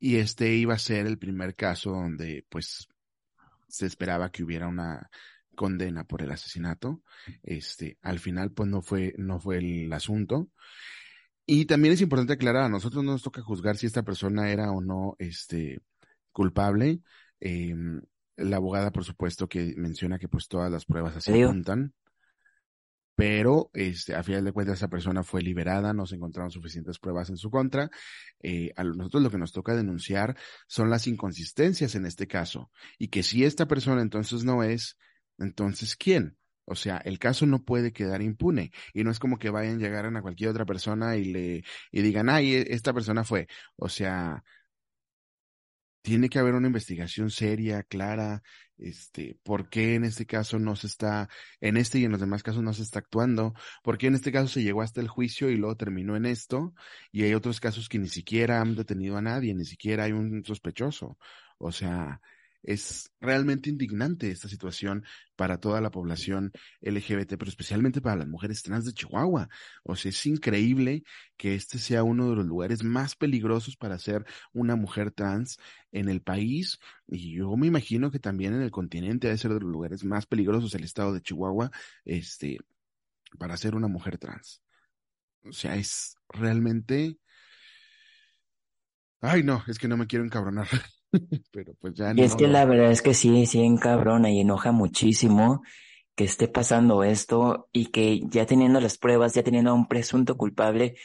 y 0.00 0.16
este 0.16 0.54
iba 0.54 0.74
a 0.74 0.78
ser 0.78 1.06
el 1.06 1.18
primer 1.18 1.54
caso 1.54 1.90
donde, 1.90 2.46
pues, 2.48 2.88
se 3.68 3.86
esperaba 3.86 4.32
que 4.32 4.42
hubiera 4.42 4.66
una 4.66 5.10
condena 5.54 6.04
por 6.04 6.22
el 6.22 6.32
asesinato. 6.32 7.02
Este, 7.42 7.98
al 8.00 8.18
final, 8.18 8.50
pues, 8.50 8.68
no 8.68 8.80
fue, 8.80 9.14
no 9.18 9.38
fue 9.38 9.58
el 9.58 9.92
asunto. 9.92 10.48
Y 11.44 11.66
también 11.66 11.94
es 11.94 12.00
importante 12.00 12.32
aclarar, 12.32 12.64
a 12.64 12.68
nosotros 12.70 13.04
no 13.04 13.12
nos 13.12 13.22
toca 13.22 13.42
juzgar 13.42 13.76
si 13.76 13.86
esta 13.86 14.02
persona 14.02 14.50
era 14.50 14.72
o 14.72 14.80
no, 14.80 15.16
este, 15.18 15.80
culpable. 16.32 17.00
Em, 17.38 18.00
la 18.36 18.56
abogada, 18.56 18.90
por 18.90 19.04
supuesto, 19.04 19.48
que 19.48 19.74
menciona 19.76 20.18
que 20.18 20.28
pues 20.28 20.48
todas 20.48 20.72
las 20.72 20.86
pruebas 20.86 21.16
así 21.16 21.42
apuntan 21.42 21.92
pero 23.20 23.70
este, 23.74 24.14
a 24.14 24.22
final 24.22 24.46
de 24.46 24.52
cuentas 24.52 24.78
esa 24.78 24.88
persona 24.88 25.22
fue 25.22 25.42
liberada, 25.42 25.92
no 25.92 26.06
se 26.06 26.14
encontraron 26.16 26.50
suficientes 26.50 26.98
pruebas 26.98 27.28
en 27.28 27.36
su 27.36 27.50
contra. 27.50 27.90
Eh, 28.42 28.72
a 28.76 28.82
nosotros 28.82 29.22
lo 29.22 29.30
que 29.30 29.36
nos 29.36 29.52
toca 29.52 29.76
denunciar 29.76 30.38
son 30.66 30.88
las 30.88 31.06
inconsistencias 31.06 31.94
en 31.96 32.06
este 32.06 32.26
caso 32.26 32.70
y 32.98 33.08
que 33.08 33.22
si 33.22 33.44
esta 33.44 33.68
persona 33.68 34.00
entonces 34.00 34.42
no 34.42 34.62
es, 34.62 34.96
entonces 35.36 35.96
¿quién? 35.96 36.38
O 36.64 36.74
sea, 36.74 36.96
el 36.96 37.18
caso 37.18 37.44
no 37.44 37.62
puede 37.62 37.92
quedar 37.92 38.22
impune 38.22 38.72
y 38.94 39.04
no 39.04 39.10
es 39.10 39.18
como 39.18 39.38
que 39.38 39.50
vayan, 39.50 39.80
llegaran 39.80 40.16
a 40.16 40.22
cualquier 40.22 40.48
otra 40.48 40.64
persona 40.64 41.18
y 41.18 41.24
le 41.24 41.64
y 41.92 42.00
digan, 42.00 42.30
ay, 42.30 42.54
e, 42.54 42.66
esta 42.70 42.94
persona 42.94 43.22
fue. 43.22 43.48
O 43.76 43.90
sea, 43.90 44.42
tiene 46.02 46.28
que 46.28 46.38
haber 46.38 46.54
una 46.54 46.66
investigación 46.68 47.30
seria, 47.30 47.82
clara, 47.82 48.42
este, 48.78 49.38
por 49.42 49.68
qué 49.68 49.94
en 49.94 50.04
este 50.04 50.26
caso 50.26 50.58
no 50.58 50.76
se 50.76 50.86
está, 50.86 51.28
en 51.60 51.76
este 51.76 51.98
y 51.98 52.04
en 52.04 52.12
los 52.12 52.20
demás 52.20 52.42
casos 52.42 52.62
no 52.62 52.72
se 52.72 52.82
está 52.82 53.00
actuando, 53.00 53.54
por 53.82 53.98
qué 53.98 54.06
en 54.06 54.14
este 54.14 54.32
caso 54.32 54.48
se 54.48 54.62
llegó 54.62 54.82
hasta 54.82 55.00
el 55.00 55.08
juicio 55.08 55.50
y 55.50 55.56
luego 55.56 55.76
terminó 55.76 56.16
en 56.16 56.26
esto, 56.26 56.74
y 57.12 57.24
hay 57.24 57.34
otros 57.34 57.60
casos 57.60 57.88
que 57.88 57.98
ni 57.98 58.08
siquiera 58.08 58.60
han 58.60 58.76
detenido 58.76 59.16
a 59.16 59.22
nadie, 59.22 59.54
ni 59.54 59.64
siquiera 59.64 60.04
hay 60.04 60.12
un 60.12 60.44
sospechoso. 60.44 61.18
O 61.58 61.72
sea, 61.72 62.20
es 62.62 63.10
realmente 63.20 63.70
indignante 63.70 64.30
esta 64.30 64.48
situación 64.48 65.04
para 65.36 65.58
toda 65.58 65.80
la 65.80 65.90
población 65.90 66.52
LGBT, 66.80 67.36
pero 67.38 67.48
especialmente 67.48 68.00
para 68.00 68.16
las 68.16 68.28
mujeres 68.28 68.62
trans 68.62 68.84
de 68.84 68.92
Chihuahua. 68.92 69.48
O 69.82 69.96
sea, 69.96 70.10
es 70.10 70.26
increíble 70.26 71.02
que 71.36 71.54
este 71.54 71.78
sea 71.78 72.02
uno 72.02 72.30
de 72.30 72.36
los 72.36 72.46
lugares 72.46 72.84
más 72.84 73.16
peligrosos 73.16 73.76
para 73.76 73.98
ser 73.98 74.24
una 74.52 74.76
mujer 74.76 75.10
trans 75.12 75.58
en 75.92 76.08
el 76.08 76.22
país. 76.22 76.78
Y 77.06 77.36
yo 77.36 77.56
me 77.56 77.66
imagino 77.66 78.10
que 78.10 78.18
también 78.18 78.54
en 78.54 78.62
el 78.62 78.70
continente 78.70 79.28
debe 79.28 79.38
ser 79.38 79.54
de 79.54 79.60
los 79.60 79.70
lugares 79.70 80.04
más 80.04 80.26
peligrosos 80.26 80.74
el 80.74 80.84
estado 80.84 81.12
de 81.14 81.22
Chihuahua, 81.22 81.70
este, 82.04 82.58
para 83.38 83.56
ser 83.56 83.74
una 83.74 83.88
mujer 83.88 84.18
trans. 84.18 84.62
O 85.44 85.52
sea, 85.52 85.76
es 85.76 86.16
realmente... 86.28 87.18
Ay, 89.22 89.42
no, 89.42 89.62
es 89.66 89.78
que 89.78 89.88
no 89.88 89.96
me 89.96 90.06
quiero 90.06 90.24
encabronar. 90.24 90.66
Pero 91.52 91.74
pues 91.80 91.94
ya 91.94 92.12
Y 92.14 92.22
es 92.22 92.36
que 92.36 92.48
la 92.48 92.64
verdad 92.64 92.90
es 92.90 93.02
que 93.02 93.14
sí, 93.14 93.46
sí 93.46 93.62
encabrona 93.62 94.30
y 94.30 94.40
enoja 94.40 94.72
muchísimo 94.72 95.62
que 96.14 96.24
esté 96.24 96.48
pasando 96.48 97.02
esto 97.02 97.68
y 97.72 97.86
que 97.86 98.20
ya 98.28 98.44
teniendo 98.44 98.78
las 98.80 98.98
pruebas, 98.98 99.32
ya 99.32 99.42
teniendo 99.42 99.70
a 99.70 99.74
un 99.74 99.88
presunto 99.88 100.36
culpable, 100.36 100.96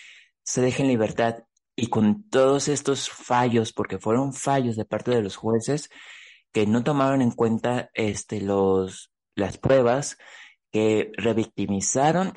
se 0.44 0.62
deje 0.62 0.84
en 0.84 0.90
libertad. 0.90 1.46
Y 1.74 1.88
con 1.88 2.28
todos 2.30 2.68
estos 2.68 3.10
fallos, 3.10 3.72
porque 3.72 3.98
fueron 3.98 4.34
fallos 4.34 4.76
de 4.76 4.84
parte 4.84 5.12
de 5.12 5.22
los 5.22 5.38
jueces, 5.38 5.90
que 6.52 6.68
no 6.68 6.84
tomaron 6.84 7.22
en 7.22 7.32
cuenta 7.32 7.90
este, 7.94 8.42
los, 8.42 9.12
las 9.36 9.58
pruebas, 9.58 10.18
que 10.70 11.12
revictimizaron 11.16 12.34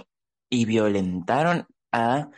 y 0.48 0.64
violentaron 0.64 1.66
a 1.90 2.30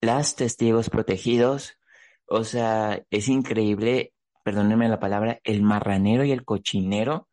las 0.00 0.34
testigos 0.34 0.88
protegidos. 0.88 1.78
O 2.26 2.44
sea, 2.44 3.04
es 3.10 3.28
increíble 3.28 4.13
perdónenme 4.44 4.88
la 4.88 5.00
palabra, 5.00 5.40
el 5.42 5.62
marranero 5.62 6.24
y 6.24 6.30
el 6.30 6.44
cochinero 6.44 7.28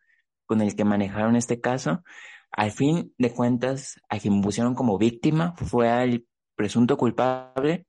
con 0.48 0.62
el 0.62 0.76
que 0.76 0.86
manejaron 0.86 1.36
este 1.36 1.62
caso, 1.62 2.04
al 2.52 2.72
fin 2.72 3.14
de 3.18 3.32
cuentas, 3.32 4.02
a 4.10 4.20
quien 4.20 4.42
pusieron 4.42 4.76
como 4.76 4.98
víctima 4.98 5.54
fue 5.56 5.90
al 5.90 6.26
presunto 6.56 6.98
culpable 6.98 7.86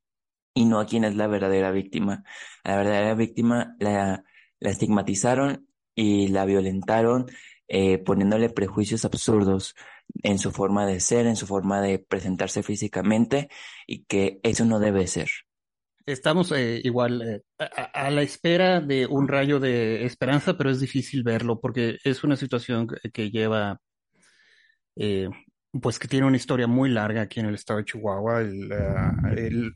y 0.54 0.64
no 0.66 0.78
a 0.78 0.86
quien 0.86 1.04
es 1.04 1.16
la 1.16 1.26
verdadera 1.26 1.70
víctima. 1.72 2.24
A 2.62 2.70
la 2.70 2.76
verdadera 2.76 3.14
víctima 3.14 3.74
la, 3.78 4.24
estigmatizaron 4.60 5.66
y 5.94 6.28
la 6.28 6.44
violentaron, 6.44 7.26
eh, 7.68 7.98
poniéndole 7.98 8.50
prejuicios 8.50 9.04
absurdos 9.04 9.74
en 10.22 10.38
su 10.38 10.52
forma 10.52 10.86
de 10.86 11.00
ser, 11.00 11.26
en 11.26 11.36
su 11.36 11.46
forma 11.46 11.80
de 11.80 11.98
presentarse 11.98 12.62
físicamente, 12.62 13.48
y 13.86 14.04
que 14.04 14.40
eso 14.42 14.64
no 14.64 14.78
debe 14.78 15.06
ser. 15.06 15.28
Estamos 16.06 16.50
eh, 16.52 16.80
igual 16.84 17.22
eh, 17.22 17.42
a, 17.58 18.10
la 18.10 18.22
espera 18.22 18.80
de 18.80 19.06
un 19.06 19.28
rayo 19.28 19.60
de 19.60 20.04
esperanza, 20.04 20.56
pero 20.56 20.70
es 20.70 20.80
difícil 20.80 21.22
verlo 21.22 21.60
porque 21.60 21.98
es 22.04 22.24
una 22.24 22.36
situación 22.36 22.88
que, 23.12 23.30
lleva, 23.30 23.80
eh, 24.96 25.28
pues 25.80 25.98
que 25.98 26.08
tiene 26.08 26.26
una 26.26 26.36
historia 26.36 26.66
muy 26.66 26.90
larga 26.90 27.22
aquí 27.22 27.40
en 27.40 27.46
el 27.46 27.54
estado 27.54 27.78
de 27.78 27.84
Chihuahua, 27.84 28.40
el, 28.40 29.74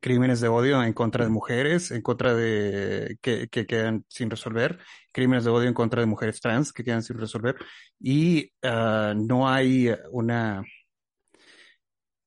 crímenes 0.00 0.40
de 0.40 0.48
odio 0.48 0.82
en 0.82 0.92
contra 0.92 1.24
de 1.24 1.30
mujeres, 1.30 1.90
en 1.90 2.02
contra 2.02 2.34
de 2.34 3.18
que, 3.20 3.48
que, 3.48 3.66
quedan 3.66 4.04
sin 4.08 4.30
resolver, 4.30 4.78
crímenes 5.12 5.44
de 5.44 5.50
odio 5.50 5.68
en 5.68 5.74
contra 5.74 6.00
de 6.00 6.06
mujeres 6.06 6.40
trans 6.40 6.72
que 6.72 6.84
quedan 6.84 7.02
sin 7.02 7.18
resolver 7.18 7.56
y 7.98 8.52
ah, 8.62 9.14
no 9.16 9.48
hay 9.48 9.90
una 10.12 10.62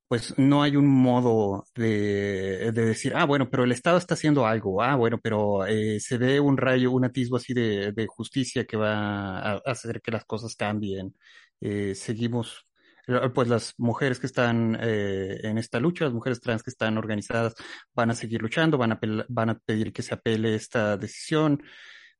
pues 0.09 0.37
no 0.39 0.63
hay 0.63 0.75
un 0.75 0.87
modo 0.87 1.65
de, 1.75 2.71
decir, 2.73 3.13
ah, 3.15 3.25
bueno, 3.25 3.49
pero 3.49 3.63
el 3.63 3.71
Estado 3.71 3.97
está 3.99 4.15
haciendo 4.15 4.45
algo, 4.47 4.81
ah, 4.81 4.95
bueno, 4.95 5.19
pero 5.21 5.67
eh, 5.67 5.99
se 5.99 6.17
ve 6.17 6.39
un 6.39 6.57
rayo, 6.57 6.91
un 6.91 7.05
atisbo 7.05 7.37
así 7.37 7.53
de, 7.53 8.07
justicia 8.09 8.65
que 8.65 8.75
va 8.77 9.39
a 9.39 9.61
hacer 9.65 10.01
que 10.01 10.11
las 10.11 10.25
cosas 10.25 10.55
cambien. 10.55 11.15
Eh, 11.61 11.93
seguimos, 11.95 12.65
eh, 13.07 13.29
pues 13.33 13.47
las 13.49 13.75
mujeres 13.77 14.19
que 14.19 14.27
están 14.27 14.77
en 14.81 15.57
esta 15.59 15.79
lucha, 15.79 16.05
las 16.05 16.13
mujeres 16.13 16.41
trans 16.41 16.63
que 16.63 16.71
están 16.71 16.97
organizadas, 16.97 17.53
van 17.93 18.11
a 18.11 18.15
seguir 18.15 18.41
luchando, 18.41 18.77
van 18.79 18.93
a, 18.93 18.99
van 19.29 19.49
a 19.51 19.59
pedir 19.59 19.93
que 19.93 20.01
se 20.01 20.15
apele 20.15 20.55
esta 20.55 20.97
decisión, 20.97 21.61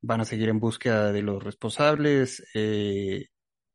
van 0.01 0.21
a 0.21 0.25
seguir 0.25 0.49
en 0.49 0.59
búsqueda 0.59 1.11
de 1.11 1.23
los 1.23 1.43
responsables 1.43 2.43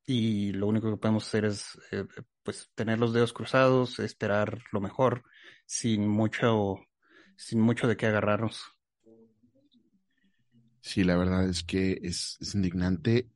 y 0.06 0.52
lo 0.52 0.66
único 0.66 0.90
que 0.90 0.96
podemos 0.96 1.26
hacer 1.26 1.46
es 1.46 1.78
eh, 1.90 2.04
pues 2.44 2.70
tener 2.74 2.98
los 2.98 3.12
dedos 3.12 3.32
cruzados, 3.32 3.98
esperar 3.98 4.62
lo 4.70 4.80
mejor, 4.80 5.24
sin 5.66 6.06
mucho, 6.06 6.76
sin 7.36 7.60
mucho 7.60 7.88
de 7.88 7.96
qué 7.96 8.06
agarrarnos. 8.06 8.74
Sí, 10.80 11.02
la 11.02 11.16
verdad 11.16 11.48
es 11.48 11.64
que 11.64 11.98
es, 12.02 12.38
indignante 12.54 13.30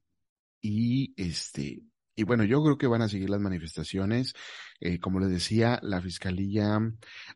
y 0.60 1.14
este 1.16 1.82
y 2.14 2.24
bueno, 2.24 2.42
yo 2.42 2.60
creo 2.64 2.76
que 2.76 2.88
van 2.88 3.02
a 3.02 3.08
seguir 3.08 3.30
las 3.30 3.40
manifestaciones. 3.40 4.34
Eh, 4.80 4.98
como 4.98 5.20
les 5.20 5.30
decía, 5.30 5.78
la 5.84 6.02
fiscalía 6.02 6.80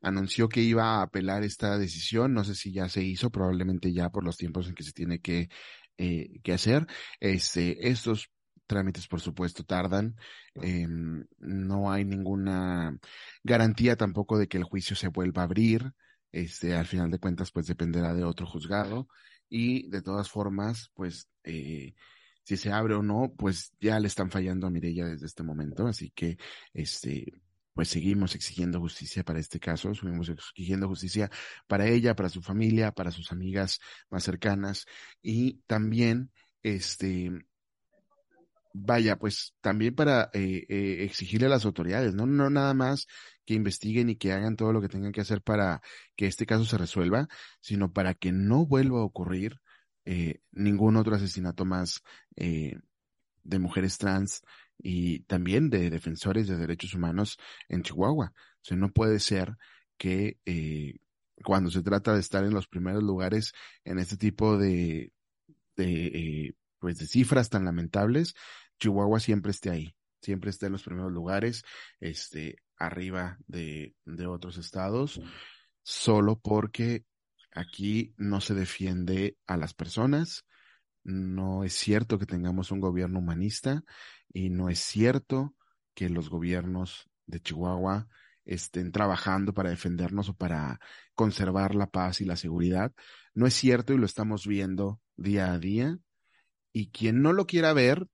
anunció 0.00 0.48
que 0.48 0.60
iba 0.60 0.96
a 0.96 1.02
apelar 1.02 1.44
esta 1.44 1.78
decisión. 1.78 2.34
No 2.34 2.42
sé 2.42 2.56
si 2.56 2.72
ya 2.72 2.88
se 2.88 3.04
hizo, 3.04 3.30
probablemente 3.30 3.92
ya 3.92 4.10
por 4.10 4.24
los 4.24 4.36
tiempos 4.36 4.66
en 4.66 4.74
que 4.74 4.82
se 4.82 4.90
tiene 4.90 5.20
que, 5.20 5.50
eh, 5.98 6.40
que 6.42 6.52
hacer. 6.52 6.88
Este, 7.20 7.90
estos 7.90 8.32
trámites, 8.72 9.06
por 9.06 9.20
supuesto, 9.20 9.64
tardan. 9.64 10.16
Em, 10.54 11.24
no 11.38 11.92
hay 11.92 12.04
ninguna 12.04 12.98
garantía 13.44 13.96
tampoco 13.96 14.38
de 14.38 14.48
que 14.48 14.56
el 14.56 14.64
juicio 14.64 14.96
se 14.96 15.08
vuelva 15.08 15.42
a 15.42 15.44
abrir. 15.44 15.92
Este, 16.32 16.74
al 16.74 16.86
final 16.86 17.10
de 17.10 17.18
cuentas, 17.18 17.52
pues 17.52 17.66
dependerá 17.66 18.14
de 18.14 18.24
otro 18.24 18.46
juzgado. 18.46 19.08
Y 19.48 19.88
de 19.90 20.00
todas 20.00 20.30
formas, 20.30 20.90
pues, 20.94 21.28
eh, 21.44 21.94
si 22.44 22.56
se 22.56 22.72
abre 22.72 22.94
o 22.94 23.02
no, 23.02 23.34
pues 23.36 23.72
ya 23.80 24.00
le 24.00 24.08
están 24.08 24.30
fallando 24.30 24.66
a 24.66 24.70
Mirella 24.70 25.06
desde 25.06 25.26
este 25.26 25.42
momento. 25.42 25.86
Así 25.86 26.10
que, 26.10 26.38
este, 26.72 27.26
pues 27.74 27.88
seguimos 27.88 28.34
exigiendo 28.34 28.80
justicia 28.80 29.24
para 29.24 29.40
este 29.40 29.60
caso, 29.60 29.94
seguimos 29.94 30.28
exigiendo 30.28 30.88
justicia 30.88 31.30
para 31.66 31.86
ella, 31.86 32.14
para 32.14 32.28
su 32.28 32.42
familia, 32.42 32.92
para 32.92 33.10
sus 33.10 33.32
amigas 33.32 33.80
más 34.10 34.24
cercanas 34.24 34.86
y 35.22 35.60
también, 35.66 36.30
este, 36.62 37.30
vaya, 38.72 39.16
pues 39.16 39.54
también 39.60 39.94
para 39.94 40.30
eh, 40.32 40.64
eh, 40.68 41.04
exigirle 41.04 41.46
a 41.46 41.50
las 41.50 41.64
autoridades, 41.64 42.14
¿no? 42.14 42.26
No 42.26 42.50
nada 42.50 42.74
más 42.74 43.06
que 43.44 43.54
investiguen 43.54 44.10
y 44.10 44.16
que 44.16 44.32
hagan 44.32 44.56
todo 44.56 44.72
lo 44.72 44.80
que 44.80 44.88
tengan 44.88 45.12
que 45.12 45.20
hacer 45.20 45.42
para 45.42 45.80
que 46.16 46.26
este 46.26 46.46
caso 46.46 46.64
se 46.64 46.78
resuelva, 46.78 47.28
sino 47.60 47.92
para 47.92 48.14
que 48.14 48.32
no 48.32 48.66
vuelva 48.66 49.00
a 49.00 49.04
ocurrir 49.04 49.60
eh, 50.04 50.40
ningún 50.52 50.96
otro 50.96 51.14
asesinato 51.14 51.64
más 51.64 52.02
eh, 52.36 52.76
de 53.44 53.58
mujeres 53.58 53.98
trans 53.98 54.42
y 54.78 55.20
también 55.20 55.70
de 55.70 55.90
defensores 55.90 56.48
de 56.48 56.56
derechos 56.56 56.94
humanos 56.94 57.38
en 57.68 57.82
Chihuahua. 57.82 58.32
O 58.34 58.64
sea, 58.64 58.76
no 58.76 58.90
puede 58.92 59.20
ser 59.20 59.56
que 59.96 60.38
eh, 60.44 60.94
cuando 61.44 61.70
se 61.70 61.82
trata 61.82 62.14
de 62.14 62.20
estar 62.20 62.44
en 62.44 62.54
los 62.54 62.66
primeros 62.66 63.02
lugares 63.02 63.52
en 63.84 63.98
este 63.98 64.16
tipo 64.16 64.58
de, 64.58 65.12
de 65.76 66.06
eh, 66.06 66.54
pues 66.82 66.98
de 66.98 67.06
cifras 67.06 67.48
tan 67.48 67.64
lamentables, 67.64 68.34
Chihuahua 68.80 69.20
siempre 69.20 69.52
esté 69.52 69.70
ahí, 69.70 69.94
siempre 70.20 70.50
esté 70.50 70.66
en 70.66 70.72
los 70.72 70.82
primeros 70.82 71.12
lugares, 71.12 71.62
este, 72.00 72.56
arriba 72.76 73.38
de, 73.46 73.94
de 74.04 74.26
otros 74.26 74.58
estados, 74.58 75.20
solo 75.84 76.40
porque 76.40 77.04
aquí 77.52 78.14
no 78.16 78.40
se 78.40 78.54
defiende 78.54 79.36
a 79.46 79.56
las 79.56 79.74
personas, 79.74 80.44
no 81.04 81.62
es 81.62 81.72
cierto 81.72 82.18
que 82.18 82.26
tengamos 82.26 82.72
un 82.72 82.80
gobierno 82.80 83.20
humanista 83.20 83.84
y 84.32 84.50
no 84.50 84.68
es 84.68 84.80
cierto 84.80 85.54
que 85.94 86.08
los 86.08 86.30
gobiernos 86.30 87.08
de 87.26 87.40
Chihuahua 87.40 88.08
estén 88.44 88.90
trabajando 88.90 89.54
para 89.54 89.70
defendernos 89.70 90.30
o 90.30 90.34
para 90.34 90.80
conservar 91.14 91.76
la 91.76 91.86
paz 91.86 92.20
y 92.20 92.24
la 92.24 92.34
seguridad. 92.34 92.92
No 93.34 93.46
es 93.46 93.54
cierto 93.54 93.92
y 93.92 93.98
lo 93.98 94.06
estamos 94.06 94.48
viendo 94.48 95.00
día 95.16 95.52
a 95.52 95.60
día. 95.60 95.96
Y 96.72 96.90
quien 96.90 97.22
no 97.22 97.32
lo 97.32 97.46
quiera 97.46 97.72
ver, 97.72 98.06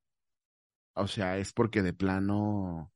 o 0.95 1.07
sea, 1.07 1.39
es 1.39 1.53
porque 1.53 1.83
de 1.83 1.93
plano, 1.93 2.93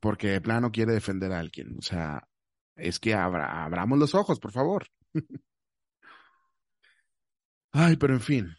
porque 0.00 0.28
de 0.28 0.40
plano 0.40 0.70
quiere 0.70 0.92
defender 0.92 1.32
a 1.32 1.40
alguien. 1.40 1.76
O 1.78 1.82
sea, 1.82 2.28
es 2.76 3.00
que 3.00 3.14
abra, 3.14 3.64
abramos 3.64 3.98
los 3.98 4.14
ojos, 4.14 4.38
por 4.38 4.52
favor. 4.52 4.86
Ay, 7.72 7.96
pero 7.96 8.14
en 8.14 8.20
fin, 8.20 8.54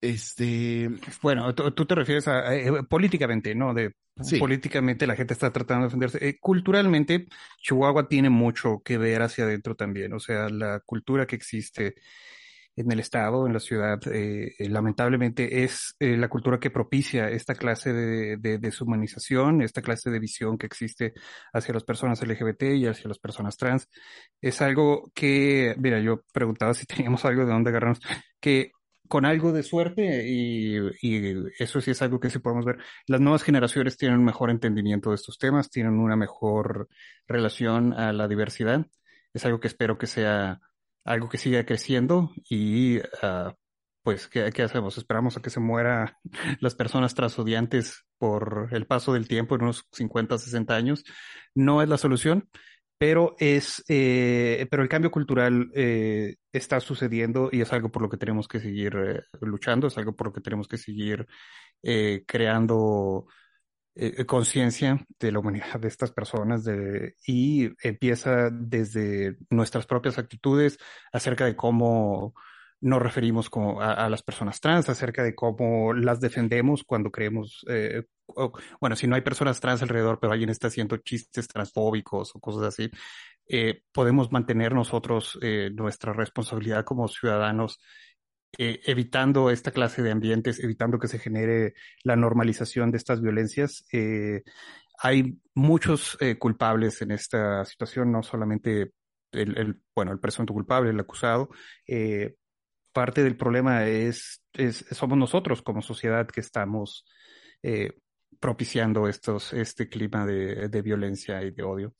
este. 0.00 0.90
Bueno, 1.22 1.54
tú, 1.54 1.86
te 1.86 1.94
refieres 1.94 2.28
a, 2.28 2.54
eh, 2.54 2.70
políticamente, 2.88 3.54
¿no? 3.54 3.74
De 3.74 3.94
políticamente 4.38 5.06
la 5.06 5.16
gente 5.16 5.32
está 5.32 5.52
tratando 5.52 5.82
de 5.82 5.86
defenderse. 5.88 6.28
Eh, 6.28 6.38
culturalmente, 6.40 7.26
Chihuahua 7.62 8.08
tiene 8.08 8.30
mucho 8.30 8.80
que 8.84 8.98
ver 8.98 9.22
hacia 9.22 9.44
adentro 9.44 9.74
también. 9.74 10.12
O 10.12 10.20
sea, 10.20 10.48
la 10.48 10.80
cultura 10.80 11.26
que 11.26 11.36
existe 11.36 11.94
en 12.78 12.92
el 12.92 13.00
Estado, 13.00 13.46
en 13.46 13.52
la 13.52 13.60
ciudad, 13.60 13.98
eh, 14.06 14.54
eh, 14.56 14.68
lamentablemente 14.68 15.64
es 15.64 15.96
eh, 15.98 16.16
la 16.16 16.28
cultura 16.28 16.60
que 16.60 16.70
propicia 16.70 17.28
esta 17.28 17.54
clase 17.54 17.92
de, 17.92 18.36
de, 18.36 18.58
deshumanización, 18.58 19.62
esta 19.62 19.82
clase 19.82 20.10
de 20.10 20.20
visión 20.20 20.56
que 20.56 20.66
existe 20.66 21.12
hacia 21.52 21.74
las 21.74 21.82
personas 21.82 22.22
LGBT 22.22 22.62
y 22.76 22.86
hacia 22.86 23.08
las 23.08 23.18
personas 23.18 23.56
trans. 23.56 23.88
Es 24.40 24.62
algo 24.62 25.10
que, 25.12 25.74
mira, 25.78 26.00
yo 26.00 26.22
preguntaba 26.32 26.72
si 26.74 26.86
teníamos 26.86 27.24
algo 27.24 27.44
de 27.44 27.52
dónde 27.52 27.70
agarrarnos, 27.70 28.00
que 28.40 28.70
con 29.08 29.24
algo 29.24 29.52
de 29.52 29.62
suerte 29.64 30.24
y, 30.28 30.78
eso 31.58 31.80
sí 31.80 31.90
es 31.90 32.02
algo 32.02 32.20
que 32.20 32.30
sí 32.30 32.38
podemos 32.38 32.64
ver. 32.64 32.78
Las 33.06 33.20
nuevas 33.20 33.42
generaciones 33.42 33.96
tienen 33.96 34.18
un 34.18 34.24
mejor 34.24 34.50
entendimiento 34.50 35.10
de 35.10 35.16
estos 35.16 35.38
temas, 35.38 35.70
tienen 35.70 35.98
una 35.98 36.16
mejor 36.16 36.88
relación 37.26 37.92
a 37.94 38.12
la 38.12 38.28
diversidad. 38.28 38.86
Es 39.34 39.44
algo 39.44 39.60
que 39.60 39.68
espero 39.68 39.98
que 39.98 40.06
sea 40.06 40.60
algo 41.08 41.28
que 41.28 41.38
siga 41.38 41.64
creciendo 41.64 42.30
y 42.48 42.98
uh, 42.98 43.52
pues 44.02 44.28
¿qué, 44.28 44.50
¿qué, 44.52 44.62
hacemos? 44.62 44.98
Esperamos 44.98 45.36
a 45.36 45.42
que 45.42 45.50
se 45.50 45.60
mueran 45.60 46.12
las 46.60 46.74
personas 46.74 47.14
transodiantes 47.14 48.04
por 48.18 48.68
el 48.72 48.86
paso 48.86 49.12
del 49.12 49.28
tiempo 49.28 49.54
en 49.54 49.62
unos 49.62 49.86
50, 49.92 50.38
60 50.38 50.74
años. 50.74 51.04
No 51.54 51.82
es 51.82 51.88
la 51.88 51.98
solución, 51.98 52.48
pero 52.98 53.36
es, 53.38 53.84
eh, 53.88 54.66
pero 54.70 54.82
el 54.82 54.88
cambio 54.88 55.10
cultural 55.10 55.70
eh, 55.74 56.36
está 56.52 56.80
sucediendo 56.80 57.48
y 57.52 57.60
es 57.60 57.72
algo 57.72 57.90
por 57.90 58.02
lo 58.02 58.08
que 58.08 58.16
tenemos 58.16 58.48
que 58.48 58.60
seguir 58.60 58.96
eh, 58.96 59.22
luchando, 59.40 59.86
es 59.86 59.96
algo 59.98 60.16
por 60.16 60.28
lo 60.28 60.32
que 60.32 60.40
tenemos 60.40 60.66
que 60.66 60.78
seguir 60.78 61.26
eh, 61.82 62.24
creando 62.26 63.26
eh, 63.98 64.24
conciencia 64.24 65.04
de 65.18 65.32
la 65.32 65.40
humanidad 65.40 65.80
de 65.80 65.88
estas 65.88 66.12
personas 66.12 66.64
y 67.26 67.70
empieza 67.82 68.50
desde 68.50 69.36
nuestras 69.50 69.86
propias 69.86 70.18
actitudes 70.18 70.78
acerca 71.12 71.44
de 71.44 71.56
cómo 71.56 72.34
nos 72.80 73.02
referimos 73.02 73.50
a, 73.80 74.08
las 74.08 74.22
personas 74.22 74.60
trans, 74.60 74.88
acerca 74.88 75.22
de 75.22 75.34
cómo 75.34 75.92
las 75.92 76.20
defendemos 76.20 76.84
cuando 76.84 77.10
creemos, 77.10 77.64
eh, 77.68 78.04
bueno, 78.80 78.94
si 78.94 79.06
no 79.06 79.16
hay 79.16 79.22
personas 79.22 79.60
trans 79.60 79.82
alrededor, 79.82 80.20
pero 80.20 80.32
alguien 80.32 80.50
está 80.50 80.68
haciendo 80.68 80.96
chistes 80.98 81.48
transfóbicos 81.48 82.34
o 82.36 82.40
cosas 82.40 82.62
así, 82.62 82.90
eh, 83.48 83.82
podemos 83.92 84.30
mantener 84.30 84.74
nosotros 84.74 85.38
eh, 85.42 85.70
nuestra 85.74 86.12
responsabilidad 86.12 86.84
como 86.84 87.08
ciudadanos 87.08 87.80
eh, 88.56 88.80
evitando 88.86 89.50
esta 89.50 89.72
clase 89.72 90.02
de 90.02 90.10
ambientes, 90.10 90.58
evitando 90.58 90.98
que 90.98 91.08
se 91.08 91.18
genere 91.18 91.74
la 92.02 92.16
normalización 92.16 92.90
de 92.90 92.96
estas 92.96 93.20
violencias. 93.20 93.84
Eh, 93.92 94.42
hay 95.00 95.38
muchos 95.54 96.16
eh, 96.20 96.38
culpables 96.38 97.02
en 97.02 97.10
esta 97.10 97.64
situación, 97.66 98.10
no 98.10 98.22
solamente 98.22 98.92
el, 99.32 99.82
bueno, 99.94 100.12
el 100.12 100.18
presunto 100.18 100.54
culpable, 100.54 100.90
el 100.90 100.98
acusado, 100.98 101.50
parte 102.92 103.22
del 103.22 103.36
problema 103.36 103.86
es, 103.86 104.42
somos 104.90 105.18
nosotros 105.18 105.60
como 105.60 105.82
sociedad 105.82 106.26
que 106.26 106.40
estamos 106.40 107.04
propiciando 108.40 109.06
estos, 109.06 109.52
este 109.52 109.88
clima 109.88 110.24
de, 110.24 110.68
de, 110.68 110.82
violencia 110.82 111.42
y 111.42 111.50
de 111.50 111.62
odio. 111.62 111.94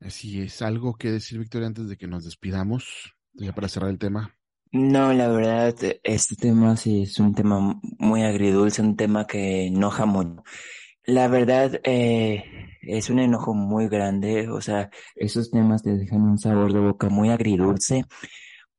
Así 0.00 0.40
es. 0.40 0.62
¿Algo 0.62 0.94
que 0.94 1.10
decir, 1.10 1.38
Victoria, 1.38 1.68
antes 1.68 1.88
de 1.88 1.98
que 1.98 2.06
nos 2.06 2.24
despidamos? 2.24 3.14
Ya 3.34 3.52
para 3.52 3.68
cerrar 3.68 3.90
el 3.90 3.98
tema. 3.98 4.34
No, 4.72 5.12
la 5.12 5.28
verdad, 5.28 5.74
este 6.02 6.34
tema 6.36 6.76
sí 6.78 7.02
es 7.02 7.18
un 7.20 7.34
tema 7.34 7.78
muy 7.98 8.22
agridulce, 8.22 8.80
un 8.80 8.96
tema 8.96 9.26
que 9.26 9.66
enoja 9.66 10.06
mucho. 10.06 10.42
La 11.04 11.28
verdad, 11.28 11.78
eh, 11.84 12.44
es 12.80 13.10
un 13.10 13.18
enojo 13.18 13.52
muy 13.52 13.88
grande, 13.88 14.48
o 14.48 14.62
sea, 14.62 14.90
esos 15.14 15.50
temas 15.50 15.82
te 15.82 15.90
dejan 15.96 16.22
un 16.22 16.38
sabor 16.38 16.72
de 16.72 16.80
boca 16.80 17.10
muy 17.10 17.28
agridulce, 17.28 18.04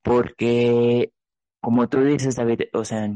porque 0.01 1.11
como 1.61 1.87
tú 1.89 2.03
dices, 2.03 2.37
David, 2.37 2.61
o 2.73 2.85
sea, 2.85 3.07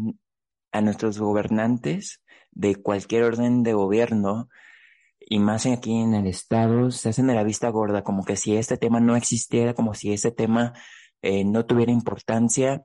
a 0.72 0.82
nuestros 0.82 1.20
gobernantes 1.20 2.22
de 2.52 2.76
cualquier 2.76 3.24
orden 3.24 3.64
de 3.64 3.74
gobierno, 3.74 4.50
y 5.20 5.40
más 5.40 5.66
aquí 5.66 5.96
en 5.96 6.14
el 6.14 6.28
Estado, 6.28 6.92
se 6.92 7.10
hacen 7.10 7.28
de 7.28 7.36
la 7.36 7.44
vista 7.44 7.70
gorda, 7.70 8.04
como 8.04 8.24
que 8.24 8.36
si 8.36 8.56
este 8.56 8.78
tema 8.78 9.00
no 9.00 9.16
existiera, 9.16 9.74
como 9.74 9.96
si 9.96 10.14
este 10.14 10.32
tema 10.32 10.74
eh, 11.22 11.44
no 11.44 11.66
tuviera 11.66 11.92
importancia 11.92 12.84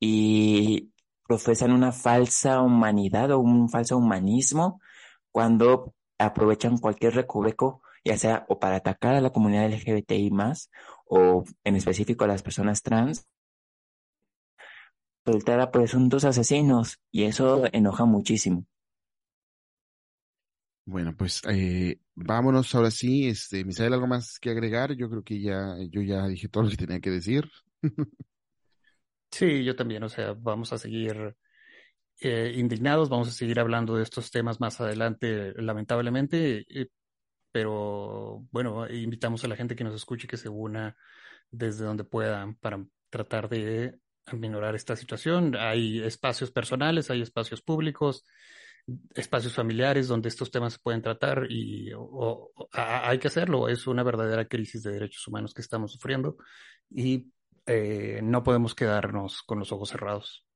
y 0.00 0.92
profesan 1.26 1.72
una 1.72 1.92
falsa 1.92 2.62
humanidad 2.62 3.30
o 3.32 3.38
un 3.40 3.68
falso 3.68 3.98
humanismo 3.98 4.80
cuando 5.30 5.94
aprovechan 6.18 6.78
cualquier 6.78 7.14
recoveco, 7.14 7.82
ya 8.04 8.16
sea 8.18 8.46
o 8.48 8.58
para 8.58 8.76
atacar 8.76 9.14
a 9.14 9.20
la 9.20 9.30
comunidad 9.30 9.66
LGBTI 9.66 10.30
más, 10.30 10.70
o 11.06 11.44
en 11.64 11.76
específico 11.76 12.24
a 12.24 12.28
las 12.28 12.42
personas 12.42 12.82
trans, 12.82 13.28
soltar 15.24 15.60
a 15.60 15.70
presuntos 15.70 16.24
asesinos 16.24 16.98
y 17.10 17.24
eso 17.24 17.64
enoja 17.72 18.04
muchísimo. 18.06 18.64
Bueno, 20.86 21.14
pues 21.14 21.42
eh, 21.50 22.00
vámonos 22.14 22.74
ahora 22.74 22.90
sí. 22.90 23.28
Este, 23.28 23.62
Misael, 23.62 23.92
¿algo 23.92 24.06
más 24.06 24.38
que 24.40 24.48
agregar? 24.48 24.94
Yo 24.96 25.10
creo 25.10 25.22
que 25.22 25.38
ya, 25.38 25.76
yo 25.90 26.00
ya 26.00 26.26
dije 26.26 26.48
todo 26.48 26.64
lo 26.64 26.70
que 26.70 26.78
tenía 26.78 27.00
que 27.00 27.10
decir. 27.10 27.44
Sí, 29.30 29.64
yo 29.64 29.76
también. 29.76 30.02
O 30.02 30.08
sea, 30.08 30.34
vamos 30.34 30.72
a 30.72 30.78
seguir 30.78 31.36
eh, 32.20 32.52
indignados, 32.56 33.08
vamos 33.08 33.28
a 33.28 33.32
seguir 33.32 33.60
hablando 33.60 33.96
de 33.96 34.02
estos 34.02 34.30
temas 34.30 34.60
más 34.60 34.80
adelante, 34.80 35.52
lamentablemente. 35.56 36.66
Pero 37.52 38.46
bueno, 38.50 38.88
invitamos 38.88 39.44
a 39.44 39.48
la 39.48 39.56
gente 39.56 39.76
que 39.76 39.84
nos 39.84 39.94
escuche 39.94 40.28
que 40.28 40.36
se 40.36 40.48
una 40.48 40.96
desde 41.50 41.84
donde 41.84 42.04
puedan 42.04 42.56
para 42.56 42.84
tratar 43.10 43.48
de 43.48 43.98
aminorar 44.26 44.74
esta 44.74 44.96
situación. 44.96 45.56
Hay 45.56 46.00
espacios 46.02 46.50
personales, 46.50 47.10
hay 47.10 47.22
espacios 47.22 47.62
públicos, 47.62 48.24
espacios 49.14 49.54
familiares 49.54 50.08
donde 50.08 50.28
estos 50.28 50.50
temas 50.50 50.74
se 50.74 50.78
pueden 50.80 51.02
tratar 51.02 51.46
y 51.50 51.90
hay 52.72 53.18
que 53.18 53.28
hacerlo. 53.28 53.68
Es 53.68 53.86
una 53.86 54.02
verdadera 54.02 54.46
crisis 54.46 54.82
de 54.82 54.92
derechos 54.92 55.26
humanos 55.28 55.54
que 55.54 55.62
estamos 55.62 55.92
sufriendo 55.92 56.36
y 56.90 57.32
eh, 57.68 58.20
no 58.22 58.42
podemos 58.42 58.74
quedarnos 58.74 59.42
con 59.42 59.58
los 59.60 59.72
ojos 59.72 59.90
cerrados. 59.90 60.47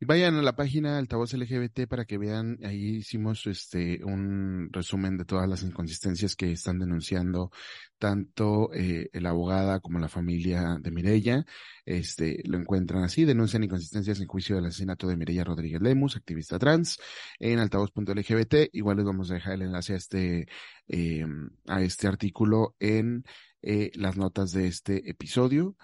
Vayan 0.00 0.36
a 0.36 0.42
la 0.42 0.54
página 0.54 0.98
Altavoz 0.98 1.32
LGBT 1.32 1.86
para 1.88 2.04
que 2.04 2.18
vean, 2.18 2.58
ahí 2.62 2.96
hicimos 2.96 3.46
este 3.46 4.04
un 4.04 4.68
resumen 4.70 5.16
de 5.16 5.24
todas 5.24 5.48
las 5.48 5.62
inconsistencias 5.62 6.36
que 6.36 6.52
están 6.52 6.78
denunciando 6.78 7.50
tanto 7.98 8.70
eh, 8.74 9.08
la 9.14 9.30
abogada 9.30 9.80
como 9.80 9.98
la 9.98 10.08
familia 10.08 10.78
de 10.80 10.90
Mirella. 10.90 11.46
Este, 11.86 12.42
lo 12.44 12.58
encuentran 12.58 13.04
así, 13.04 13.24
denuncian 13.24 13.64
inconsistencias 13.64 14.20
en 14.20 14.26
juicio 14.26 14.56
del 14.56 14.66
asesinato 14.66 15.06
de 15.06 15.16
Mirella 15.16 15.44
Rodríguez 15.44 15.80
Lemus, 15.80 16.16
activista 16.16 16.58
trans, 16.58 16.98
en 17.38 17.58
altavoz.lgbt. 17.60 18.70
Igual 18.72 18.98
les 18.98 19.06
vamos 19.06 19.30
a 19.30 19.34
dejar 19.34 19.54
el 19.54 19.62
enlace 19.62 19.94
a 19.94 19.96
este, 19.96 20.46
eh, 20.88 21.24
a 21.66 21.82
este 21.82 22.08
artículo 22.08 22.74
en 22.78 23.24
eh, 23.62 23.90
las 23.94 24.16
notas 24.18 24.52
de 24.52 24.66
este 24.66 25.08
episodio. 25.08 25.76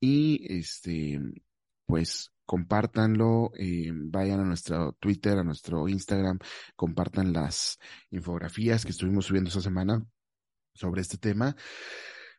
Y 0.00 0.44
este, 0.52 1.20
pues 1.86 2.31
compártanlo, 2.44 3.52
eh, 3.56 3.90
vayan 3.92 4.40
a 4.40 4.44
nuestro 4.44 4.92
Twitter, 4.94 5.38
a 5.38 5.44
nuestro 5.44 5.88
Instagram, 5.88 6.38
compartan 6.76 7.32
las 7.32 7.78
infografías 8.10 8.84
que 8.84 8.90
estuvimos 8.90 9.26
subiendo 9.26 9.48
esta 9.48 9.60
semana 9.60 10.04
sobre 10.74 11.02
este 11.02 11.18
tema, 11.18 11.56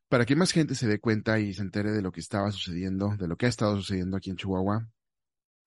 para 0.09 0.25
que 0.25 0.35
más 0.35 0.51
gente 0.51 0.75
se 0.75 0.87
dé 0.87 0.99
cuenta 0.99 1.39
y 1.39 1.53
se 1.53 1.61
entere 1.61 1.91
de 1.91 2.01
lo 2.01 2.11
que 2.11 2.19
estaba 2.19 2.51
sucediendo, 2.51 3.15
de 3.17 3.27
lo 3.27 3.37
que 3.37 3.45
ha 3.45 3.49
estado 3.49 3.75
sucediendo 3.77 4.17
aquí 4.17 4.29
en 4.29 4.37
Chihuahua 4.37 4.87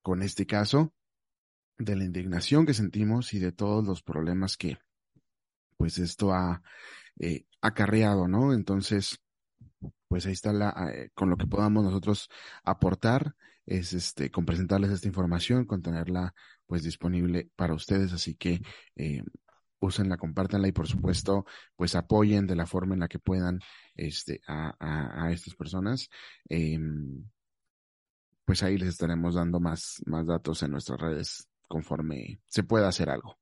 con 0.03 0.23
este 0.23 0.47
caso, 0.47 0.93
de 1.79 1.97
la 1.97 2.05
indignación 2.05 2.65
que 2.65 2.75
sentimos 2.75 3.35
y 3.35 3.39
de 3.39 3.53
todos 3.53 3.85
los 3.85 4.03
problemas 4.03 4.57
que 4.57 4.79
pues 5.77 5.99
esto 5.99 6.33
ha 6.33 6.63
eh, 7.19 7.45
acarreado, 7.61 8.29
¿no? 8.29 8.55
Entonces, 8.55 9.21
pues 10.09 10.27
ahí 10.27 10.33
está 10.33 10.53
la, 10.53 10.71
eh, 10.93 11.11
con 11.15 11.29
lo 11.29 11.37
que 11.37 11.47
podamos 11.47 11.85
nosotros 11.85 12.29
aportar 12.65 13.35
es 13.67 13.93
este, 13.93 14.31
con 14.31 14.47
presentarles 14.47 14.91
esta 14.91 15.09
información, 15.09 15.65
con 15.67 15.83
tenerla 15.83 16.35
pues 16.67 16.83
disponible 16.83 17.51
para 17.57 17.75
ustedes. 17.75 18.13
Así 18.13 18.37
que 18.37 18.63
eh, 18.95 19.23
úsenla, 19.81 20.17
compártanla 20.17 20.69
y 20.69 20.73
por 20.73 20.87
supuesto 20.87 21.45
pues 21.75 21.95
apoyen 21.95 22.47
de 22.47 22.57
la 22.57 22.67
forma 22.67 22.95
en 22.95 23.01
la 23.01 23.09
que 23.09 23.19
puedan 23.19 23.61
este, 23.95 24.41
a, 24.47 24.75
a, 25.27 25.33
estas 25.33 25.55
personas. 25.55 26.09
Eh, 26.49 26.79
pues 28.45 28.63
ahí 28.63 28.79
les 28.79 28.91
estaremos 28.91 29.35
dando 29.35 29.59
más, 29.59 30.01
más 30.07 30.27
datos 30.27 30.63
en 30.63 30.71
nuestras 30.71 31.01
redes 31.01 31.49
conforme 31.67 32.41
se 32.47 32.63
pueda 32.63 32.89
hacer 32.89 33.11
algo. 33.11 33.37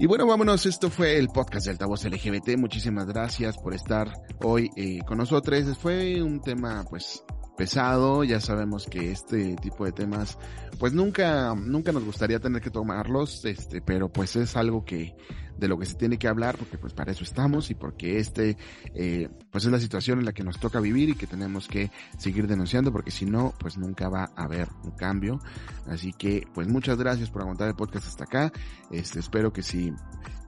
Y 0.00 0.06
bueno, 0.06 0.26
vámonos. 0.26 0.64
Esto 0.64 0.88
fue 0.88 1.18
el 1.18 1.28
podcast 1.28 1.66
de 1.66 1.72
Altavoz 1.72 2.06
LGBT. 2.06 2.56
Muchísimas 2.56 3.06
gracias 3.06 3.58
por 3.58 3.74
estar 3.74 4.10
hoy 4.42 4.70
eh, 4.74 5.00
con 5.06 5.18
nosotros. 5.18 5.76
Fue 5.76 6.22
un 6.22 6.40
tema, 6.40 6.86
pues, 6.88 7.22
pesado. 7.58 8.24
Ya 8.24 8.40
sabemos 8.40 8.86
que 8.86 9.10
este 9.10 9.56
tipo 9.56 9.84
de 9.84 9.92
temas, 9.92 10.38
pues 10.78 10.94
nunca, 10.94 11.54
nunca 11.54 11.92
nos 11.92 12.02
gustaría 12.02 12.40
tener 12.40 12.62
que 12.62 12.70
tomarlos, 12.70 13.44
este, 13.44 13.82
pero 13.82 14.08
pues 14.08 14.36
es 14.36 14.56
algo 14.56 14.86
que 14.86 15.14
de 15.58 15.68
lo 15.68 15.78
que 15.78 15.86
se 15.86 15.94
tiene 15.94 16.18
que 16.18 16.28
hablar, 16.28 16.56
porque 16.56 16.78
pues 16.78 16.92
para 16.92 17.12
eso 17.12 17.24
estamos 17.24 17.70
y 17.70 17.74
porque 17.74 18.18
este, 18.18 18.56
eh, 18.94 19.28
pues 19.50 19.64
es 19.64 19.70
la 19.70 19.80
situación 19.80 20.18
en 20.18 20.24
la 20.24 20.32
que 20.32 20.42
nos 20.42 20.58
toca 20.58 20.80
vivir 20.80 21.10
y 21.10 21.14
que 21.14 21.26
tenemos 21.26 21.68
que 21.68 21.90
seguir 22.18 22.46
denunciando, 22.46 22.92
porque 22.92 23.10
si 23.10 23.26
no, 23.26 23.54
pues 23.58 23.78
nunca 23.78 24.08
va 24.08 24.30
a 24.36 24.44
haber 24.44 24.68
un 24.84 24.92
cambio. 24.92 25.40
Así 25.86 26.12
que, 26.12 26.46
pues 26.54 26.68
muchas 26.68 26.98
gracias 26.98 27.30
por 27.30 27.42
aguantar 27.42 27.68
el 27.68 27.74
podcast 27.74 28.06
hasta 28.06 28.24
acá. 28.24 28.52
Este, 28.90 29.18
espero 29.18 29.52
que 29.52 29.62
si 29.62 29.92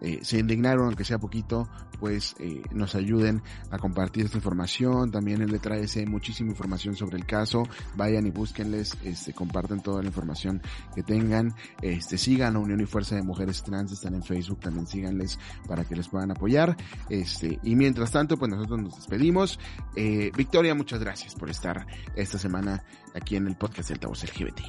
eh, 0.00 0.18
se 0.22 0.38
indignaron, 0.38 0.86
aunque 0.86 1.04
sea 1.04 1.18
poquito, 1.18 1.68
pues 2.00 2.34
eh, 2.40 2.62
nos 2.72 2.96
ayuden 2.96 3.40
a 3.70 3.78
compartir 3.78 4.24
esta 4.24 4.38
información. 4.38 5.12
También 5.12 5.40
el 5.40 5.52
letra 5.52 5.76
S, 5.76 6.04
muchísima 6.06 6.50
información 6.50 6.96
sobre 6.96 7.16
el 7.16 7.24
caso. 7.24 7.62
Vayan 7.94 8.26
y 8.26 8.30
búsquenles, 8.30 8.98
este, 9.04 9.32
compartan 9.32 9.80
toda 9.80 10.02
la 10.02 10.08
información 10.08 10.60
que 10.96 11.04
tengan. 11.04 11.54
Este, 11.80 12.18
sigan 12.18 12.56
a 12.56 12.58
Unión 12.58 12.80
y 12.80 12.86
Fuerza 12.86 13.14
de 13.14 13.22
Mujeres 13.22 13.62
Trans, 13.62 13.92
están 13.92 14.14
en 14.14 14.24
Facebook, 14.24 14.58
también 14.58 14.88
síganles 14.92 15.38
para 15.66 15.84
que 15.84 15.96
les 15.96 16.08
puedan 16.08 16.30
apoyar. 16.30 16.76
Este, 17.08 17.58
y 17.62 17.74
mientras 17.74 18.10
tanto, 18.10 18.36
pues 18.36 18.50
nosotros 18.50 18.80
nos 18.80 18.96
despedimos. 18.96 19.58
Eh, 19.96 20.30
Victoria, 20.36 20.74
muchas 20.74 21.00
gracias 21.00 21.34
por 21.34 21.50
estar 21.50 21.86
esta 22.14 22.38
semana 22.38 22.84
aquí 23.14 23.36
en 23.36 23.46
el 23.46 23.56
podcast 23.56 23.88
del 23.88 23.96
Altavoz 23.96 24.22
LGBT. 24.24 24.60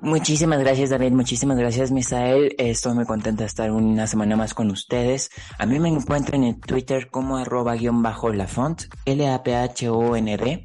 Muchísimas 0.00 0.60
gracias, 0.60 0.90
David. 0.90 1.10
Muchísimas 1.10 1.56
gracias, 1.56 1.90
Misael. 1.90 2.54
Estoy 2.58 2.94
muy 2.94 3.04
contenta 3.04 3.42
de 3.42 3.48
estar 3.48 3.70
una 3.70 4.06
semana 4.06 4.36
más 4.36 4.54
con 4.54 4.70
ustedes. 4.70 5.30
A 5.58 5.66
mí 5.66 5.80
me 5.80 5.88
encuentran 5.88 6.44
en 6.44 6.60
Twitter 6.60 7.08
como 7.10 7.36
arroba 7.36 7.74
guion 7.74 8.02
bajo 8.02 8.32
la 8.32 8.46
font, 8.46 8.82
L-A-P-H-O-N-D. 9.04 10.62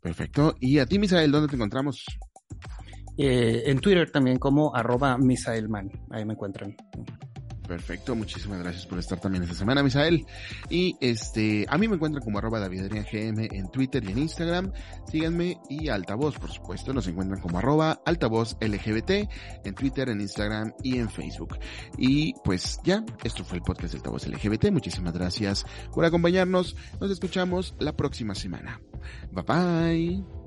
Perfecto. 0.00 0.54
¿Y 0.60 0.78
a 0.78 0.86
ti, 0.86 0.98
Misael, 0.98 1.32
dónde 1.32 1.48
te 1.48 1.56
encontramos? 1.56 2.04
Eh, 3.18 3.64
en 3.66 3.80
Twitter 3.80 4.10
también 4.12 4.38
como 4.38 4.74
arroba 4.74 5.18
Misaelman. 5.18 5.90
Ahí 6.10 6.24
me 6.24 6.34
encuentran. 6.34 6.76
Perfecto, 7.68 8.16
muchísimas 8.16 8.60
gracias 8.60 8.86
por 8.86 8.98
estar 8.98 9.20
también 9.20 9.44
esta 9.44 9.54
semana, 9.54 9.82
Misael. 9.82 10.24
Y 10.70 10.96
este, 11.02 11.66
a 11.68 11.76
mí 11.76 11.86
me 11.86 11.96
encuentran 11.96 12.24
como 12.24 12.38
arroba 12.38 12.66
GM 12.66 13.48
en 13.52 13.70
Twitter 13.70 14.02
y 14.04 14.12
en 14.12 14.18
Instagram. 14.18 14.72
Síganme 15.06 15.60
y 15.68 15.90
Altavoz, 15.90 16.38
por 16.38 16.50
supuesto, 16.50 16.94
nos 16.94 17.06
encuentran 17.06 17.42
como 17.42 17.58
arroba 17.58 18.00
Altavoz 18.06 18.56
LGBT 18.62 19.28
en 19.64 19.74
Twitter, 19.74 20.08
en 20.08 20.22
Instagram 20.22 20.72
y 20.82 20.96
en 20.96 21.10
Facebook. 21.10 21.58
Y 21.98 22.32
pues 22.42 22.80
ya, 22.84 23.04
esto 23.22 23.44
fue 23.44 23.58
el 23.58 23.62
podcast 23.62 23.92
de 23.92 23.98
Altavoz 23.98 24.26
LGBT. 24.26 24.70
Muchísimas 24.70 25.12
gracias 25.12 25.66
por 25.92 26.06
acompañarnos. 26.06 26.74
Nos 27.02 27.10
escuchamos 27.10 27.74
la 27.78 27.94
próxima 27.94 28.34
semana. 28.34 28.80
Bye 29.30 29.44
bye. 29.44 30.37